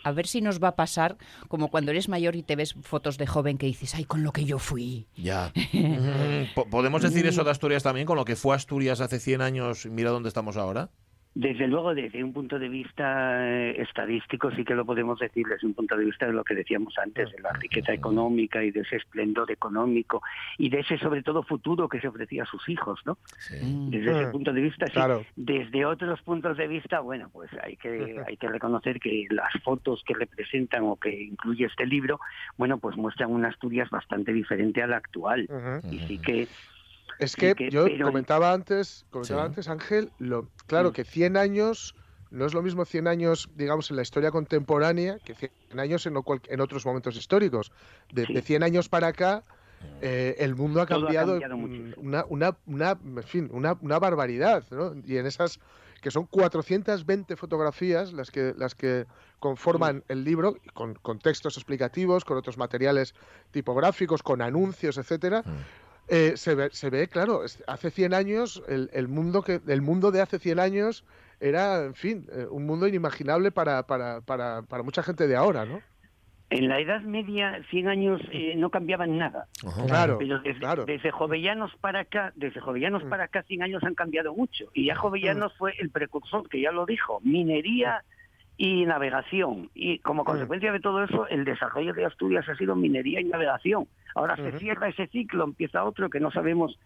A 0.05 0.13
ver 0.13 0.27
si 0.27 0.41
nos 0.41 0.63
va 0.63 0.69
a 0.69 0.77
pasar 0.77 1.17
como 1.49 1.69
cuando 1.69 1.91
eres 1.91 2.09
mayor 2.09 2.37
y 2.37 2.43
te 2.43 2.55
ves 2.57 2.75
fotos 2.83 3.19
de 3.19 3.27
joven 3.27 3.59
que 3.59 3.67
dices, 3.67 3.95
ay, 3.95 4.05
con 4.05 4.23
lo 4.23 4.33
que 4.33 4.45
yo 4.45 4.59
fui. 4.59 5.07
Ya. 5.17 5.53
Po- 6.55 6.69
¿Podemos 6.69 7.03
decir 7.03 7.27
eso 7.27 7.45
de 7.45 7.51
Asturias 7.51 7.83
también, 7.83 8.07
con 8.07 8.17
lo 8.17 8.25
que 8.25 8.37
fue 8.37 8.55
Asturias 8.55 9.01
hace 9.01 9.19
100 9.19 9.41
años? 9.43 9.87
Mira 9.87 10.11
dónde 10.11 10.29
estamos 10.29 10.57
ahora. 10.57 10.91
Desde 11.39 11.69
luego, 11.69 11.95
desde 11.95 12.25
un 12.25 12.33
punto 12.33 12.59
de 12.59 12.71
vista 12.71 13.47
eh, 13.47 13.83
estadístico, 13.83 14.51
sí 14.53 14.65
que 14.65 14.75
lo 14.75 14.87
podemos 14.87 15.19
decir 15.19 15.47
desde 15.47 15.67
un 15.67 15.75
punto 15.75 15.95
de 15.95 16.07
vista 16.07 16.25
de 16.25 16.33
lo 16.33 16.43
que 16.43 16.55
decíamos 16.55 16.95
antes, 16.97 17.31
de 17.31 17.41
la 17.43 17.53
riqueza 17.53 17.93
económica 17.93 18.65
y 18.65 18.71
de 18.71 18.81
ese 18.81 18.97
esplendor 18.97 19.51
económico 19.51 20.23
y 20.57 20.71
de 20.71 20.81
ese, 20.81 20.97
sobre 20.97 21.23
todo, 21.23 21.43
futuro 21.43 21.91
que 21.91 22.01
se 22.01 22.09
ofrecía 22.09 22.45
a 22.45 22.47
sus 22.47 22.67
hijos, 22.71 23.01
¿no? 23.05 23.19
Desde 23.51 24.13
ese 24.13 24.27
Mm, 24.29 24.33
punto 24.33 24.51
de 24.55 24.63
vista, 24.63 24.87
sí. 24.87 24.95
claro. 24.95 25.27
Desde 25.37 25.85
otros 25.85 26.23
puntos 26.23 26.57
de 26.57 26.69
vista, 26.69 27.01
bueno, 27.01 27.29
pues 27.31 27.51
hay 27.63 27.77
que, 27.77 27.89
hay 28.27 28.39
que 28.39 28.49
reconocer 28.49 28.99
que 28.99 29.27
las 29.29 29.53
fotos 29.63 30.03
que 30.07 30.15
representan 30.15 30.85
o 30.85 30.97
que 30.97 31.23
incluye 31.23 31.67
este 31.67 31.85
libro, 31.85 32.19
bueno, 32.57 32.79
pues 32.79 32.97
muestran 32.97 33.31
una 33.31 33.49
Asturias 33.49 33.91
bastante 33.91 34.33
diferente 34.33 34.83
a 34.83 34.87
la 34.87 34.97
actual. 34.97 35.47
Y 35.91 35.99
sí 36.07 36.19
que... 36.19 36.49
Es 37.19 37.33
sí 37.33 37.55
que, 37.55 37.71
yo 37.71 37.85
pero- 37.85 38.07
comentaba 38.07 38.53
antes, 38.53 39.05
comentaba 39.11 39.43
Sí. 39.43 39.47
antes 39.47 39.69
Ángel, 39.69 40.11
lo, 40.19 40.49
claro 40.67 40.91
Mm. 40.91 40.93
que 40.93 41.05
100 41.05 41.37
años 41.37 41.95
no 42.31 42.45
es 42.45 42.53
lo 42.55 42.63
mismo 42.63 42.85
100 42.85 43.07
años, 43.07 43.49
digamos, 43.55 43.89
en 43.91 43.97
la 43.97 44.03
historia 44.03 44.31
contemporánea 44.31 45.19
que 45.25 45.35
100 45.35 45.53
años 45.79 46.05
en, 46.07 46.15
lo 46.15 46.23
cual- 46.23 46.43
en 46.49 46.61
otros 46.61 46.85
momentos 46.85 47.17
históricos. 47.17 47.71
De, 48.13 48.27
de 48.27 48.43
100 48.43 48.63
años 48.63 48.89
para 48.89 49.07
acá, 49.09 49.45
eh, 50.03 50.35
el 50.39 50.55
mundo 50.57 50.83
ha 50.83 50.87
Todo 50.87 50.99
ha 50.99 51.03
cambiado, 51.03 51.37
mm, 51.41 51.95
una, 51.99 52.25
una, 52.29 52.57
una, 52.67 52.91
en 53.05 53.23
fin, 53.23 53.49
una, 53.53 53.77
una 53.81 53.99
barbaridad, 53.99 54.65
¿no? 54.71 54.95
Y 55.07 55.17
en 55.19 55.27
esas 55.27 55.61
que 56.03 56.11
son 56.11 56.27
420 56.27 57.37
fotografías 57.37 58.13
las 58.13 58.31
que 58.31 58.55
las 58.57 58.75
que 58.75 59.07
conforman 59.41 60.05
el 60.09 60.25
libro 60.25 60.57
con, 60.75 60.95
con 60.95 61.19
textos 61.19 61.57
explicativos, 61.57 62.25
con 62.25 62.37
otros 62.37 62.59
materiales 62.59 63.15
tipográficos, 63.51 64.23
con 64.23 64.43
anuncios, 64.43 64.99
etcétera. 64.99 65.43
Eh, 66.09 66.37
se, 66.37 66.55
ve, 66.55 66.69
se 66.71 66.89
ve, 66.89 67.09
claro, 67.09 67.43
hace 67.67 67.91
100 67.91 68.15
años, 68.15 68.63
el, 68.69 68.91
el 68.93 69.09
mundo 69.09 69.43
que 69.43 69.61
el 69.67 69.83
mundo 69.83 70.13
de 70.13 70.21
hace 70.21 70.39
100 70.39 70.61
años 70.61 71.05
era, 71.41 71.85
en 71.85 71.95
fin, 71.95 72.27
eh, 72.33 72.47
un 72.49 72.65
mundo 72.65 72.87
inimaginable 72.87 73.51
para, 73.51 73.87
para, 73.87 74.21
para, 74.21 74.63
para 74.63 74.83
mucha 74.83 75.03
gente 75.03 75.27
de 75.27 75.37
ahora, 75.37 75.65
¿no? 75.65 75.81
En 76.49 76.69
la 76.69 76.79
Edad 76.79 77.01
Media, 77.01 77.61
100 77.71 77.89
años 77.89 78.21
eh, 78.31 78.55
no 78.57 78.71
cambiaban 78.71 79.19
nada. 79.19 79.49
Claro, 79.89 80.19
Pero 80.19 80.39
desde, 80.39 80.61
claro. 80.61 80.85
desde 80.85 81.11
Jovellanos 81.11 81.75
para 81.81 82.01
acá, 82.01 82.33
desde 82.37 82.61
Jovellanos 82.61 83.03
para 83.05 83.25
acá, 83.25 83.43
100 83.43 83.65
años 83.65 83.83
han 83.83 83.97
cambiado 83.97 84.33
mucho. 84.33 84.67
Y 84.73 84.87
ya 84.87 84.95
Jovellanos 84.95 85.53
fue 85.59 85.75
el 85.81 85.91
precursor, 85.91 86.49
que 86.49 86.61
ya 86.61 86.71
lo 86.71 86.87
dijo, 86.87 87.21
minería 87.25 88.05
y 88.57 88.87
navegación. 88.87 89.71
Y 89.75 89.99
como 89.99 90.25
consecuencia 90.25 90.73
de 90.73 90.81
todo 90.81 91.05
eso, 91.05 91.27
el 91.29 91.45
desarrollo 91.45 91.93
de 91.93 92.07
Asturias 92.07 92.49
ha 92.49 92.57
sido 92.57 92.75
minería 92.75 93.21
y 93.21 93.25
navegación. 93.25 93.87
Ahora 94.15 94.37
se 94.37 94.59
cierra 94.59 94.89
ese 94.89 95.07
ciclo, 95.09 95.45
empieza 95.45 95.85
otro 95.85 96.09
que 96.09 96.21
no 96.21 96.31
sabemos 96.31 96.79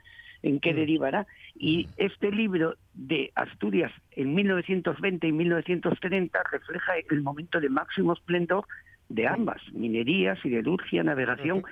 en 0.42 0.58
qué 0.60 0.74
derivará. 0.74 1.26
Y 1.54 1.88
este 1.96 2.32
libro 2.32 2.74
de 2.94 3.30
Asturias 3.34 3.92
en 4.12 4.34
1920 4.34 5.28
y 5.28 5.32
1930 5.32 6.42
refleja 6.50 6.92
el 7.10 7.22
momento 7.22 7.60
de 7.60 7.68
máximo 7.68 8.14
esplendor 8.14 8.64
de 9.08 9.26
ambas, 9.26 9.60
minería, 9.72 10.36
siderurgia, 10.36 11.02
navegación, 11.02 11.64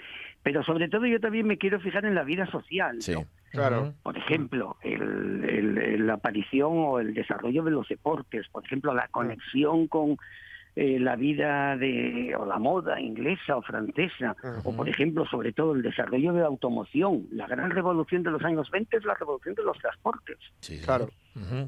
pero 0.50 0.64
sobre 0.64 0.88
todo 0.88 1.04
yo 1.04 1.20
también 1.20 1.46
me 1.46 1.58
quiero 1.58 1.78
fijar 1.78 2.06
en 2.06 2.14
la 2.14 2.24
vida 2.24 2.46
social. 2.46 2.96
¿no? 2.96 3.24
Claro. 3.50 3.92
Por 4.02 4.16
ejemplo, 4.16 4.78
el- 4.82 5.44
el- 5.44 5.76
el- 5.76 6.06
la 6.06 6.14
aparición 6.14 6.70
o 6.72 7.00
el 7.00 7.12
desarrollo 7.12 7.62
de 7.64 7.70
los 7.70 7.86
deportes, 7.86 8.48
por 8.48 8.64
ejemplo, 8.64 8.94
la 8.94 9.08
conexión 9.08 9.88
con 9.88 10.16
eh, 10.80 10.98
la 11.00 11.16
vida 11.16 11.76
de, 11.76 12.34
o 12.38 12.46
la 12.46 12.58
moda 12.58 13.00
inglesa 13.00 13.56
o 13.56 13.62
francesa, 13.62 14.36
o 14.64 14.74
por 14.76 14.88
ejemplo, 14.88 15.26
sobre 15.26 15.52
todo 15.52 15.72
el 15.74 15.82
desarrollo 15.82 16.32
de 16.32 16.40
la 16.42 16.46
automoción. 16.46 17.26
La 17.32 17.46
gran 17.48 17.70
revolución 17.70 18.22
de 18.22 18.30
los 18.30 18.42
años 18.44 18.70
20 18.70 18.96
es 18.96 19.04
la 19.04 19.14
revolución 19.14 19.54
de 19.56 19.64
los 19.64 19.76
transportes. 19.78 20.36
Claro. 20.84 21.08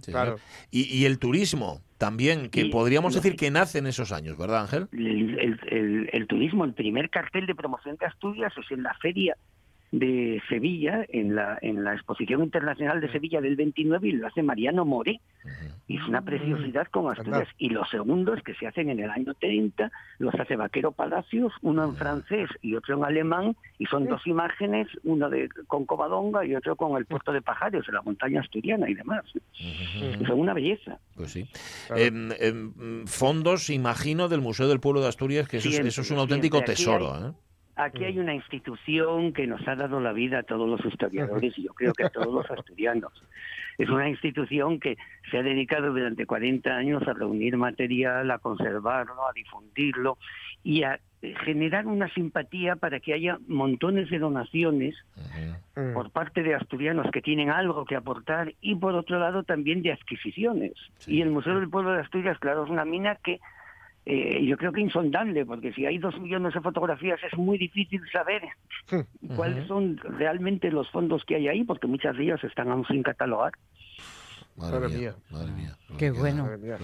Sí, 0.01 0.11
Claro. 0.13 0.37
señor. 0.39 0.41
Y, 0.71 0.97
y 0.97 1.05
el 1.07 1.19
turismo 1.19 1.81
también, 1.99 2.51
que 2.51 2.63
Y- 2.67 2.71
podríamos 2.71 3.15
decir 3.15 3.35
que 3.37 3.51
nace 3.51 3.79
en 3.79 3.87
esos 3.89 4.13
años, 4.13 4.37
¿verdad, 4.39 4.61
Ángel? 4.63 4.87
el, 4.93 5.39
el- 5.39 5.61
el- 5.69 6.11
el 6.13 6.27
turismo, 6.29 6.65
el 6.65 6.75
primer 6.75 7.11
cartel 7.11 7.47
de 7.47 7.55
promoción 7.55 7.97
de 7.97 8.07
Asturias 8.07 8.53
es 8.57 8.71
en 8.71 8.83
la 8.85 8.95
feria 8.95 9.37
de 9.93 10.41
Sevilla, 10.49 11.05
en 11.09 11.35
la, 11.35 11.59
en 11.63 11.83
la 11.83 11.95
exposición 11.95 12.45
internacional 12.45 13.01
de 13.01 13.11
Sevilla 13.11 13.41
del 13.41 13.57
29 13.57 14.09
y 14.09 14.13
lo 14.13 14.29
hace 14.29 14.43
Mariano 14.43 14.85
Moré. 14.85 15.21
Y 15.89 15.97
es 15.97 16.07
una 16.07 16.23
preciosidad 16.23 16.87
con 16.89 17.11
Asturias. 17.11 17.49
Y 17.59 17.71
los 17.71 17.89
segundos 17.91 18.41
que 18.45 18.55
se 18.55 18.67
hacen 18.67 18.91
en 18.91 19.01
el 19.01 19.11
año 19.11 19.35
30 19.35 19.91
los 20.19 20.35
hace 20.35 20.55
Vaquero 20.57 20.93
Palacios, 20.93 21.53
uno 21.63 21.85
en 21.85 21.97
francés 21.97 22.49
y 22.63 22.77
otro 22.77 22.97
en 22.99 23.05
alemán, 23.05 23.57
y 23.79 23.87
son 23.87 24.07
dos 24.07 24.27
imágenes, 24.27 24.87
uno 25.03 25.29
de, 25.31 25.49
con 25.67 25.87
Covadonga 25.87 26.45
y 26.45 26.55
otro 26.55 26.77
con 26.77 26.97
el 26.97 27.07
puerto 27.07 27.33
de 27.33 27.43
Pajares, 27.43 27.83
en 27.89 27.95
la 27.95 28.03
montaña 28.03 28.41
asturiana 28.41 28.89
y 28.89 28.95
demás. 28.95 29.25
Y 29.59 30.25
Son 30.27 30.39
una 30.39 30.55
belleza. 30.55 30.99
Pues 31.17 31.33
sí. 31.33 31.49
Em, 31.97 33.07
fondos, 33.07 33.71
imagino, 33.71 34.29
del 34.29 34.41
Museo 34.41 34.69
del 34.69 34.81
Pueblo 34.81 35.01
de 35.01 35.09
Asturias, 35.09 35.49
que 35.49 35.57
eso, 35.59 35.69
es- 35.69 35.75
Siempre, 35.75 35.89
eso 35.89 36.03
es 36.03 36.11
un 36.11 36.19
auténtico 36.19 36.59
siempre. 36.59 36.75
Tesoro. 36.77 37.15
hay- 37.15 37.25
¿eh? 37.31 37.33
Aquí 37.77 38.05
hay 38.05 38.19
una 38.19 38.35
institución 38.35 39.33
que 39.33 39.47
nos 39.47 39.67
ha 39.67 39.75
dado 39.75 40.01
la 40.01 40.13
vida 40.13 40.41
a 40.41 40.43
todos 40.43 40.69
los 40.69 40.85
historiadores 40.85 41.57
y 41.57 41.63
yo 41.63 41.73
creo 41.73 41.95
que 41.95 42.05
a 42.05 42.11
todos 42.11 42.27
los 42.33 42.45
asturianos. 42.51 43.13
Es 43.79 43.89
una 43.89 44.09
institución 44.09 44.81
que 44.81 44.97
se 45.31 45.39
ha 45.39 45.43
dedicado 45.43 45.89
durante 45.93 46.27
40 46.27 46.71
años 46.71 47.03
a 47.07 47.13
reunir 47.13 47.57
material, 47.57 48.31
a 48.31 48.39
conservarlo, 48.39 49.27
a 49.27 49.33
difundirlo 49.33 50.19
y 50.63 50.83
a 50.83 51.01
generar 51.45 51.87
una 51.87 52.09
simpatía 52.15 52.77
para 52.77 53.01
que 53.01 53.13
haya 53.13 53.39
montones 53.47 54.09
de 54.11 54.19
donaciones 54.19 54.95
por 55.95 56.11
parte 56.11 56.43
de 56.43 56.55
asturianos 56.55 57.11
que 57.13 57.21
tienen 57.21 57.51
algo 57.51 57.85
que 57.85 57.97
aportar 57.97 58.55
y 58.61 58.75
por 58.75 58.95
otro 58.95 59.19
lado 59.19 59.43
también 59.43 59.83
de 59.83 59.93
adquisiciones. 59.93 60.73
Y 61.07 61.21
el 61.21 61.31
Museo 61.31 61.59
del 61.59 61.69
Pueblo 61.69 61.93
de 61.93 62.01
Asturias, 62.01 62.39
claro, 62.39 62.65
es 62.65 62.71
una 62.71 62.85
mina 62.85 63.17
que 63.17 63.41
eh, 64.07 64.45
yo 64.45 64.57
creo 64.57 64.73
que 64.73 64.81
insondable, 64.81 65.45
porque 65.45 65.73
si 65.73 65.87
hay 65.87 65.99
dos 65.99 66.19
millones 66.21 66.55
de 66.55 66.61
fotografías 66.61 67.21
es 67.23 67.39
muy 67.39 67.59
difícil 67.59 68.01
saber 68.13 68.43
cuáles 69.37 69.67
son 69.69 69.97
realmente 69.99 70.71
los 70.71 70.91
fondos 70.91 71.25
que 71.25 71.37
hay 71.37 71.49
ahí, 71.49 71.65
porque 71.65 71.87
muchas 71.87 72.17
de 72.17 72.25
ellas 72.25 72.43
están 72.45 72.71
aún 72.71 72.87
sin 72.87 73.03
catalogar. 73.03 73.53
Madre, 74.57 74.89
mía, 74.89 75.15
madre 75.31 75.53
mía. 75.53 75.77
Qué 75.99 76.11
bueno. 76.11 76.45
Madre 76.45 76.59
mía. 76.59 76.79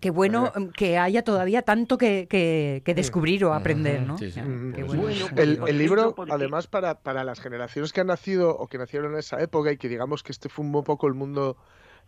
Qué 0.00 0.10
bueno 0.10 0.52
que 0.76 0.98
haya 0.98 1.22
todavía 1.22 1.62
tanto 1.62 1.98
que, 1.98 2.26
que- 2.28 2.82
que 2.84 2.94
descubrir 2.94 3.44
o 3.44 3.52
aprender, 3.54 4.02
¿no? 4.02 4.16
Sí, 4.18 4.30
sí. 4.30 4.40
Qué 4.74 4.82
bueno. 4.84 5.26
el, 5.36 5.60
el 5.66 5.78
libro, 5.78 6.14
además, 6.30 6.66
para, 6.68 7.00
para 7.00 7.24
las 7.24 7.40
generaciones 7.40 7.92
que 7.92 8.00
han 8.00 8.06
nacido 8.06 8.56
o 8.56 8.66
que 8.68 8.78
nacieron 8.78 9.12
en 9.12 9.18
esa 9.18 9.40
época 9.42 9.72
y 9.72 9.76
que 9.78 9.88
digamos 9.88 10.22
que 10.22 10.32
este 10.32 10.48
fue 10.48 10.64
un 10.64 10.72
poco 10.84 11.06
el 11.06 11.14
mundo 11.14 11.56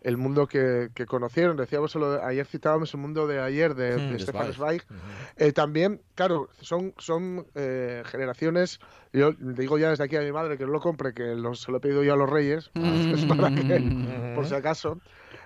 el 0.01 0.17
mundo 0.17 0.47
que, 0.47 0.89
que 0.95 1.05
conocieron, 1.05 1.57
decíamos 1.57 1.95
ayer 1.95 2.45
citábamos 2.45 2.93
el 2.93 2.99
mundo 2.99 3.27
de 3.27 3.39
ayer 3.39 3.75
de, 3.75 3.97
Mm, 3.97 4.11
de 4.11 4.19
Stefan 4.19 4.53
Zweig. 4.53 4.83
Eh, 5.37 5.51
también, 5.53 6.01
claro, 6.15 6.49
son, 6.59 6.93
son 6.97 7.45
eh, 7.55 8.03
generaciones, 8.05 8.79
yo 9.13 9.31
digo 9.33 9.77
ya 9.77 9.89
desde 9.91 10.03
aquí 10.03 10.15
a 10.15 10.21
mi 10.21 10.31
madre 10.31 10.57
que 10.57 10.65
no 10.65 10.71
lo 10.71 10.79
compre, 10.79 11.13
que 11.13 11.35
lo- 11.35 11.53
se 11.55 11.71
lo 11.71 11.77
he 11.77 11.81
pedido 11.81 12.03
yo 12.03 12.13
a 12.13 12.17
los 12.17 12.29
reyes, 12.29 12.71
es 13.13 13.25
para 13.25 13.51
que, 13.51 13.61
por 14.35 14.47
si 14.47 14.55
acaso, 14.55 14.99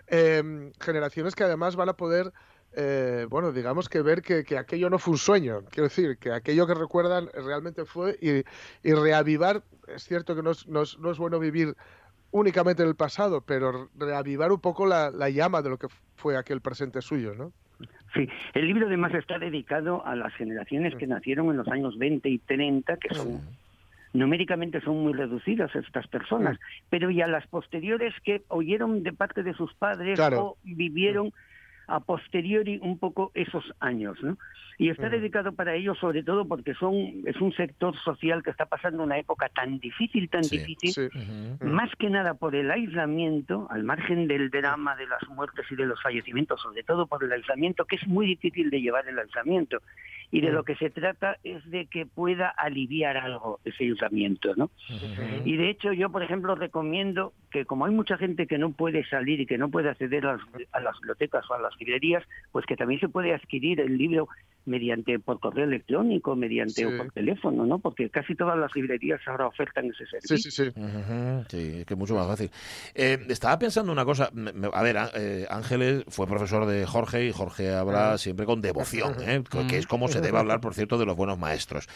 eh, 0.08 0.72
generaciones 0.80 1.36
que 1.36 1.44
además 1.44 1.76
van 1.76 1.90
a 1.90 1.94
poder, 1.98 2.32
eh, 2.78 3.26
bueno, 3.30 3.52
digamos 3.52 3.90
que 3.90 4.02
ver 4.02 4.22
que, 4.22 4.44
que 4.44 4.58
aquello 4.58 4.90
no 4.90 5.00
fue 5.00 5.14
un 5.14 5.18
sueño, 5.18 5.64
quiero 5.70 5.84
decir, 5.90 6.18
que 6.18 6.32
aquello 6.32 6.68
que 6.68 6.74
recuerdan 6.74 7.30
realmente 7.34 7.86
fue 7.86 8.18
y, 8.22 8.44
y 8.88 8.94
reavivar, 8.94 9.64
es 9.88 10.04
cierto 10.06 10.36
que 10.36 10.44
no 10.44 10.52
es, 10.52 10.68
no 10.68 10.82
es- 10.84 10.98
no 11.00 11.12
es 11.12 11.18
bueno 11.18 11.40
vivir 11.40 11.76
únicamente 12.36 12.84
en 12.84 12.90
el 12.90 12.96
pasado, 12.96 13.40
pero 13.42 13.90
reavivar 13.98 14.52
un 14.52 14.60
poco 14.60 14.86
la, 14.86 15.10
la 15.10 15.30
llama 15.30 15.62
de 15.62 15.70
lo 15.70 15.78
que 15.78 15.88
fue 16.18 16.36
aquel 16.38 16.60
presente 16.60 17.02
suyo, 17.02 17.34
¿no? 17.34 17.54
Sí, 18.14 18.28
el 18.54 18.68
libro 18.68 18.88
además 18.88 19.14
está 19.14 19.40
dedicado 19.40 20.06
a 20.06 20.16
las 20.18 20.34
generaciones 20.36 20.96
que 20.96 21.08
nacieron 21.08 21.50
en 21.50 21.58
los 21.58 21.68
años 21.70 21.98
20 21.98 22.28
y 22.30 22.40
30, 22.40 22.98
que 22.98 23.14
son 23.16 23.40
numéricamente 24.14 24.80
son 24.82 25.02
muy 25.04 25.14
reducidas 25.14 25.74
estas 25.76 26.08
personas, 26.08 26.58
pero 26.90 27.10
y 27.10 27.22
a 27.22 27.28
las 27.28 27.48
posteriores 27.48 28.14
que 28.24 28.44
oyeron 28.50 29.04
de 29.04 29.12
parte 29.14 29.44
de 29.44 29.54
sus 29.54 29.74
padres 29.74 30.16
Claro. 30.16 30.42
o 30.42 30.58
vivieron 30.64 31.32
a 31.88 32.00
posteriori 32.00 32.80
un 32.82 32.98
poco 32.98 33.32
esos 33.34 33.64
años, 33.80 34.18
¿no? 34.22 34.38
Y 34.78 34.90
está 34.90 35.10
dedicado 35.10 35.54
para 35.54 35.74
ellos 35.74 35.98
sobre 36.00 36.22
todo 36.22 36.46
porque 36.46 36.74
son 36.74 36.96
es 37.26 37.40
un 37.40 37.54
sector 37.54 37.96
social 38.04 38.44
que 38.44 38.50
está 38.50 38.66
pasando 38.66 39.04
una 39.04 39.18
época 39.18 39.48
tan 39.50 39.80
difícil, 39.80 40.30
tan 40.30 40.42
difícil, 40.42 41.10
más 41.62 41.90
que 41.98 42.10
nada 42.10 42.34
por 42.34 42.56
el 42.56 42.70
aislamiento, 42.70 43.68
al 43.70 43.84
margen 43.84 44.28
del 44.28 44.50
drama 44.50 44.96
de 44.98 45.08
las 45.08 45.26
muertes 45.30 45.66
y 45.72 45.76
de 45.76 45.86
los 45.86 46.02
fallecimientos, 46.02 46.62
sobre 46.62 46.84
todo 46.84 47.08
por 47.08 47.24
el 47.24 47.32
aislamiento, 47.32 47.86
que 47.86 47.96
es 47.96 48.08
muy 48.08 48.26
difícil 48.26 48.70
de 48.70 48.82
llevar 48.82 49.08
el 49.08 49.18
aislamiento. 49.18 49.82
Y 50.32 50.42
de 50.42 50.52
lo 50.52 50.64
que 50.64 50.76
se 50.76 50.90
trata 50.90 51.38
es 51.44 51.64
de 51.70 51.86
que 51.86 52.06
pueda 52.06 52.50
aliviar 52.50 53.16
algo 53.18 53.60
ese 53.64 53.86
aislamiento, 53.86 54.54
¿no? 54.56 54.70
Y 55.46 55.56
de 55.58 55.70
hecho 55.70 55.94
yo, 55.94 56.10
por 56.12 56.24
ejemplo, 56.24 56.56
recomiendo 56.56 57.34
que 57.52 57.66
como 57.66 57.86
hay 57.86 57.94
mucha 57.94 58.18
gente 58.18 58.48
que 58.48 58.58
no 58.58 58.72
puede 58.72 59.06
salir 59.08 59.40
y 59.40 59.46
que 59.46 59.58
no 59.58 59.70
puede 59.70 59.90
acceder 59.90 60.26
a 60.26 60.34
las, 60.34 60.42
a 60.74 60.80
las 60.82 60.96
bibliotecas 61.00 61.50
o 61.50 61.54
a 61.54 61.60
las 61.60 61.74
librerías, 61.80 62.24
pues 62.52 62.66
que 62.66 62.76
también 62.76 63.00
se 63.00 63.08
puede 63.10 63.34
adquirir 63.34 63.80
el 63.80 63.98
libro 63.98 64.28
mediante 64.68 65.20
por 65.20 65.40
correo 65.40 65.66
electrónico, 65.66 66.36
mediante 66.36 66.74
Sí. 66.74 66.86
o 66.86 66.98
por 66.98 67.12
teléfono, 67.12 67.68
¿no? 67.68 67.78
Porque 67.78 68.10
casi 68.10 68.34
todas 68.34 68.58
las 68.58 68.76
librerías 68.76 69.22
ahora 69.28 69.46
ofertan 69.46 69.86
ese 69.86 70.08
servicio. 70.08 70.38
Sí, 70.38 70.50
sí, 70.50 70.52
sí. 70.52 70.72
Sí, 71.50 71.78
es 71.82 71.86
que 71.86 71.94
es 71.94 71.98
mucho 71.98 72.16
más 72.16 72.26
fácil. 72.26 72.50
Eh, 72.96 73.20
estaba 73.30 73.60
pensando 73.60 73.92
una 73.92 74.04
cosa. 74.06 74.32
me- 74.34 74.52
me- 74.54 74.70
A 74.74 74.82
ver, 74.82 74.96
eh, 75.16 75.46
Ángeles 75.52 76.04
fue 76.08 76.26
profesor 76.26 76.66
de 76.66 76.86
Jorge 76.88 77.26
y 77.28 77.32
Jorge 77.32 77.70
habla 77.76 78.14
Ah. 78.14 78.18
siempre 78.18 78.46
con 78.48 78.62
devoción, 78.62 79.14
¿eh? 79.22 79.44
Que 79.70 79.78
es 79.78 79.86
como 79.88 80.08
se 80.16 80.22
debe 80.22 80.38
hablar, 80.38 80.62
por 80.62 80.74
cierto, 80.74 80.98
de 80.98 81.06
los 81.06 81.16
buenos 81.16 81.38
maestros. 81.38 81.88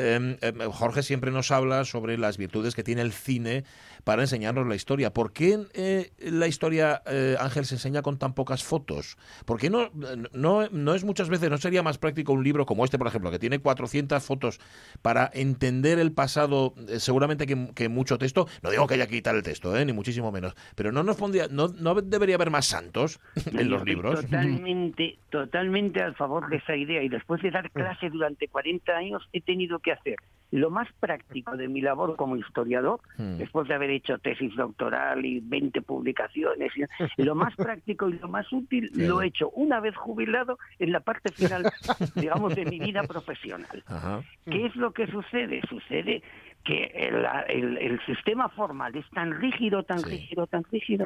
Eh, 0.00 0.38
eh, 0.40 0.52
Jorge 0.72 1.02
siempre 1.02 1.30
nos 1.30 1.50
habla 1.50 1.84
sobre 1.84 2.18
las 2.18 2.36
virtudes 2.36 2.74
que 2.74 2.84
tiene 2.84 3.02
el 3.02 3.12
cine 3.12 3.64
para 4.04 4.22
enseñarnos 4.22 4.66
la 4.66 4.74
historia. 4.74 5.12
¿Por 5.12 5.32
qué 5.32 5.66
eh, 5.74 6.12
la 6.18 6.46
historia, 6.46 7.02
eh, 7.06 7.36
Ángel, 7.40 7.64
se 7.64 7.74
enseña 7.74 8.02
con 8.02 8.18
tan 8.18 8.34
pocas 8.34 8.62
fotos? 8.62 9.16
¿Por 9.44 9.58
qué 9.58 9.70
no, 9.70 9.90
no, 10.32 10.68
no 10.68 10.94
es 10.94 11.04
muchas 11.04 11.28
veces, 11.28 11.50
no 11.50 11.58
sería 11.58 11.82
más 11.82 11.98
práctico 11.98 12.32
un 12.32 12.44
libro 12.44 12.66
como 12.66 12.84
este, 12.84 12.98
por 12.98 13.06
ejemplo, 13.06 13.30
que 13.30 13.38
tiene 13.38 13.58
400 13.58 14.22
fotos 14.22 14.60
para 15.02 15.30
entender 15.32 15.98
el 15.98 16.12
pasado, 16.12 16.74
eh, 16.88 17.00
seguramente 17.00 17.46
que, 17.46 17.70
que 17.74 17.88
mucho 17.88 18.18
texto? 18.18 18.46
No 18.62 18.70
digo 18.70 18.86
que 18.86 18.94
haya 18.94 19.06
que 19.06 19.16
quitar 19.16 19.34
el 19.34 19.42
texto, 19.42 19.76
eh, 19.76 19.84
ni 19.84 19.92
muchísimo 19.92 20.30
menos, 20.30 20.54
pero 20.74 20.92
no 20.92 21.02
nos 21.02 21.16
pondría, 21.16 21.48
no, 21.50 21.68
no 21.68 21.94
debería 21.94 22.36
haber 22.36 22.50
más 22.50 22.66
santos 22.66 23.20
en 23.52 23.70
los 23.70 23.84
libros. 23.84 24.20
Totalmente, 24.20 25.18
totalmente 25.30 26.02
al 26.02 26.14
favor 26.14 26.48
de 26.48 26.56
esa 26.56 26.76
idea. 26.76 27.02
Y 27.02 27.08
después 27.08 27.40
de 27.42 27.50
dar 27.50 27.70
clase 27.70 28.10
durante 28.10 28.48
40 28.48 28.92
años, 28.92 29.22
he 29.32 29.40
tenido 29.40 29.78
que 29.78 29.92
hacer 29.92 30.16
lo 30.50 30.70
más 30.70 30.88
práctico 31.00 31.56
de 31.56 31.66
mi 31.66 31.80
labor 31.80 32.14
como 32.16 32.36
historiador, 32.36 33.00
Hmm. 33.16 33.38
después 33.38 33.66
de 33.66 33.74
haber 33.74 33.90
hecho 33.96 34.18
tesis 34.18 34.54
doctoral 34.56 35.24
y 35.24 35.40
20 35.40 35.82
publicaciones, 35.82 36.72
y 37.16 37.22
lo 37.22 37.34
más 37.34 37.54
práctico 37.56 38.08
y 38.08 38.14
lo 38.18 38.28
más 38.28 38.50
útil 38.52 38.90
lo 38.94 39.22
he 39.22 39.26
hecho 39.26 39.50
una 39.50 39.80
vez 39.80 39.96
jubilado 39.96 40.58
en 40.78 40.92
la 40.92 41.00
parte 41.00 41.30
final, 41.32 41.62
digamos, 42.14 42.54
de 42.54 42.64
mi 42.64 42.78
vida 42.78 43.02
profesional. 43.04 43.82
Ajá. 43.86 44.22
¿Qué 44.44 44.66
es 44.66 44.76
lo 44.76 44.92
que 44.92 45.06
sucede? 45.06 45.60
Sucede 45.68 46.22
que 46.64 46.84
el, 46.94 47.26
el- 47.48 47.78
el 47.78 48.00
sistema 48.06 48.48
formal 48.48 48.94
es 48.96 49.08
tan 49.10 49.38
rígido, 49.40 49.82
tan 49.82 50.02
rígido, 50.02 50.46
tan 50.46 50.64
rígido, 50.70 51.04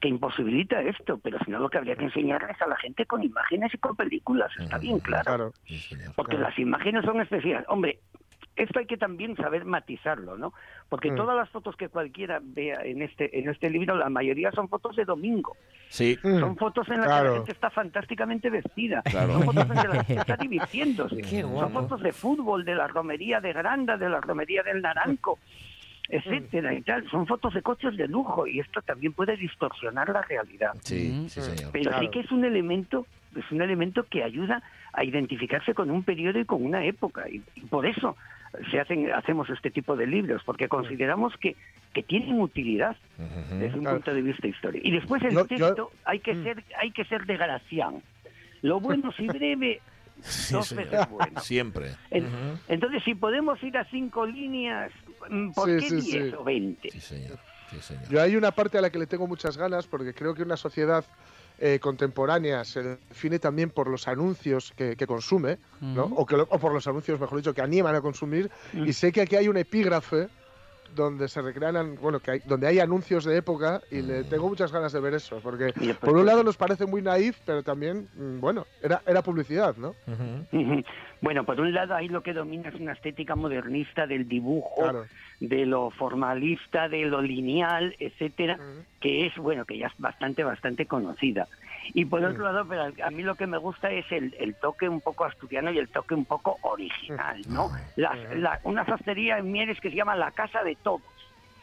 que 0.00 0.08
imposibilita 0.08 0.82
esto, 0.82 1.18
pero 1.22 1.38
si 1.44 1.50
no 1.52 1.60
lo 1.60 1.70
que 1.70 1.78
habría 1.78 1.94
que 1.94 2.04
enseñarles 2.06 2.60
a 2.60 2.66
la 2.66 2.76
gente 2.76 3.06
con 3.06 3.22
imágenes 3.22 3.72
y 3.72 3.78
con 3.78 3.94
películas, 3.94 4.50
está 4.58 4.78
bien 4.78 4.98
claro. 4.98 5.30
Porque 6.16 6.36
las 6.42 6.58
imágenes 6.58 7.04
son 7.04 7.20
especiales. 7.20 7.64
Hombre, 7.68 8.00
esto 8.56 8.78
hay 8.78 8.86
que 8.86 8.96
también 8.98 9.34
saber 9.36 9.64
matizarlo, 9.64 10.36
¿no? 10.36 10.52
Porque 10.88 11.10
Mm. 11.10 11.16
todas 11.16 11.36
las 11.36 11.48
fotos 11.50 11.74
que 11.76 11.88
cualquiera 11.88 12.40
vea 12.42 12.80
en 12.84 13.00
este 13.02 13.38
en 13.38 13.48
este 13.48 13.70
libro, 13.70 13.96
la 13.96 14.10
mayoría 14.10 14.52
son 14.52 14.68
fotos 14.68 14.94
de 14.96 15.04
domingo. 15.04 15.56
Sí. 15.88 16.18
Son 16.22 16.56
fotos 16.56 16.88
en 16.88 17.00
las 17.00 17.06
que 17.06 17.28
la 17.28 17.34
gente 17.34 17.52
está 17.52 17.70
fantásticamente 17.70 18.50
vestida. 18.50 19.02
Claro. 19.02 19.32
Son 19.34 19.42
fotos 19.44 19.62
en 19.70 19.74
las 19.74 19.82
que 19.82 19.88
la 19.96 20.04
gente 20.04 20.20
está 20.22 20.36
divirtiéndose. 20.40 21.16
Qué 21.22 21.42
Son 21.42 21.70
fotos 21.72 22.02
de 22.02 22.12
fútbol, 22.12 22.64
de 22.64 22.74
la 22.74 22.88
romería 22.88 23.40
de 23.40 23.52
Granda, 23.52 23.96
de 23.96 24.08
la 24.08 24.20
romería 24.20 24.62
del 24.62 24.82
Naranco, 24.82 25.38
etcétera 26.08 26.74
y 26.74 26.82
tal. 26.82 27.08
Son 27.10 27.26
fotos 27.26 27.54
de 27.54 27.62
coches 27.62 27.96
de 27.96 28.08
lujo 28.08 28.46
y 28.46 28.60
esto 28.60 28.82
también 28.82 29.12
puede 29.12 29.36
distorsionar 29.36 30.08
la 30.10 30.22
realidad. 30.22 30.72
Sí, 30.80 31.26
sí, 31.28 31.40
señor. 31.40 31.72
Pero 31.72 31.98
sí 31.98 32.08
que 32.08 32.20
es 32.20 32.30
un 32.30 32.44
elemento, 32.44 33.06
es 33.36 33.50
un 33.50 33.62
elemento 33.62 34.04
que 34.04 34.22
ayuda 34.22 34.62
a 34.92 35.04
identificarse 35.04 35.72
con 35.74 35.90
un 35.90 36.02
periodo 36.02 36.38
y 36.38 36.44
con 36.44 36.64
una 36.64 36.84
época. 36.84 37.28
Y, 37.30 37.42
y 37.54 37.60
por 37.62 37.86
eso 37.86 38.16
se 38.70 38.80
hacen, 38.80 39.10
hacemos 39.12 39.48
este 39.50 39.70
tipo 39.70 39.96
de 39.96 40.06
libros, 40.06 40.42
porque 40.44 40.68
consideramos 40.68 41.34
que, 41.38 41.56
que 41.94 42.02
tienen 42.02 42.40
utilidad 42.40 42.96
desde 43.58 43.78
un 43.78 43.84
punto 43.84 44.12
de 44.14 44.22
vista 44.22 44.46
histórico. 44.46 44.86
Y 44.86 44.90
después 44.92 45.22
el 45.22 45.32
yo- 45.32 45.46
texto 45.46 45.90
hay 46.04 46.20
que 46.20 46.34
ser, 46.42 46.62
hay 46.80 46.90
que 46.90 47.04
ser 47.06 47.24
de 47.26 47.36
Gracián. 47.36 48.02
Lo 48.62 48.78
bueno 48.80 49.10
si 49.12 49.26
breve, 49.26 49.80
Sí, 50.20 50.54
dos 50.54 50.68
señor. 50.68 50.84
veces 50.84 51.08
bueno. 51.10 51.40
Siempre. 51.40 51.86
En-. 52.10 52.26
Entonces, 52.68 53.02
si 53.04 53.14
podemos 53.14 53.60
ir 53.62 53.76
a 53.76 53.84
cinco 53.86 54.24
líneas, 54.26 54.92
mm, 55.28 55.50
¿por 55.52 55.68
Sí, 55.68 55.76
qué 55.80 56.00
sí, 56.00 56.10
10 56.18 56.24
sí. 56.30 56.34
o 56.38 56.44
20? 56.44 56.90
Yo 58.10 58.20
hay 58.20 58.36
una 58.36 58.50
parte 58.52 58.78
a 58.78 58.82
la 58.82 58.90
que 58.90 58.98
le 58.98 59.06
tengo 59.06 59.26
muchas 59.26 59.56
ganas 59.56 59.86
porque 59.86 60.12
creo 60.12 60.34
que 60.34 60.42
una 60.42 60.56
sociedad 60.58 61.04
eh, 61.64 61.78
contemporánea 61.78 62.64
se 62.64 62.82
define 62.82 63.38
también 63.38 63.70
por 63.70 63.86
los 63.86 64.08
anuncios 64.08 64.72
que, 64.74 64.96
que 64.96 65.06
consume, 65.06 65.58
o, 65.96 66.26
que 66.26 66.34
o 66.34 66.58
por 66.58 66.72
los 66.72 66.88
anuncios, 66.88 67.20
mejor 67.20 67.38
dicho, 67.38 67.54
que 67.54 67.62
animan 67.62 67.94
a 67.94 68.00
consumir. 68.00 68.50
Y 68.72 68.92
sé 68.92 69.12
que 69.12 69.20
aquí 69.20 69.36
hay 69.36 69.46
un 69.46 69.56
epígrafe 69.56 70.28
donde 70.94 71.28
se 71.28 71.40
recrean, 71.42 71.76
an- 71.76 71.96
bueno, 71.96 72.20
que 72.20 72.32
hay, 72.32 72.40
donde 72.44 72.66
hay 72.66 72.78
anuncios 72.80 73.24
de 73.24 73.36
época 73.36 73.80
y 73.90 74.02
le 74.02 74.24
tengo 74.24 74.48
muchas 74.48 74.72
ganas 74.72 74.92
de 74.92 75.00
ver 75.00 75.14
eso, 75.14 75.40
porque 75.42 75.72
por 76.00 76.16
un 76.16 76.26
lado 76.26 76.42
nos 76.44 76.56
parece 76.56 76.86
muy 76.86 77.02
naif, 77.02 77.38
pero 77.44 77.62
también, 77.62 78.08
mm, 78.14 78.40
bueno, 78.40 78.66
era, 78.80 79.02
era 79.06 79.22
publicidad, 79.22 79.76
¿no? 79.76 79.94
Ujú. 80.06 80.82
Bueno, 81.20 81.44
por 81.44 81.60
un 81.60 81.72
lado 81.72 81.94
ahí 81.94 82.08
lo 82.08 82.22
que 82.22 82.32
domina 82.32 82.68
es 82.68 82.74
una 82.74 82.92
estética 82.92 83.34
modernista 83.36 84.06
del 84.06 84.28
dibujo, 84.28 84.82
de 85.40 85.66
lo 85.66 85.90
formalista, 85.90 86.88
de 86.88 87.06
lo 87.06 87.20
lineal, 87.22 87.94
etcétera, 87.98 88.58
que 89.00 89.26
es 89.26 89.36
bueno, 89.36 89.64
que 89.64 89.78
ya 89.78 89.86
es 89.86 89.92
bastante, 89.98 90.44
bastante 90.44 90.86
conocida. 90.86 91.48
Y 91.94 92.04
por 92.04 92.20
otro 92.30 92.44
lado, 92.44 92.66
pero 92.68 92.84
a 93.04 93.10
mí 93.10 93.22
lo 93.22 93.34
que 93.34 93.46
me 93.46 93.58
gusta 93.58 93.90
es 93.90 94.10
el, 94.12 94.34
el 94.38 94.54
toque 94.56 94.88
un 94.88 95.00
poco 95.00 95.24
asturiano 95.24 95.70
y 95.70 95.78
el 95.78 95.88
toque 95.88 96.14
un 96.14 96.24
poco 96.24 96.58
original, 96.62 97.40
¿no? 97.48 97.70
Las- 97.96 98.18
la- 98.36 98.60
una 98.64 98.84
sastrería 98.86 99.38
en 99.38 99.50
Mieres 99.52 99.80
que 99.80 99.90
se 99.90 99.96
llama 99.96 100.16
La 100.16 100.30
Casa 100.30 100.62
de 100.62 100.76
Todos. 100.76 101.02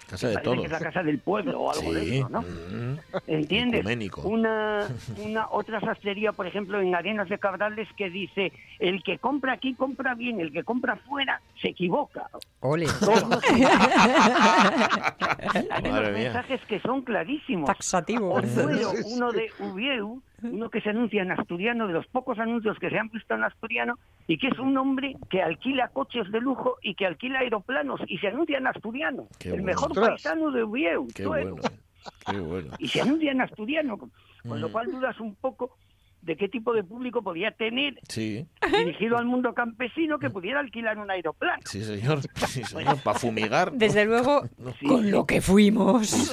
Casa 0.09 0.27
de 0.29 0.37
todos. 0.37 0.59
que 0.59 0.65
es 0.65 0.71
la 0.71 0.79
casa 0.79 1.03
del 1.03 1.19
pueblo 1.19 1.59
o 1.61 1.71
algo 1.71 1.93
de 1.93 2.01
Sí. 2.03 2.17
eso, 2.17 2.29
¿no? 2.29 2.41
Mm. 2.41 2.97
¿Entiendes? 3.27 3.81
Ecuménico. 3.81 4.21
Una, 4.21 4.87
una 5.23 5.47
otra 5.51 5.79
sastrería, 5.81 6.31
por 6.31 6.47
ejemplo, 6.47 6.81
en 6.81 6.95
Arenas 6.95 7.29
de 7.29 7.37
Cabrales 7.37 7.87
que 7.95 8.09
dice, 8.09 8.51
el 8.79 9.03
que 9.03 9.19
compra 9.19 9.53
aquí 9.53 9.73
compra 9.75 10.15
bien, 10.15 10.39
el 10.39 10.51
que 10.51 10.63
compra 10.63 10.95
fuera 10.95 11.41
se 11.61 11.69
equivoca. 11.69 12.27
Ole. 12.61 12.87
Hay 15.39 15.69
Madre 15.69 15.89
unos 15.89 16.03
mía. 16.11 16.33
mensajes 16.33 16.61
que 16.67 16.79
son 16.81 17.01
clarísimos. 17.01 17.67
Taxativo. 17.67 18.33
O 18.33 18.41
Duero, 18.41 18.91
Sí, 18.91 19.03
sí. 19.03 19.13
uno 19.15 19.31
de 19.31 19.51
Ubieu, 19.59 20.21
uno 20.43 20.69
que 20.69 20.81
se 20.81 20.89
anuncia 20.89 21.21
en 21.21 21.31
asturiano, 21.31 21.87
de 21.87 21.93
los 21.93 22.07
pocos 22.07 22.39
anuncios 22.39 22.77
que 22.79 22.89
se 22.89 22.97
han 22.97 23.09
visto 23.09 23.33
en 23.35 23.43
asturiano, 23.43 23.95
y 24.27 24.37
que 24.37 24.47
es 24.47 24.59
un 24.59 24.77
hombre 24.77 25.15
que 25.29 25.41
alquila 25.41 25.89
coches 25.89 26.29
de 26.31 26.39
lujo 26.41 26.77
y 26.81 26.95
que 26.95 27.05
alquila 27.05 27.39
aeroplanos 27.39 27.99
y 28.07 28.17
se 28.17 28.27
anuncia 28.27 28.57
en 28.57 28.67
asturiano. 28.67 29.27
Qué 29.39 29.49
el 29.49 29.61
bueno. 29.61 29.65
mejor 29.67 29.93
paisano 29.95 30.51
de 30.51 30.63
Ubieu. 30.63 31.07
Qué 31.15 31.25
bueno, 31.27 31.55
qué 32.29 32.39
bueno. 32.39 32.69
Y 32.79 32.87
se 32.87 33.01
anuncia 33.01 33.31
en 33.31 33.41
asturiano, 33.41 33.97
con 33.97 34.11
con 34.47 34.61
lo 34.61 34.69
Mm. 34.69 34.71
cual 34.71 34.91
dudas 34.91 35.19
un 35.19 35.35
poco 35.35 35.75
de 36.21 36.35
qué 36.35 36.49
tipo 36.49 36.73
de 36.73 36.83
público 36.83 37.21
podía 37.23 37.51
tener 37.51 37.97
Sí, 38.07 38.45
dirigido 38.71 39.17
al 39.17 39.25
mundo 39.25 39.53
campesino 39.53 40.19
que 40.19 40.29
pudiera 40.29 40.59
alquilar 40.59 40.97
un 40.97 41.09
aeroplano. 41.09 41.61
sí, 41.65 41.83
señor. 41.83 42.19
Sí, 42.47 42.63
señor. 42.63 42.97
Para 43.03 43.17
fumigar. 43.19 43.71
Desde 43.71 44.05
luego, 44.05 44.43
con 44.87 45.09
lo 45.11 45.25
que 45.25 45.41
fuimos. 45.41 46.31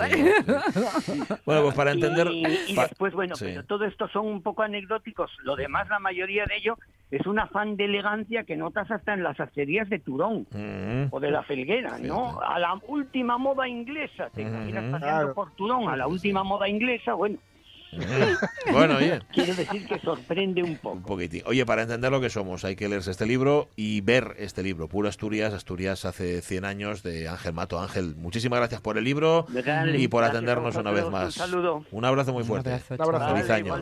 Bueno, 1.44 1.62
pues 1.62 1.74
para 1.74 1.92
entender. 1.92 2.28
Y, 2.32 2.74
después, 2.74 3.12
bueno, 3.14 3.36
Sí. 3.36 3.44
pero 3.46 3.64
todo 3.64 3.84
esto 3.84 4.08
son 4.08 4.26
un 4.26 4.42
poco 4.42 4.62
anecdóticos. 4.62 5.30
Lo 5.44 5.56
demás, 5.56 5.88
la 5.88 5.98
mayoría 5.98 6.44
de 6.46 6.56
ello 6.56 6.76
es 7.10 7.26
un 7.26 7.38
afán 7.38 7.76
de 7.76 7.84
elegancia 7.84 8.44
que 8.44 8.56
notas 8.56 8.90
hasta 8.90 9.14
en 9.14 9.22
las 9.22 9.38
acerías 9.38 9.88
de 9.88 9.98
Turón 10.00 10.46
Mm. 10.50 11.08
o 11.10 11.20
de 11.20 11.30
la 11.30 11.42
Felguera, 11.44 11.98
¿no? 11.98 12.40
A 12.40 12.58
la 12.58 12.74
última 12.88 13.38
moda 13.38 13.68
inglesa. 13.68 14.28
Te 14.30 14.42
imaginas 14.42 14.82
Ujú. 14.84 14.92
paseando 14.92 15.20
Claro. 15.22 15.34
por 15.34 15.52
Turón 15.52 15.88
a 15.88 15.96
la 15.96 16.06
última 16.08 16.42
moda 16.42 16.68
inglesa, 16.68 17.14
bueno. 17.14 17.38
Bueno, 18.72 18.96
oye. 18.96 19.20
Quiero 19.32 19.54
decir 19.54 19.86
que 19.86 19.98
sorprende 20.00 20.62
un 20.62 20.76
poco. 20.76 20.96
Un 20.96 21.02
poquitín. 21.02 21.42
Oye, 21.46 21.64
para 21.64 21.82
entender 21.82 22.10
lo 22.10 22.20
que 22.20 22.30
somos, 22.30 22.64
hay 22.64 22.74
que 22.76 22.88
leerse 22.88 23.10
este 23.12 23.26
libro 23.26 23.68
y 23.76 24.00
ver 24.00 24.34
este 24.38 24.62
libro. 24.62 24.88
Puro 24.88 25.08
Asturias, 25.08 25.52
Asturias 25.54 26.04
hace 26.04 26.42
100 26.42 26.64
años, 26.64 27.02
de 27.02 27.28
Ángel 27.28 27.52
Mato. 27.52 27.80
Ángel, 27.80 28.14
muchísimas 28.16 28.58
gracias 28.58 28.80
por 28.80 28.98
el 28.98 29.04
libro 29.04 29.46
y 29.94 30.08
por 30.08 30.24
atendernos 30.24 30.74
una 30.76 30.90
vez 30.90 31.08
más. 31.10 31.26
Un 31.26 31.32
saludo. 31.32 31.84
Un 31.92 32.04
abrazo 32.04 32.32
muy 32.32 32.42
Un 32.42 32.48
fuerte. 32.48 32.70
abrazo, 32.70 32.94
Un 32.94 33.02
abrazo. 33.02 33.34
Feliz 33.36 33.50
año. 33.50 33.76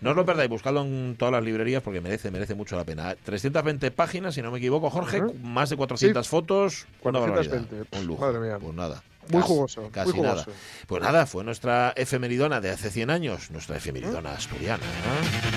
No 0.00 0.10
os 0.10 0.16
lo 0.16 0.24
perdáis, 0.26 0.50
buscadlo 0.50 0.82
en 0.82 1.16
todas 1.18 1.32
las 1.32 1.42
librerías 1.42 1.82
porque 1.82 2.00
merece, 2.00 2.30
merece 2.30 2.54
mucho 2.54 2.76
la 2.76 2.84
pena. 2.84 3.14
320 3.24 3.90
páginas, 3.90 4.34
si 4.34 4.42
no 4.42 4.50
me 4.50 4.58
equivoco, 4.58 4.90
Jorge, 4.90 5.22
más 5.42 5.70
de 5.70 5.76
400 5.76 6.26
Sí. 6.26 6.30
fotos. 6.30 6.86
Una 7.02 7.18
420. 7.20 7.74
barbaridad. 7.76 8.00
Un 8.00 8.06
lujo. 8.06 8.20
Madre 8.26 8.40
mía. 8.40 8.58
Pues 8.60 8.74
nada. 8.74 9.02
Muy 9.30 9.40
casi- 9.42 9.48
jugoso, 9.52 9.88
Casi 9.92 10.12
muy 10.12 10.20
nada. 10.22 10.42
jugoso. 10.44 10.58
Pues 10.86 11.02
nada, 11.02 11.26
fue 11.26 11.44
nuestra 11.44 11.92
efemeridona 11.96 12.60
de 12.60 12.70
hace 12.70 12.90
100 12.90 13.10
años, 13.10 13.50
nuestra 13.50 13.76
efemeridona 13.76 14.32
asturiana. 14.32 14.82
¿eh? 14.84 15.48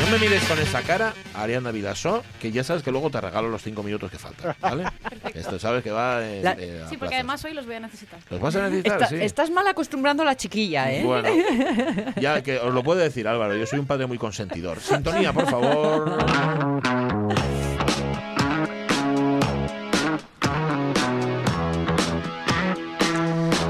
No 0.00 0.10
me 0.10 0.18
mires 0.18 0.44
con 0.44 0.58
esa 0.58 0.82
cara, 0.82 1.14
Ariana 1.34 1.70
Vilasó, 1.70 2.22
que 2.40 2.50
ya 2.52 2.62
sabes 2.62 2.82
que 2.82 2.90
luego 2.90 3.10
te 3.10 3.20
regalo 3.20 3.48
los 3.48 3.62
5 3.62 3.82
minutos 3.82 4.10
que 4.10 4.18
faltan, 4.18 4.54
¿vale? 4.60 4.84
Esto 5.34 5.58
sabes 5.58 5.82
que 5.82 5.90
va 5.90 6.26
en, 6.26 6.44
La- 6.44 6.52
eh, 6.58 6.82
Sí, 6.90 6.96
porque 6.96 6.98
plazos. 6.98 7.14
además 7.14 7.44
hoy 7.44 7.54
los 7.54 7.64
voy 7.66 7.76
a 7.76 7.80
necesitar. 7.80 8.18
Los 8.28 8.40
vas 8.40 8.54
a 8.56 8.62
necesitar, 8.64 8.94
Está- 9.02 9.06
sí. 9.08 9.16
Estás 9.20 9.50
mal 9.50 9.66
acostumbrando 9.66 10.22
a 10.22 10.26
la 10.26 10.36
chiquilla, 10.36 10.92
¿eh? 10.92 11.02
Bueno, 11.04 11.28
ya 12.20 12.42
que 12.42 12.58
os 12.58 12.74
lo 12.74 12.82
puede 12.82 13.02
decir 13.04 13.26
Álvaro, 13.28 13.56
yo 13.56 13.66
soy 13.66 13.78
un 13.78 13.86
padre 13.86 14.06
muy 14.06 14.18
consentidor. 14.18 14.78
Sintonía, 14.80 15.32
por 15.32 15.48
favor. 15.48 16.18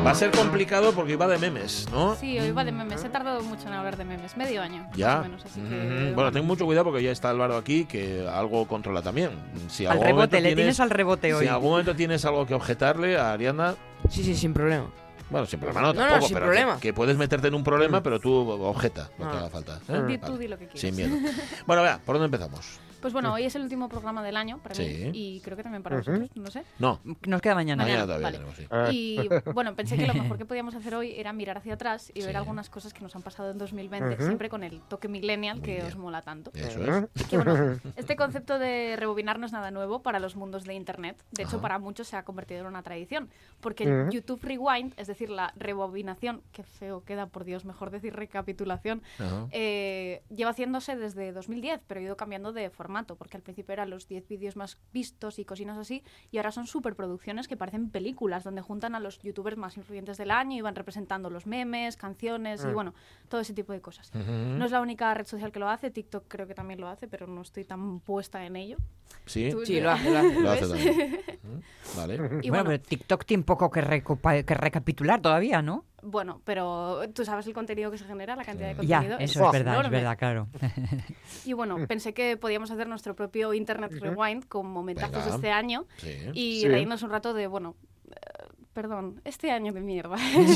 Va 0.05 0.11
a 0.11 0.15
ser 0.15 0.31
complicado 0.33 0.93
porque 0.93 1.17
va 1.17 1.27
de 1.27 1.39
memes, 1.39 1.87
¿no? 1.91 2.15
Sí, 2.17 2.39
hoy 2.39 2.51
va 2.53 2.63
de 2.65 2.73
memes. 2.73 3.03
He 3.05 3.09
tardado 3.09 3.43
mucho 3.43 3.69
en 3.69 3.75
hablar 3.75 3.97
de 3.97 4.05
memes. 4.05 4.37
Medio 4.37 4.61
año, 4.61 4.87
Ya. 4.95 5.09
más 5.09 5.19
o 5.19 5.23
menos. 5.23 5.45
Así 5.47 5.61
que, 5.61 6.11
Mm, 6.11 6.15
bueno, 6.15 6.31
ten 6.31 6.45
mucho 6.45 6.67
cuidado 6.67 6.85
porque 6.85 7.03
ya 7.03 7.11
está 7.11 7.31
Álvaro 7.31 7.57
aquí, 7.57 7.87
que 7.87 8.27
algo 8.29 8.67
controla 8.69 9.01
también. 9.01 9.31
Si 9.69 9.87
Al 9.87 9.93
algún 9.93 10.07
rebote, 10.07 10.37
momento 10.37 10.49
le 10.51 10.55
tienes 10.57 10.81
al 10.81 10.91
rebote 10.91 11.29
Si 11.29 11.33
hoy. 11.33 11.47
en 11.47 11.53
algún 11.53 11.71
momento 11.71 11.95
tienes 11.97 12.25
algo 12.27 12.47
que 12.47 12.53
objetarle 12.55 13.17
a 13.17 13.33
Ariana. 13.33 13.75
Sí, 14.11 14.23
sí, 14.23 14.35
sin 14.35 14.53
problema. 14.53 14.87
Bueno, 15.31 15.47
sin 15.47 15.59
problema 15.59 15.81
no, 15.81 15.87
No, 15.95 16.01
no, 16.01 16.01
tampoco, 16.07 16.27
sin 16.29 16.35
pero 16.35 16.47
problema. 16.47 16.75
Que, 16.77 16.81
que 16.81 16.93
puedes 16.93 17.17
meterte 17.17 17.49
en 17.49 17.55
un 17.55 17.65
problema, 17.65 18.03
pero 18.03 18.21
tú 18.21 18.35
objeta, 18.51 19.09
no 19.19 19.31
te 19.31 19.37
Ah. 19.37 19.41
haga 19.41 19.49
falta. 19.51 19.81
¿eh? 19.89 20.03
Di 20.07 20.19
tú, 20.19 20.33
Vale. 20.33 20.39
di 20.39 20.49
lo 20.49 20.59
que 20.59 20.67
quieras. 20.69 20.81
Sin 20.81 20.95
miedo. 20.97 21.17
Bueno, 21.67 21.83
vea, 21.83 21.99
¿por 22.05 22.17
dónde 22.17 22.27
empezamos? 22.27 22.79
Pues 23.05 23.13
bueno, 23.13 23.35
hoy 23.35 23.45
es 23.45 23.55
el 23.55 23.61
último 23.61 23.87
programa 23.91 24.23
del 24.23 24.35
año 24.35 24.61
para 24.63 24.75
Sí. 24.75 24.83
mí 24.83 25.11
y 25.13 25.41
creo 25.43 25.59
que 25.59 25.63
también 25.63 25.83
para 25.83 25.99
vosotros, 25.99 26.31
no 26.37 26.51
sé. 26.51 26.65
No. 26.79 27.01
Nos 27.27 27.43
queda 27.43 27.55
mañana. 27.55 27.83
Mañana, 27.85 28.05
todavía 28.05 28.25
vale. 28.29 28.39
tenemos, 28.39 28.57
sí. 28.57 28.67
Y 28.97 29.29
bueno, 29.53 29.75
pensé 29.75 29.99
que 29.99 30.07
lo 30.07 30.15
mejor 30.15 30.39
que 30.39 30.47
podíamos 30.47 30.75
hacer 30.75 30.95
hoy 30.95 31.13
era 31.15 31.35
mirar 31.35 31.59
hacia 31.59 31.75
atrás 31.75 32.11
y 32.15 32.23
ver 32.23 32.35
algunas 32.35 32.71
cosas 32.71 32.95
que 32.95 33.03
nos 33.03 33.15
han 33.15 33.21
pasado 33.21 33.51
en 33.51 33.59
2020, 33.59 34.15
Ujú. 34.15 34.25
siempre 34.25 34.49
con 34.49 34.65
el 34.65 34.81
toque 34.81 35.09
millennial 35.09 35.61
que 35.61 35.83
os 35.83 35.97
mola 35.97 36.23
tanto. 36.23 36.51
Eso 36.55 36.83
es. 37.15 37.27
Que 37.27 37.37
bueno, 37.37 37.79
este 37.97 38.17
concepto 38.17 38.59
de 38.59 38.97
rebobinar 38.97 39.39
no 39.39 39.45
es 39.45 39.53
nada 39.53 39.71
nuevo 39.71 40.01
para 40.01 40.19
los 40.19 40.35
mundos 40.35 40.65
de 40.65 40.73
Internet. 40.73 41.23
De 41.33 41.43
hecho, 41.43 41.57
Ajá. 41.57 41.61
para 41.61 41.79
muchos 41.79 42.09
se 42.09 42.17
ha 42.17 42.25
convertido 42.25 42.61
en 42.63 42.69
una 42.69 42.83
tradición. 42.83 43.29
Porque 43.61 43.85
el 43.85 44.03
Ujú. 44.05 44.13
YouTube 44.13 44.41
Rewind, 44.43 44.95
es 44.97 45.09
decir, 45.09 45.29
la 45.29 45.53
rebobinación, 45.57 46.41
que 46.53 46.63
feo 46.63 47.05
queda, 47.05 47.27
por 47.27 47.45
Dios, 47.45 47.67
mejor 47.67 47.91
decir 47.91 48.15
recapitulación, 48.17 49.03
Ajá. 49.19 49.47
eh, 49.51 50.23
lleva 50.35 50.53
haciéndose 50.53 50.97
desde 50.97 51.33
2010, 51.33 51.83
pero 51.87 52.01
ha 52.01 52.03
ido 52.03 52.17
cambiando 52.17 52.55
de 52.55 52.71
formato, 52.95 53.17
porque 53.17 53.37
al 53.37 53.43
principio 53.43 53.73
eran 53.73 53.91
los 53.91 54.07
10 54.07 54.29
vídeos 54.29 54.55
más 54.57 54.79
vistos 54.93 55.39
y 55.41 55.45
cosinas 55.45 55.77
así, 55.79 56.05
y 56.31 56.37
ahora 56.37 56.53
son 56.53 56.67
superproducciones 56.69 57.49
que 57.49 57.57
parecen 57.57 57.91
películas, 57.91 58.45
donde 58.45 58.61
juntan 58.63 58.95
a 58.95 59.01
los 59.01 59.19
youtubers 59.21 59.57
más 59.57 59.77
influyentes 59.77 60.17
del 60.17 60.31
año 60.31 60.57
y 60.57 60.61
van 60.61 60.77
representando 60.77 61.29
los 61.29 61.45
memes, 61.47 61.97
canciones 61.97 62.63
y 62.63 62.69
Mm. 62.69 62.75
bueno, 62.75 62.95
todo 63.29 63.41
ese 63.41 63.53
tipo 63.53 63.73
de 63.73 63.81
cosas. 63.81 64.13
No 64.15 64.65
es 64.65 64.71
la 64.71 64.81
única 64.81 65.13
red 65.13 65.27
social 65.27 65.51
que 65.51 65.59
lo 65.59 65.69
hace, 65.69 65.91
TikTok 65.91 66.25
creo 66.29 66.47
que 66.47 66.55
también 66.55 66.81
lo 66.81 66.87
hace, 66.89 67.09
pero 67.09 67.27
no 67.27 67.43
estoy 67.43 67.65
tan 67.65 67.99
puesta 68.01 68.45
en 68.47 68.55
ello. 68.57 68.77
Sí, 69.27 69.49
Tú- 69.51 69.65
Sí, 69.67 69.81
lo 69.81 69.91
hace, 69.91 70.11
lo 70.11 70.19
hace. 70.19 70.41
Lo 70.41 70.51
hace 70.51 70.61
¿Ves? 70.67 70.69
también. 70.71 71.21
Mm, 71.45 71.97
Vale. 71.97 72.15
Y 72.15 72.19
bueno, 72.21 72.41
bueno- 72.49 72.65
pero 72.65 72.81
TikTok 72.83 73.25
tiene 73.27 73.43
poco 73.43 73.71
que 73.71 73.81
recapitular 73.83 75.21
todavía, 75.21 75.61
¿no? 75.63 75.85
Bueno, 76.07 76.43
pero 76.45 77.01
tú 77.15 77.25
sabes 77.25 77.47
el 77.47 77.55
contenido 77.55 77.91
que 77.91 77.97
se 77.99 78.05
genera, 78.05 78.37
la 78.37 78.45
cantidad 78.45 78.75
de 78.77 78.87
Ya, 78.87 78.99
contenido. 78.99 79.19
eso 79.21 79.47
es 79.47 79.53
verdad, 79.53 79.85
es 79.85 79.91
verdad, 79.91 80.19
claro. 80.19 80.49
Y 81.47 81.55
bueno, 81.55 81.77
pensé 81.89 82.13
que 82.13 82.37
podíamos 82.37 82.71
hacer 82.71 82.87
nuestro 82.89 83.15
propio 83.17 83.55
Internet. 83.55 83.91
Rewind 84.01 84.47
con 84.47 84.67
momentazos 84.67 85.13
Venga. 85.17 85.25
de 85.31 85.35
este 85.37 85.51
año 85.51 85.87
Sí. 85.97 86.11
y 86.35 86.61
Sí. 86.61 86.69
reírnos 86.69 87.03
un 87.03 87.11
rato 87.11 87.33
de, 87.33 87.47
bueno, 87.47 87.75
perdón, 88.75 89.21
este 89.25 89.51
año 89.51 89.73
de 89.73 89.81
mierda. 89.81 90.19
Sí, 90.19 90.47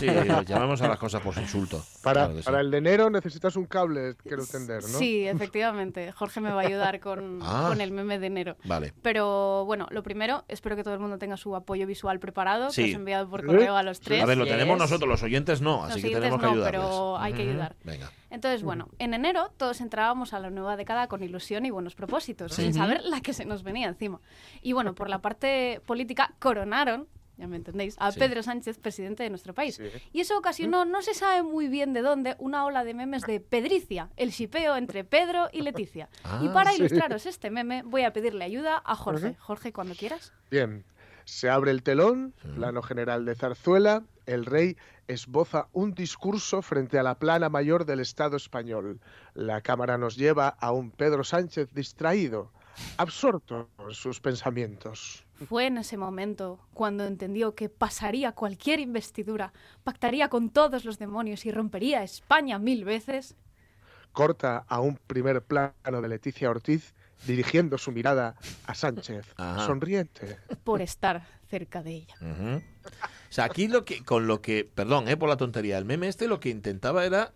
sí, 0.00 0.06
llamamos 0.46 0.82
a 0.82 0.88
las 0.88 0.98
cosas 0.98 1.22
por 1.22 1.32
su 1.34 1.40
insulto. 1.40 1.82
Para, 2.02 2.20
Claro 2.22 2.34
que 2.34 2.40
sí. 2.42 2.44
para 2.46 2.60
el 2.60 2.70
de 2.70 2.78
enero 2.78 3.08
necesitas 3.10 3.56
un 3.56 3.64
cable, 3.66 4.16
quiero 4.16 4.42
entender, 4.42 4.82
¿no? 4.82 4.88
Sí, 4.98 5.26
efectivamente. 5.26 6.12
Jorge 6.12 6.40
me 6.40 6.50
va 6.50 6.62
a 6.62 6.66
ayudar 6.66 7.00
con, 7.00 7.38
Ah. 7.42 7.66
con 7.68 7.80
el 7.80 7.92
meme 7.92 8.18
de 8.18 8.26
enero. 8.26 8.56
Vale. 8.64 8.92
Pero 9.02 9.64
bueno, 9.64 9.86
lo 9.90 10.02
primero, 10.02 10.44
espero 10.48 10.76
que 10.76 10.82
todo 10.84 10.94
el 10.94 11.00
mundo 11.00 11.16
tenga 11.18 11.36
su 11.36 11.54
apoyo 11.56 11.86
visual 11.86 12.18
preparado, 12.20 12.70
Sí. 12.70 12.82
que 12.82 12.88
os 12.90 12.94
he 12.94 12.96
enviado 12.96 13.30
por 13.30 13.46
correo 13.46 13.76
a 13.76 13.82
los 13.82 14.00
tres. 14.00 14.22
A 14.22 14.26
ver, 14.26 14.36
lo 14.36 14.44
tenemos 14.46 14.76
nosotros, 14.76 15.08
los 15.08 15.22
oyentes 15.22 15.60
no, 15.62 15.82
Los 15.84 15.92
así 15.92 16.02
que 16.02 16.14
tenemos 16.14 16.38
que 16.40 16.46
no, 16.46 16.52
ayudarles. 16.52 16.80
pero 16.82 17.18
hay 17.18 17.32
que 17.32 17.42
ayudar. 17.42 17.76
Venga. 17.84 18.10
Entonces, 18.30 18.62
bueno, 18.62 18.88
en 18.98 19.14
enero 19.14 19.50
todos 19.56 19.80
entrábamos 19.80 20.34
a 20.34 20.38
la 20.38 20.50
nueva 20.50 20.76
década 20.76 21.08
con 21.08 21.22
ilusión 21.22 21.66
y 21.66 21.70
buenos 21.70 21.94
propósitos, 21.94 22.52
Sí. 22.54 22.62
sin 22.62 22.74
saber 22.74 23.02
la 23.02 23.20
que 23.20 23.32
se 23.32 23.44
nos 23.44 23.62
venía 23.62 23.88
encima. 23.88 24.20
Y 24.62 24.72
bueno, 24.72 24.94
por 24.94 25.08
la 25.08 25.18
parte 25.20 25.80
política, 25.86 26.32
coronaron, 26.38 27.08
ya 27.40 27.48
me 27.48 27.56
entendéis, 27.56 27.96
a 27.98 28.12
Sí. 28.12 28.20
Pedro 28.20 28.42
Sánchez, 28.42 28.78
presidente 28.78 29.22
de 29.24 29.30
nuestro 29.30 29.54
país. 29.54 29.80
Y 30.12 30.20
eso 30.20 30.38
ocasionó, 30.38 30.84
no 30.84 31.02
se 31.02 31.14
sabe 31.14 31.42
muy 31.42 31.66
bien 31.68 31.92
de 31.92 32.02
dónde, 32.02 32.36
una 32.38 32.64
ola 32.64 32.84
de 32.84 32.94
memes 32.94 33.22
de 33.22 33.40
Pedricia, 33.40 34.10
el 34.16 34.30
shipeo 34.30 34.76
entre 34.76 35.02
Pedro 35.04 35.48
y 35.52 35.62
Leticia. 35.62 36.08
y 36.42 36.48
Ah, 36.48 36.50
para 36.52 36.70
sí. 36.72 36.78
ilustraros 36.78 37.26
este 37.26 37.50
meme, 37.50 37.82
voy 37.82 38.02
a 38.04 38.12
pedirle 38.12 38.44
ayuda 38.44 38.80
a 38.84 38.94
Jorge. 38.94 39.34
Jorge, 39.40 39.72
cuando 39.72 39.94
quieras. 39.94 40.32
Bien, 40.50 40.84
se 41.24 41.48
abre 41.48 41.70
el 41.70 41.82
telón, 41.82 42.34
plano 42.56 42.82
general 42.82 43.24
de 43.24 43.34
Zarzuela, 43.34 44.04
el 44.26 44.44
rey 44.46 44.76
esboza 45.08 45.68
un 45.72 45.92
discurso 45.94 46.62
frente 46.62 46.98
a 46.98 47.02
la 47.02 47.18
plana 47.18 47.48
mayor 47.48 47.84
del 47.84 47.98
Estado 48.00 48.36
español. 48.36 49.00
La 49.34 49.60
cámara 49.60 49.98
nos 49.98 50.16
lleva 50.16 50.48
a 50.48 50.70
un 50.72 50.90
Pedro 50.92 51.24
Sánchez 51.24 51.72
distraído, 51.74 52.52
absorto 52.96 53.68
en 53.78 53.94
sus 53.94 54.20
pensamientos. 54.20 55.24
Fue 55.48 55.66
en 55.66 55.78
ese 55.78 55.96
momento 55.96 56.58
cuando 56.74 57.04
entendió 57.06 57.54
que 57.54 57.68
pasaría 57.68 58.32
cualquier 58.32 58.80
investidura, 58.80 59.52
pactaría 59.84 60.28
con 60.28 60.50
todos 60.50 60.84
los 60.84 60.98
demonios 60.98 61.46
y 61.46 61.50
rompería 61.50 62.02
España 62.02 62.58
mil 62.58 62.84
veces. 62.84 63.36
Corta 64.12 64.64
a 64.68 64.80
un 64.80 64.96
primer 65.06 65.42
plano 65.42 65.72
de 66.02 66.08
Leticia 66.08 66.50
Ortiz 66.50 66.94
dirigiendo 67.26 67.78
su 67.78 67.92
mirada 67.92 68.34
a 68.66 68.74
Sánchez, 68.74 69.26
Ajá. 69.36 69.66
sonriente. 69.66 70.38
por 70.64 70.80
estar 70.82 71.26
cerca 71.48 71.82
de 71.82 71.92
ella. 71.94 72.14
O 72.18 73.32
sea, 73.32 73.44
aquí 73.44 73.68
lo 73.68 73.84
que, 73.84 74.02
con 74.04 74.26
lo 74.26 74.40
que, 74.40 74.64
perdón, 74.64 75.06
eh, 75.08 75.16
por 75.16 75.28
la 75.28 75.36
tontería, 75.36 75.78
el 75.78 75.84
meme 75.84 76.08
este 76.08 76.26
lo 76.28 76.40
que 76.40 76.48
intentaba 76.48 77.04
era... 77.04 77.32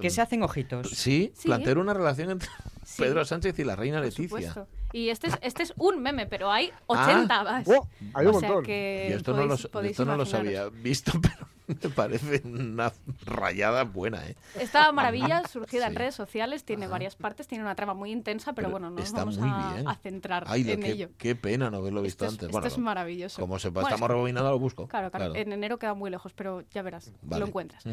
Que 0.00 0.10
se 0.10 0.20
hacen 0.20 0.42
ojitos. 0.42 0.90
Sí, 0.90 1.32
Sí. 1.34 1.48
plantear 1.48 1.78
una 1.78 1.94
relación 1.94 2.30
entre 2.30 2.48
Sí. 2.84 3.02
Pedro 3.02 3.24
Sánchez 3.24 3.58
y 3.58 3.64
la 3.64 3.76
reina 3.76 3.98
Por 3.98 4.06
Leticia. 4.06 4.24
supuesto. 4.28 4.66
Y 4.92 5.10
este 5.10 5.26
es, 5.28 5.38
este 5.42 5.62
es 5.62 5.74
un 5.76 6.00
meme, 6.02 6.26
pero 6.26 6.50
hay 6.50 6.72
80 6.86 7.44
más. 7.44 7.68
Oh, 7.68 7.88
hay 8.14 8.26
un 8.26 8.34
o 8.36 8.40
sea 8.40 8.48
montón. 8.48 8.64
que 8.64 9.08
Y 9.10 9.12
esto 9.12 9.32
no, 9.34 9.44
lo, 9.46 9.54
podéis- 9.56 9.68
podéis 9.70 9.90
esto 9.92 10.04
no 10.04 10.16
los 10.16 10.28
imaginaros. 10.30 10.60
había 10.72 10.82
visto, 10.82 11.12
pero 11.22 11.48
me 11.82 11.90
parece 11.90 12.42
una 12.44 12.92
rayada 13.24 13.84
buena, 13.84 14.26
¿eh? 14.26 14.36
Esta 14.58 14.90
maravilla 14.92 15.46
surgida 15.46 15.86
en 15.86 15.94
redes 15.94 16.14
sociales 16.14 16.64
tiene 16.64 16.86
varias 16.86 17.16
partes, 17.16 17.46
tiene 17.46 17.62
una 17.64 17.74
trama 17.74 17.94
muy 17.94 18.10
intensa, 18.10 18.52
pero, 18.52 18.70
bueno, 18.70 18.90
no 18.90 18.96
nos 18.96 19.04
está 19.04 19.18
vamos 19.20 19.38
muy 19.38 19.50
a, 19.52 19.72
bien. 19.74 19.88
a 19.88 19.94
centrar 19.96 20.44
Ay, 20.46 20.68
en 20.70 20.82
ello. 20.82 21.10
Qué 21.18 21.34
pena 21.36 21.70
no 21.70 21.78
haberlo 21.78 22.02
visto 22.02 22.24
Esto 22.24 22.26
es- 22.26 22.32
antes. 22.32 22.46
esto 22.48 22.52
Bueno, 22.58 22.66
es 22.66 22.78
maravilloso. 22.78 23.40
Como 23.40 23.58
sepa, 23.58 23.80
Bueno, 23.82 23.88
estamos 23.94 24.08
rebobinando, 24.10 24.50
lo 24.50 24.58
busco. 24.58 24.88
Claro, 24.88 25.10
claro, 25.10 25.34
en 25.34 25.52
enero 25.52 25.78
queda 25.78 25.94
muy 25.94 26.10
lejos, 26.10 26.32
pero 26.32 26.62
ya 26.70 26.82
verás, 26.82 27.12
Vale. 27.22 27.40
lo 27.40 27.46
encuentras. 27.46 27.84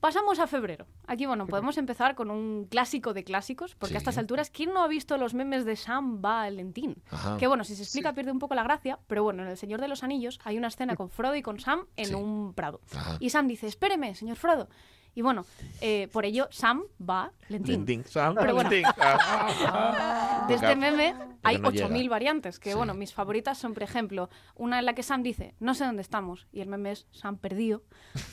Pasamos 0.00 0.38
a 0.38 0.46
febrero. 0.46 0.86
Aquí, 1.06 1.26
bueno, 1.26 1.46
podemos 1.46 1.78
empezar 1.78 2.14
con 2.14 2.30
un 2.30 2.66
clásico 2.70 3.12
de 3.14 3.24
clásicos, 3.24 3.74
porque 3.76 3.94
a 3.94 3.98
estas 3.98 4.18
alturas, 4.18 4.50
¿quién 4.50 4.72
no 4.72 4.82
ha 4.82 4.88
visto 4.88 5.16
los 5.16 5.34
memes 5.34 5.64
de 5.64 5.76
Sam 5.76 6.20
Valentín? 6.20 6.96
Ajá. 7.10 7.36
Que 7.38 7.46
bueno, 7.46 7.64
si 7.64 7.74
se 7.76 7.82
explica 7.82 8.12
pierde 8.12 8.30
un 8.32 8.38
poco 8.38 8.54
la 8.54 8.62
gracia, 8.62 8.98
pero 9.06 9.22
bueno, 9.22 9.42
en 9.42 9.48
El 9.48 9.56
Señor 9.56 9.80
de 9.80 9.88
los 9.88 10.02
Anillos 10.02 10.40
hay 10.44 10.58
una 10.58 10.68
escena 10.68 10.96
con 10.96 11.08
Frodo 11.08 11.34
y 11.36 11.42
con 11.42 11.60
Sam 11.60 11.86
en 11.96 12.14
un 12.14 12.52
prado. 12.54 12.80
Ajá. 12.94 13.16
Y 13.22 13.30
Sam 13.30 13.46
dice, 13.46 13.68
espéreme, 13.68 14.16
señor 14.16 14.36
Frodo. 14.36 14.68
Y 15.14 15.22
bueno, 15.22 15.44
eh, 15.80 16.08
por 16.10 16.24
ello 16.24 16.48
Sam 16.50 16.82
va 16.98 17.30
Lentín. 17.48 17.74
Lentín, 17.86 18.04
Sam, 18.04 18.34
Pero 18.34 18.54
bueno, 18.54 18.68
Lentín. 18.70 18.90
Ah. 18.98 20.44
de 20.48 20.54
este 20.54 20.74
meme 20.74 21.14
hay 21.44 21.58
no 21.58 21.70
8.000 21.70 21.92
llega. 21.98 22.10
variantes, 22.10 22.58
que 22.58 22.70
Sí. 22.70 22.76
bueno, 22.76 22.94
mis 22.94 23.14
favoritas 23.14 23.58
son, 23.58 23.74
por 23.74 23.84
ejemplo, 23.84 24.28
una 24.56 24.80
en 24.80 24.86
la 24.86 24.94
que 24.94 25.04
Sam 25.04 25.22
dice, 25.22 25.54
no 25.60 25.74
sé 25.74 25.84
dónde 25.84 26.02
estamos, 26.02 26.48
y 26.50 26.62
el 26.62 26.68
meme 26.68 26.90
es 26.92 27.06
Sam 27.12 27.36
perdido, 27.36 27.84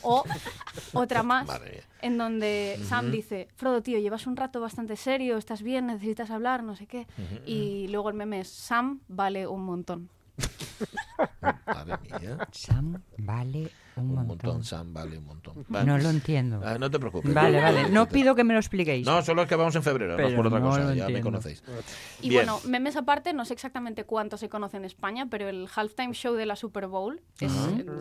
o 0.02 0.24
otra 0.94 1.22
más, 1.22 1.48
en 2.02 2.18
donde 2.18 2.80
Sam 2.88 3.12
dice, 3.12 3.50
Frodo, 3.58 3.84
tío, 3.84 4.00
llevas 4.00 4.26
un 4.26 4.38
rato 4.38 4.60
bastante 4.60 4.96
serio, 4.96 5.38
estás 5.38 5.62
bien, 5.62 5.86
necesitas 5.86 6.32
hablar, 6.32 6.64
no 6.64 6.76
sé 6.76 6.88
qué, 6.88 7.06
y 7.46 7.90
luego 7.90 8.10
el 8.10 8.16
meme 8.16 8.40
es, 8.40 8.50
Sam 8.50 9.02
vale 9.08 9.46
un 9.46 9.66
montón. 9.66 10.10
Madre 11.42 11.98
mía. 12.04 12.48
Sam 12.52 13.02
vale 13.18 13.70
un 14.06 14.10
Un 14.20 14.28
montón. 14.28 14.50
montón, 14.50 14.64
Sam, 14.64 14.94
vale, 14.94 15.18
un 15.18 15.26
montón. 15.26 15.66
No 15.70 15.98
lo 15.98 16.10
entiendo. 16.10 16.62
Ah, 16.64 16.78
no 16.80 16.90
te 16.90 17.00
preocupes. 17.00 17.34
Vale, 17.34 17.60
vale. 17.62 17.90
No 17.90 18.08
pido 18.08 18.36
que 18.36 18.44
me 18.44 18.54
lo 18.54 18.60
expliquéis. 18.60 19.06
No, 19.06 19.22
solo 19.22 19.44
es 19.44 19.48
que 19.50 19.56
vamos 19.56 19.76
en 19.76 19.84
febrero, 19.84 20.18
no 20.18 20.28
es 20.28 20.34
por 20.34 20.48
otra 20.48 20.60
no 20.60 20.70
cosa, 20.70 20.84
lo 20.86 20.94
ya 20.94 21.10
me 21.10 21.22
conocéis. 21.22 21.64
Y 22.22 22.30
Bien. 22.30 22.46
bueno, 22.46 22.60
memes 22.68 22.96
aparte, 22.96 23.34
no 23.34 23.46
sé 23.46 23.54
exactamente 23.54 24.04
cuánto 24.04 24.38
se 24.38 24.50
conoce 24.50 24.78
en 24.78 24.86
España, 24.86 25.28
pero 25.30 25.48
el 25.50 25.68
halftime 25.76 26.14
show 26.14 26.34
de 26.36 26.46
la 26.46 26.56
Super 26.56 26.88
Bowl 26.88 27.22
es 27.40 27.52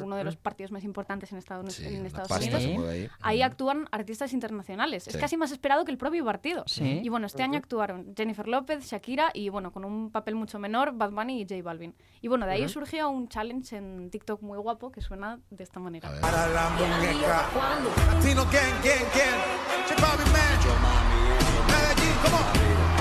uno 0.03 0.17
de 0.17 0.25
los 0.25 0.37
partidos 0.37 0.73
más 0.73 0.85
importantes 0.85 1.33
en 1.33 1.39
Estados, 1.39 1.75
Sí, 1.75 1.85
en 1.87 2.07
Estados 2.07 2.31
Unidos. 2.31 2.89
ahí. 2.89 3.09
Ahí 3.21 3.43
actúan 3.43 3.87
artistas 3.91 4.33
internacionales. 4.33 5.07
Es 5.09 5.17
casi 5.17 5.37
más 5.37 5.53
esperado 5.53 5.85
que 5.85 5.93
el 5.93 5.99
propio 5.99 6.25
partido. 6.25 6.65
Sí. 6.67 7.01
Y 7.03 7.09
bueno, 7.09 7.27
este 7.27 7.43
año 7.43 7.59
actuaron 7.59 8.15
Jennifer 8.17 8.47
López, 8.49 8.85
Shakira 8.91 9.31
y 9.35 9.49
bueno, 9.49 9.73
con 9.73 9.85
un 9.85 10.11
papel 10.11 10.35
mucho 10.35 10.59
menor, 10.59 10.93
Bad 10.97 11.11
Bunny 11.13 11.43
y 11.43 11.47
J 11.49 11.63
Balvin. 11.63 11.95
Y 12.21 12.29
bueno, 12.29 12.47
de 12.47 12.53
ahí 12.53 12.69
surgió 12.69 13.09
un 13.11 13.29
challenge 13.29 13.77
en 13.77 14.11
TikTok 14.11 14.43
muy 14.43 14.59
guapo 14.59 14.91
que 14.93 15.01
suena 15.01 15.41
de 15.51 15.65
esta 15.65 15.81
manera. 15.89 16.09
Para 16.21 16.47
la 16.49 16.69
muñeca. 16.71 17.47
Latino 18.13 18.45
gang, 18.45 18.77
gang, 18.85 19.09
gang. 19.17 19.41
Chicago 19.89 20.25
man. 20.33 20.59
Medellín, 21.67 22.15
come 22.23 22.35
on. 22.35 22.98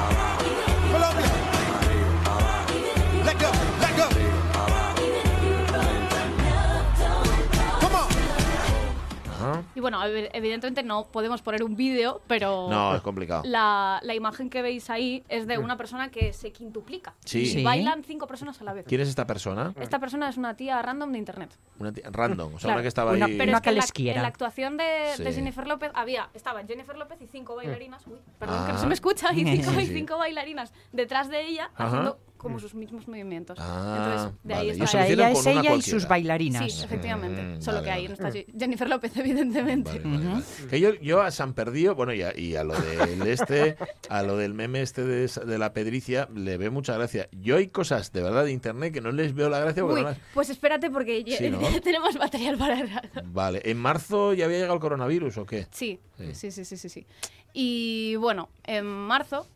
Y 9.75 9.79
bueno, 9.79 10.01
ev- 10.03 10.29
evidentemente 10.33 10.83
no 10.83 11.05
podemos 11.07 11.41
poner 11.41 11.63
un 11.63 11.75
vídeo, 11.75 12.21
pero 12.27 12.67
No, 12.69 12.95
es 12.95 13.01
complicado. 13.01 13.43
La, 13.45 13.99
la 14.03 14.13
imagen 14.15 14.49
que 14.49 14.61
veis 14.61 14.89
ahí 14.89 15.23
es 15.29 15.47
de 15.47 15.57
una 15.57 15.77
persona 15.77 16.09
que 16.09 16.33
se 16.33 16.51
quintuplica. 16.51 17.13
Sí. 17.25 17.41
Y 17.41 17.45
Sí. 17.47 17.63
bailan 17.63 18.03
cinco 18.03 18.27
personas 18.27 18.59
a 18.61 18.63
la 18.63 18.73
vez. 18.73 18.85
¿Quién 18.87 19.01
es 19.01 19.09
esta 19.09 19.25
persona? 19.27 19.73
Esta 19.79 19.99
persona 19.99 20.29
es 20.29 20.37
una 20.37 20.55
tía 20.55 20.81
random 20.81 21.11
de 21.11 21.17
internet. 21.19 21.57
Una 21.79 21.91
tía- 21.91 22.09
random, 22.11 22.47
o 22.55 22.59
sea, 22.59 22.67
Claro. 22.67 22.75
una 22.75 22.81
que 22.81 22.87
estaba 22.87 23.11
Una- 23.11 23.25
ahí. 23.25 23.37
Pero 23.37 23.49
Una 23.49 23.57
es 23.57 23.63
que 23.63 23.69
en 23.69 24.07
la, 24.07 24.13
en 24.15 24.21
la 24.21 24.27
actuación 24.27 24.77
de, 24.77 24.83
de 25.17 25.29
Sí. 25.31 25.33
Jennifer 25.33 25.67
López 25.67 25.91
había, 25.93 26.29
estaba 26.33 26.63
Jennifer 26.63 26.97
López 26.97 27.21
y 27.21 27.27
cinco 27.27 27.55
bailarinas. 27.55 28.05
Uy, 28.07 28.17
perdón, 28.39 28.65
que 28.65 28.71
no 28.73 28.77
Ah. 28.77 28.81
se 28.81 28.87
me 28.87 28.93
escucha. 28.93 29.33
Y 29.33 29.43
cinco, 29.45 29.71
Sí, 29.71 29.81
y 29.81 29.85
cinco 29.87 30.17
bailarinas 30.17 30.73
detrás 30.91 31.29
de 31.29 31.45
ella 31.45 31.69
Ajá. 31.75 31.87
haciendo 31.87 32.19
como 32.37 32.59
sus 32.59 32.73
mismos 32.75 33.07
movimientos. 33.07 33.57
Ah, 33.61 33.95
Entonces, 33.97 34.39
de 34.43 34.53
ahí 34.53 34.57
vale. 34.59 34.67
Y 34.67 34.71
está. 34.71 34.83
O 34.83 34.87
sea, 34.87 35.07
ella 35.07 35.31
es 35.31 35.45
ella 35.45 35.75
y 35.75 35.81
sus 35.81 36.07
bailarinas. 36.07 36.71
Sí, 36.71 36.83
efectivamente. 36.83 37.41
Mm, 37.41 37.61
Solo 37.61 37.77
vale, 37.77 37.85
que 37.85 37.91
ahí 37.91 38.07
vale. 38.07 38.19
no 38.21 38.27
está 38.27 38.39
Je- 38.39 38.59
Jennifer 38.59 38.89
López, 38.89 39.17
evidentemente. 39.17 39.99
Vale, 39.99 40.27
vale. 40.27 40.43
Que 40.69 40.79
yo, 40.79 40.93
yo 40.95 41.21
a 41.21 41.31
San 41.31 41.53
Perdido, 41.53 41.95
bueno, 41.95 42.13
y 42.13 42.21
a, 42.21 42.37
y 42.37 42.55
a 42.55 42.63
lo 42.63 42.73
del 42.79 43.21
este, 43.27 43.77
a 44.09 44.23
lo 44.23 44.37
del 44.37 44.53
meme 44.53 44.81
este 44.81 45.03
de, 45.03 45.57
la 45.57 45.73
pedricia, 45.73 46.29
le 46.35 46.57
veo 46.57 46.71
mucha 46.71 46.93
gracia. 46.93 47.27
Yo 47.31 47.57
hay 47.57 47.67
cosas 47.67 48.11
de 48.13 48.21
verdad 48.21 48.45
de 48.45 48.51
internet 48.51 48.93
que 48.93 49.01
no 49.01 49.11
les 49.11 49.33
veo 49.33 49.49
la 49.49 49.59
gracia 49.59 49.83
porque 49.83 49.95
Uy, 49.95 50.01
no 50.03 50.09
las- 50.09 50.19
pues 50.33 50.49
espérate 50.49 50.89
porque 50.89 51.23
ya- 51.23 51.37
Sí, 51.37 51.49
¿no? 51.49 51.59
tenemos 51.83 52.15
material 52.17 52.57
para 52.57 52.79
el 52.79 52.89
rato. 52.89 53.21
Vale, 53.25 53.61
¿en 53.65 53.77
marzo 53.77 54.33
ya 54.33 54.45
había 54.45 54.57
llegado 54.57 54.75
el 54.75 54.79
coronavirus 54.81 55.37
o 55.39 55.45
qué? 55.45 55.67
Sí, 55.71 55.99
Sí. 56.17 56.33
sí, 56.33 56.51
sí, 56.51 56.65
sí, 56.65 56.77
sí, 56.77 56.89
sí. 56.89 57.05
Y 57.53 58.15
bueno, 58.17 58.49
en 58.65 58.85
marzo 58.85 59.47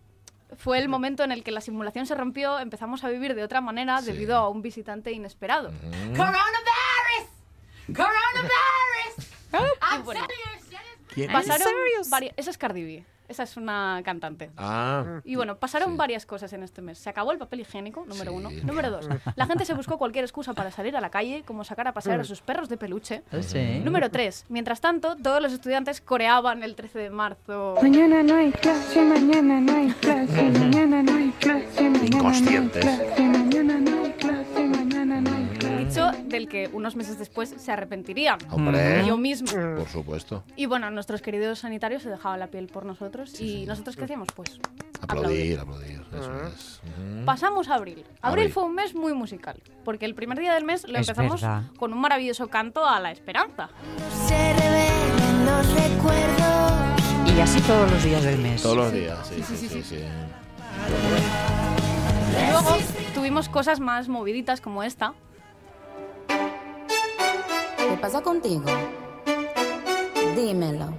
fue 0.58 0.80
el 0.80 0.90
momento 0.90 1.24
en 1.24 1.32
el 1.32 1.44
que 1.44 1.52
la 1.52 1.62
simulación 1.62 2.06
se 2.06 2.16
rompió, 2.16 2.60
empezamos 2.60 3.04
a 3.04 3.10
vivir 3.10 3.36
de 3.36 3.44
otra 3.44 3.62
manera 3.62 4.02
debido 4.02 4.36
a 4.38 4.50
un 4.50 4.62
visitante 4.62 5.12
inesperado. 5.12 5.72
Coronavirus! 6.16 7.28
Coronavirus! 7.88 9.32
I'm 9.82 10.06
serious. 10.06 10.71
¿Quién? 11.14 11.32
Pasaron 11.32 11.68
vari- 12.10 12.34
Esa 12.38 12.50
es 12.52 12.58
Cardi 12.58 12.84
B. 12.84 13.06
Esa 13.28 13.44
es 13.44 13.56
una 13.56 14.02
cantante. 14.04 14.52
Ah, 14.58 15.22
Y 15.24 15.38
bueno, 15.38 15.56
pasaron 15.56 15.96
varias 15.96 16.26
cosas 16.26 16.52
en 16.52 16.64
este 16.64 16.82
mes. 16.82 16.98
Se 17.00 17.10
acabó 17.10 17.32
el 17.32 17.38
papel 17.38 17.62
higiénico, 17.62 18.06
número 18.06 18.34
uno. 18.34 18.50
Número 18.66 18.92
dos, 18.92 19.08
la 19.38 19.46
gente 19.46 19.64
se 19.64 19.74
buscó 19.74 19.98
cualquier 19.98 20.26
excusa 20.26 20.52
para 20.54 20.70
salir 20.70 20.98
a 20.98 21.02
la 21.02 21.10
calle, 21.10 21.44
como 21.48 21.64
sacar 21.64 21.88
a 21.88 21.94
pasear 21.94 22.20
a 22.20 22.24
sus 22.26 22.42
perros 22.42 22.68
de 22.68 22.76
peluche. 22.76 23.24
Sí. 23.42 23.80
Número 23.86 24.12
tres, 24.12 24.44
mientras 24.50 24.82
tanto, 24.82 25.16
todos 25.16 25.42
los 25.42 25.54
estudiantes 25.54 26.02
coreaban 26.02 26.62
el 26.62 26.76
13 26.76 27.00
de 27.00 27.10
marzo. 27.10 27.76
Mañana 27.82 28.22
no 28.22 28.36
hay 28.36 28.52
clase, 28.52 29.02
mañana 29.02 29.62
no 29.62 29.76
hay 29.78 29.92
clase, 29.94 30.44
mañana 30.52 31.02
no 31.02 31.16
hay 31.16 31.30
clase, 31.40 31.84
mañana 31.84 31.90
no 31.90 32.02
hay 32.02 32.08
Inconscientes. 32.08 32.82
clase, 32.84 33.22
mañana 33.22 33.78
no 33.80 33.92
hay 34.01 34.01
Dicho 35.94 36.12
del 36.26 36.48
que 36.48 36.70
unos 36.74 36.96
meses 36.96 37.18
después 37.20 37.54
se 37.58 37.72
arrepentirían. 37.72 38.40
Hombre. 38.50 39.04
Yo 39.06 39.18
mismo. 39.18 39.48
por 39.52 39.88
supuesto. 39.88 40.44
Y 40.56 40.66
bueno, 40.66 40.90
nuestros 40.92 41.22
queridos 41.22 41.60
sanitarios 41.60 42.04
se 42.04 42.10
dejaban 42.10 42.40
la 42.40 42.48
piel 42.48 42.68
por 42.68 42.86
nosotros. 42.86 43.40
¿Y 43.40 43.66
nosotros 43.66 43.96
qué 43.96 44.04
hacíamos? 44.06 44.28
Pues 44.36 44.60
Aplaudir, 45.02 45.60
aplaudir. 45.60 46.02
Eso 46.14 46.44
es. 46.48 46.82
Ujú. 46.84 47.26
Pasamos 47.26 47.70
a 47.70 47.76
abril. 47.76 48.00
Abril 48.22 48.44
Abril. 48.44 48.52
fue 48.54 48.64
un 48.64 48.76
mes 48.76 48.94
muy 48.94 49.14
musical, 49.14 49.62
porque 49.84 50.06
el 50.06 50.14
primer 50.16 50.38
día 50.40 50.54
del 50.54 50.64
mes 50.64 50.88
lo 50.88 50.98
Es 51.00 51.10
empezamos 51.10 51.42
verdad. 51.42 51.64
con 51.78 51.92
un 51.94 52.00
maravilloso 52.00 52.48
canto 52.50 52.86
a 52.86 53.00
la 53.00 53.12
esperanza. 53.12 53.70
Se 54.28 54.54
revelen 54.54 55.46
los 55.46 55.74
recuerdos. 55.74 57.36
Y 57.36 57.40
así 57.42 57.60
todos 57.62 57.90
los 57.92 58.04
días 58.04 58.24
del 58.24 58.38
mes. 58.40 58.62
Todos 58.62 58.78
los 58.78 58.94
días, 58.94 59.28
sí, 59.28 59.42
sí, 59.44 59.68
sí. 59.70 59.82
sí. 59.84 60.00
Luego 62.52 62.78
tuvimos 63.14 63.50
cosas 63.50 63.80
más 63.80 64.08
moviditas 64.08 64.62
como 64.62 64.84
esta. 64.84 65.14
¿Qué 67.92 67.98
pasa 67.98 68.22
contigo? 68.22 68.64
Dímelo. 70.34 70.94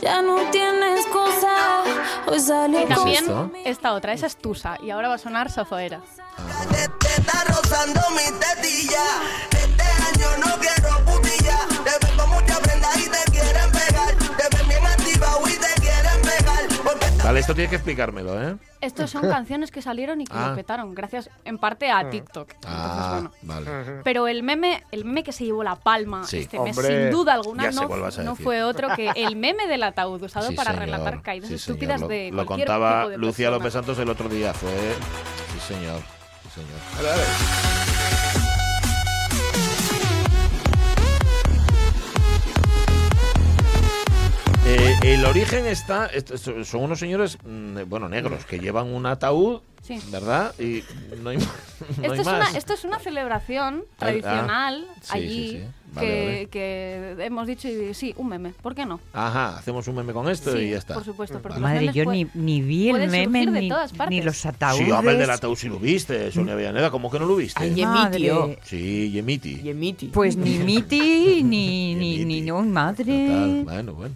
Ya 0.00 0.22
no 0.22 0.36
tienes 0.50 1.06
cosa, 1.08 1.82
hoy 2.26 2.40
salió 2.40 2.80
Y 2.80 2.86
también 2.86 3.52
esta 3.66 3.92
otra, 3.92 4.14
esa 4.14 4.26
es 4.26 4.36
Tusa, 4.36 4.78
y 4.82 4.88
ahora 4.88 5.08
va 5.08 5.14
a 5.16 5.18
sonar 5.18 5.50
Sofoera. 5.50 6.00
Está 6.72 7.44
rozando 7.44 8.00
mi 8.12 8.24
tetilla. 8.38 9.04
Este 9.50 9.82
año 9.82 10.28
no 10.38 10.58
quiero 10.58 11.04
putilla. 11.04 11.58
Te 11.84 12.06
ven 12.06 12.16
con 12.16 12.30
mucha 12.30 12.58
prenda 12.60 12.88
y 12.96 13.10
te 13.10 13.30
quieren 13.30 13.70
pegar. 13.72 14.14
Te 14.38 14.56
Vale, 17.24 17.40
esto 17.40 17.52
tienes 17.54 17.68
que 17.70 17.76
explicármelo, 17.76 18.40
¿eh? 18.42 18.56
Estos 18.80 19.10
son 19.10 19.22
canciones 19.28 19.70
que 19.70 19.82
salieron 19.82 20.20
y 20.20 20.24
que 20.24 20.32
Ah. 20.36 20.48
lo 20.50 20.54
petaron, 20.54 20.94
gracias 20.94 21.28
en 21.44 21.58
parte 21.58 21.90
a 21.90 22.08
TikTok. 22.08 22.52
Entonces, 22.54 22.70
Ah, 22.78 23.10
bueno. 23.14 23.32
vale. 23.42 24.00
Pero 24.04 24.28
el 24.28 24.42
meme, 24.42 24.84
el 24.92 25.04
meme 25.04 25.24
que 25.24 25.32
se 25.32 25.44
llevó 25.44 25.62
la 25.64 25.76
palma 25.76 26.24
Sí. 26.24 26.38
este 26.38 26.58
mes, 26.60 26.76
Hombre, 26.78 27.02
sin 27.04 27.10
duda 27.10 27.34
alguna, 27.34 27.70
no, 27.70 27.82
a 27.82 28.22
no 28.22 28.36
fue 28.36 28.62
otro 28.62 28.88
que 28.94 29.10
el 29.16 29.36
meme 29.36 29.66
del 29.66 29.82
ataúd 29.82 30.22
usado 30.22 30.48
Sí, 30.48 30.54
para 30.54 30.70
señor, 30.72 30.84
relatar 30.86 31.22
caídas 31.22 31.48
sí, 31.48 31.56
estúpidas. 31.56 32.00
Lo- 32.00 32.08
de 32.08 32.30
Lo 32.30 32.46
cualquier 32.46 32.68
contaba 32.68 33.00
tipo 33.00 33.10
de 33.10 33.18
Lucía 33.18 33.46
persona. 33.48 33.50
López 33.58 33.72
Santos 33.72 33.98
el 33.98 34.08
otro 34.08 34.28
día. 34.28 34.54
Fue. 34.54 34.70
Sí, 35.52 35.74
señor. 35.74 36.00
Sí, 36.44 36.60
señor. 36.60 36.78
Dale, 36.96 37.08
dale. 37.08 37.87
Eh, 44.70 44.96
el 45.02 45.24
origen 45.24 45.66
está. 45.66 46.10
son 46.64 46.82
unos 46.82 46.98
señores, 46.98 47.38
mm, 47.42 47.78
bueno, 47.86 48.06
negros, 48.08 48.44
que 48.44 48.58
llevan 48.58 48.88
un 48.92 49.06
ataúd, 49.06 49.60
Sí. 49.82 49.98
¿verdad? 50.10 50.52
Y 50.58 50.82
no 51.22 51.30
hay, 51.30 51.38
no 51.38 51.44
Esto 52.02 52.12
hay 52.12 52.18
es, 52.20 52.26
más. 52.26 52.50
una, 52.50 52.58
esto 52.58 52.74
es 52.74 52.84
una 52.84 52.98
celebración 52.98 53.84
Ah, 53.92 53.94
tradicional 54.00 54.86
sí, 55.00 55.08
allí 55.10 55.28
sí, 55.28 55.56
sí. 55.58 55.64
Vale, 55.94 56.06
que, 56.06 56.24
vale. 56.26 56.48
que 57.16 57.24
hemos 57.24 57.46
dicho, 57.46 57.68
y 57.68 57.94
sí, 57.94 58.12
un 58.18 58.28
meme, 58.28 58.50
¿por 58.60 58.74
qué 58.74 58.84
no? 58.84 59.00
Ajá, 59.14 59.56
hacemos 59.56 59.88
un 59.88 59.94
meme 59.96 60.12
con 60.12 60.28
esto 60.28 60.52
Sí, 60.52 60.58
y 60.58 60.70
ya 60.72 60.76
está. 60.78 60.92
por 60.92 61.04
supuesto, 61.04 61.38
porque 61.40 61.54
los 61.60 61.62
Madre, 61.62 61.90
yo 61.94 62.04
ni, 62.12 62.26
ni 62.34 62.60
vi 62.60 62.90
el 62.90 63.08
meme 63.08 63.46
ni, 63.46 63.70
ni 64.10 64.20
los 64.20 64.44
ataúdes. 64.44 64.84
Sí, 64.84 64.90
hombre, 64.92 65.12
el 65.14 65.18
del 65.20 65.30
ataúd 65.30 65.56
sí 65.56 65.68
lo 65.70 65.78
viste, 65.78 66.30
Sonia 66.30 66.54
Villaneda. 66.54 66.90
¿Cómo 66.90 67.10
que 67.10 67.18
no 67.18 67.24
lo 67.24 67.36
viste? 67.36 67.62
Ay, 67.62 67.70
Yemiti, 67.70 67.84
Madre. 67.86 68.58
Sí, 68.64 69.10
Yemiti. 69.12 69.62
Yemiti. 69.62 70.06
Pues 70.08 70.36
ni 70.36 70.58
Miti, 70.58 71.42
ni, 71.42 71.94
ni, 71.94 72.24
ni, 72.26 72.42
no, 72.42 72.60
madre. 72.62 73.62
Bueno, 73.64 73.94
bueno. 73.94 74.14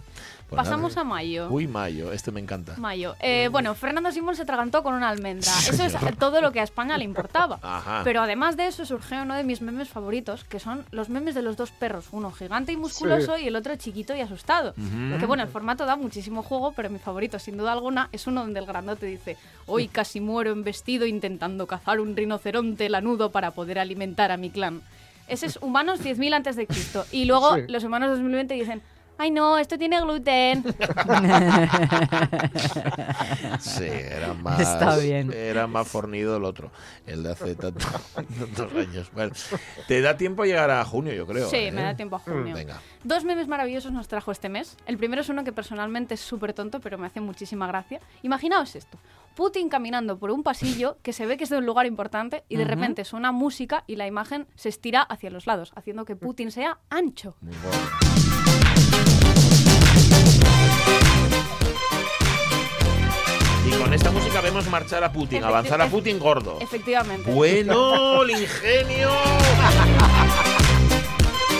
Pasamos 0.55 0.97
a 0.97 1.03
mayo. 1.03 1.47
Uy, 1.49 1.67
mayo, 1.67 2.11
este 2.13 2.31
me 2.31 2.39
encanta. 2.39 2.75
Mayo. 2.77 3.15
Eh, 3.19 3.49
bueno, 3.51 3.75
Fernando 3.75 4.11
Simón 4.11 4.35
se 4.35 4.43
atragantó 4.43 4.83
con 4.83 4.93
una 4.93 5.09
almendra. 5.09 5.51
Eso 5.69 5.83
es 5.83 5.95
todo 6.17 6.41
lo 6.41 6.51
que 6.51 6.59
a 6.59 6.63
España 6.63 6.97
le 6.97 7.03
importaba. 7.05 7.59
Ajá. 7.61 8.01
Pero 8.03 8.21
además 8.21 8.57
de 8.57 8.67
eso 8.67 8.85
surgió 8.85 9.21
uno 9.21 9.35
de 9.35 9.43
mis 9.43 9.61
memes 9.61 9.89
favoritos, 9.89 10.43
que 10.43 10.59
son 10.59 10.85
los 10.91 11.09
memes 11.09 11.35
de 11.35 11.41
los 11.41 11.57
dos 11.57 11.71
perros, 11.71 12.05
uno 12.11 12.31
gigante 12.31 12.71
y 12.71 12.77
musculoso 12.77 13.37
y 13.37 13.47
el 13.47 13.55
otro 13.55 13.75
chiquito 13.75 14.15
y 14.15 14.21
asustado. 14.21 14.71
Ujú. 14.77 15.19
Que 15.19 15.25
bueno, 15.25 15.43
el 15.43 15.49
formato 15.49 15.85
da 15.85 15.95
muchísimo 15.95 16.43
juego, 16.43 16.71
pero 16.73 16.89
mi 16.89 16.99
favorito 16.99 17.39
sin 17.39 17.57
duda 17.57 17.71
alguna 17.73 18.09
es 18.11 18.27
uno 18.27 18.41
donde 18.41 18.59
el 18.59 18.65
grandote 18.65 19.05
dice, 19.05 19.37
hoy 19.65 19.87
casi 19.87 20.19
muero 20.19 20.51
en 20.51 20.63
vestido 20.63 21.05
intentando 21.05 21.67
cazar 21.67 21.99
un 21.99 22.15
rinoceronte 22.15 22.89
lanudo 22.89 23.31
para 23.31 23.51
poder 23.51 23.79
alimentar 23.79 24.31
a 24.31 24.37
mi 24.37 24.49
clan. 24.49 24.81
Ese 25.27 25.45
es 25.45 25.57
humanos 25.61 26.01
10.000 26.03 26.33
antes 26.33 26.55
de 26.57 26.67
Cristo. 26.67 27.05
Y 27.11 27.25
luego 27.25 27.55
Sí. 27.55 27.61
los 27.69 27.83
humanos 27.85 28.09
2020 28.09 28.53
dicen, 28.55 28.81
ay 29.17 29.31
no, 29.31 29.57
esto 29.57 29.77
tiene 29.77 29.99
gluten. 30.01 30.63
Sí, 33.59 33.85
era 33.85 34.33
más. 34.43 34.59
Está 34.59 34.97
bien. 34.97 35.31
Era 35.33 35.67
más 35.67 35.87
fornido 35.87 36.37
el 36.37 36.43
otro, 36.43 36.71
el 37.05 37.23
de 37.23 37.31
hace 37.31 37.55
tanto- 37.55 37.85
tantos 38.15 38.71
años. 38.73 39.11
Bueno, 39.13 39.33
te 39.87 40.01
da 40.01 40.17
tiempo 40.17 40.43
a 40.43 40.45
llegar 40.45 40.69
a 40.71 40.83
junio, 40.85 41.13
yo 41.13 41.25
creo. 41.25 41.49
Sí, 41.49 41.57
¿eh? 41.57 41.71
me 41.71 41.81
da 41.83 41.95
tiempo 41.95 42.15
a 42.17 42.19
junio. 42.19 42.53
Venga. 42.53 42.81
Dos 43.03 43.23
memes 43.23 43.47
maravillosos 43.47 43.91
nos 43.91 44.07
trajo 44.07 44.31
este 44.31 44.49
mes. 44.49 44.77
El 44.85 44.97
primero 44.97 45.21
es 45.21 45.29
uno 45.29 45.43
que 45.43 45.51
personalmente 45.51 46.13
es 46.15 46.19
súper 46.21 46.53
tonto, 46.53 46.79
pero 46.79 46.97
me 46.97 47.07
hace 47.07 47.21
muchísima 47.21 47.67
gracia. 47.67 47.99
Imaginaos 48.21 48.75
esto. 48.75 48.97
Putin 49.35 49.67
caminando 49.69 50.17
por 50.19 50.29
un 50.29 50.43
pasillo 50.43 50.97
que 51.01 51.11
se 51.11 51.25
ve 51.25 51.37
que 51.37 51.45
es 51.45 51.49
de 51.49 51.57
un 51.57 51.65
lugar 51.65 51.85
importante 51.87 52.43
y 52.49 52.55
de 52.57 52.65
repente 52.65 53.03
suena 53.03 53.31
música 53.31 53.83
y 53.87 53.95
la 53.95 54.05
imagen 54.05 54.45
se 54.55 54.69
estira 54.69 55.01
hacia 55.01 55.31
los 55.31 55.47
lados, 55.47 55.71
haciendo 55.75 56.05
que 56.05 56.15
Putin 56.15 56.51
sea 56.51 56.77
ancho. 56.91 57.35
Con 63.79 63.93
esta 63.93 64.11
música 64.11 64.41
vemos 64.41 64.67
marchar 64.69 65.03
a 65.03 65.11
Putin, 65.11 65.43
avanzar 65.43 65.81
a 65.81 65.87
Putin 65.87 66.19
gordo. 66.19 66.57
Efectivamente. 66.61 67.31
Bueno, 67.31 68.23
el 68.23 68.31
ingenio. 68.31 69.09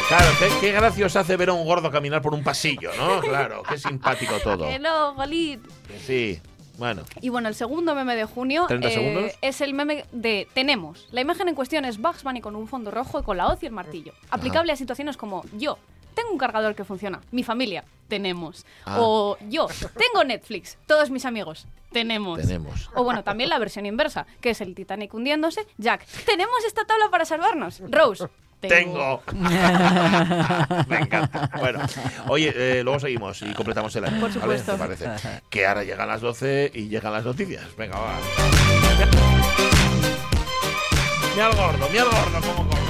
Claro, 0.07 0.27
qué, 0.37 0.49
qué 0.61 0.71
gracioso 0.71 1.19
hace 1.19 1.37
ver 1.37 1.49
a 1.49 1.53
un 1.53 1.65
gordo 1.65 1.89
caminar 1.89 2.21
por 2.21 2.33
un 2.33 2.43
pasillo, 2.43 2.91
¿no? 2.97 3.19
Claro, 3.21 3.63
qué 3.67 3.77
simpático 3.77 4.37
todo. 4.39 4.67
No, 4.79 5.15
Golín. 5.15 5.61
Sí, 6.05 6.39
bueno. 6.77 7.03
Y 7.21 7.29
bueno, 7.29 7.47
el 7.47 7.55
segundo 7.55 7.95
meme 7.95 8.15
de 8.15 8.25
junio 8.25 8.65
30 8.67 8.89
segundos. 8.89 9.31
es 9.41 9.61
el 9.61 9.73
meme 9.73 10.05
de 10.11 10.47
Tenemos. 10.53 11.07
La 11.11 11.21
imagen 11.21 11.47
en 11.47 11.55
cuestión 11.55 11.85
es 11.85 11.99
Bugs 11.99 12.23
Bunny 12.23 12.41
con 12.41 12.55
un 12.55 12.67
fondo 12.67 12.91
rojo 12.91 13.19
y 13.19 13.23
con 13.23 13.37
la 13.37 13.47
hoz 13.47 13.63
y 13.63 13.67
el 13.67 13.71
martillo. 13.71 14.13
Aplicable 14.29 14.71
a 14.73 14.75
situaciones 14.75 15.17
como 15.17 15.45
yo. 15.53 15.77
Tengo 16.13 16.31
un 16.31 16.37
cargador 16.37 16.75
que 16.75 16.83
funciona. 16.83 17.21
Mi 17.31 17.43
familia. 17.43 17.83
Tenemos. 18.07 18.65
Ah. 18.85 18.97
O 18.99 19.37
yo. 19.49 19.67
Tengo 19.97 20.23
Netflix. 20.23 20.77
Todos 20.87 21.09
mis 21.09 21.25
amigos. 21.25 21.67
Tenemos. 21.91 22.39
Tenemos. 22.39 22.89
O 22.95 23.03
bueno, 23.03 23.23
también 23.23 23.49
la 23.49 23.59
versión 23.59 23.85
inversa, 23.85 24.25
que 24.41 24.51
es 24.51 24.61
el 24.61 24.75
Titanic 24.75 25.13
hundiéndose. 25.13 25.65
Jack. 25.77 26.05
Tenemos 26.25 26.63
esta 26.65 26.85
tabla 26.85 27.09
para 27.09 27.25
salvarnos. 27.25 27.81
Rose. 27.89 28.27
Tengo. 28.59 29.21
Me 30.87 30.97
encanta. 30.99 31.49
Bueno, 31.59 31.79
oye, 32.27 32.53
eh, 32.55 32.83
luego 32.83 32.99
seguimos 32.99 33.41
y 33.41 33.53
completamos 33.53 33.95
el 33.95 34.05
año. 34.05 34.19
Por 34.19 34.29
¿vale? 34.29 34.59
supuesto. 34.59 34.71
¿Te 34.73 34.77
parece? 34.77 35.41
Que 35.49 35.65
ahora 35.67 35.83
llegan 35.83 36.07
las 36.07 36.21
12 36.21 36.71
y 36.73 36.87
llegan 36.87 37.13
las 37.13 37.25
noticias. 37.25 37.75
Venga, 37.75 37.99
va. 37.99 38.17
Mira 41.33 41.47
al 41.47 41.55
gordo, 41.55 41.89
mira 41.89 42.03
al 42.03 42.09
gordo, 42.11 42.53
cómo 42.55 42.82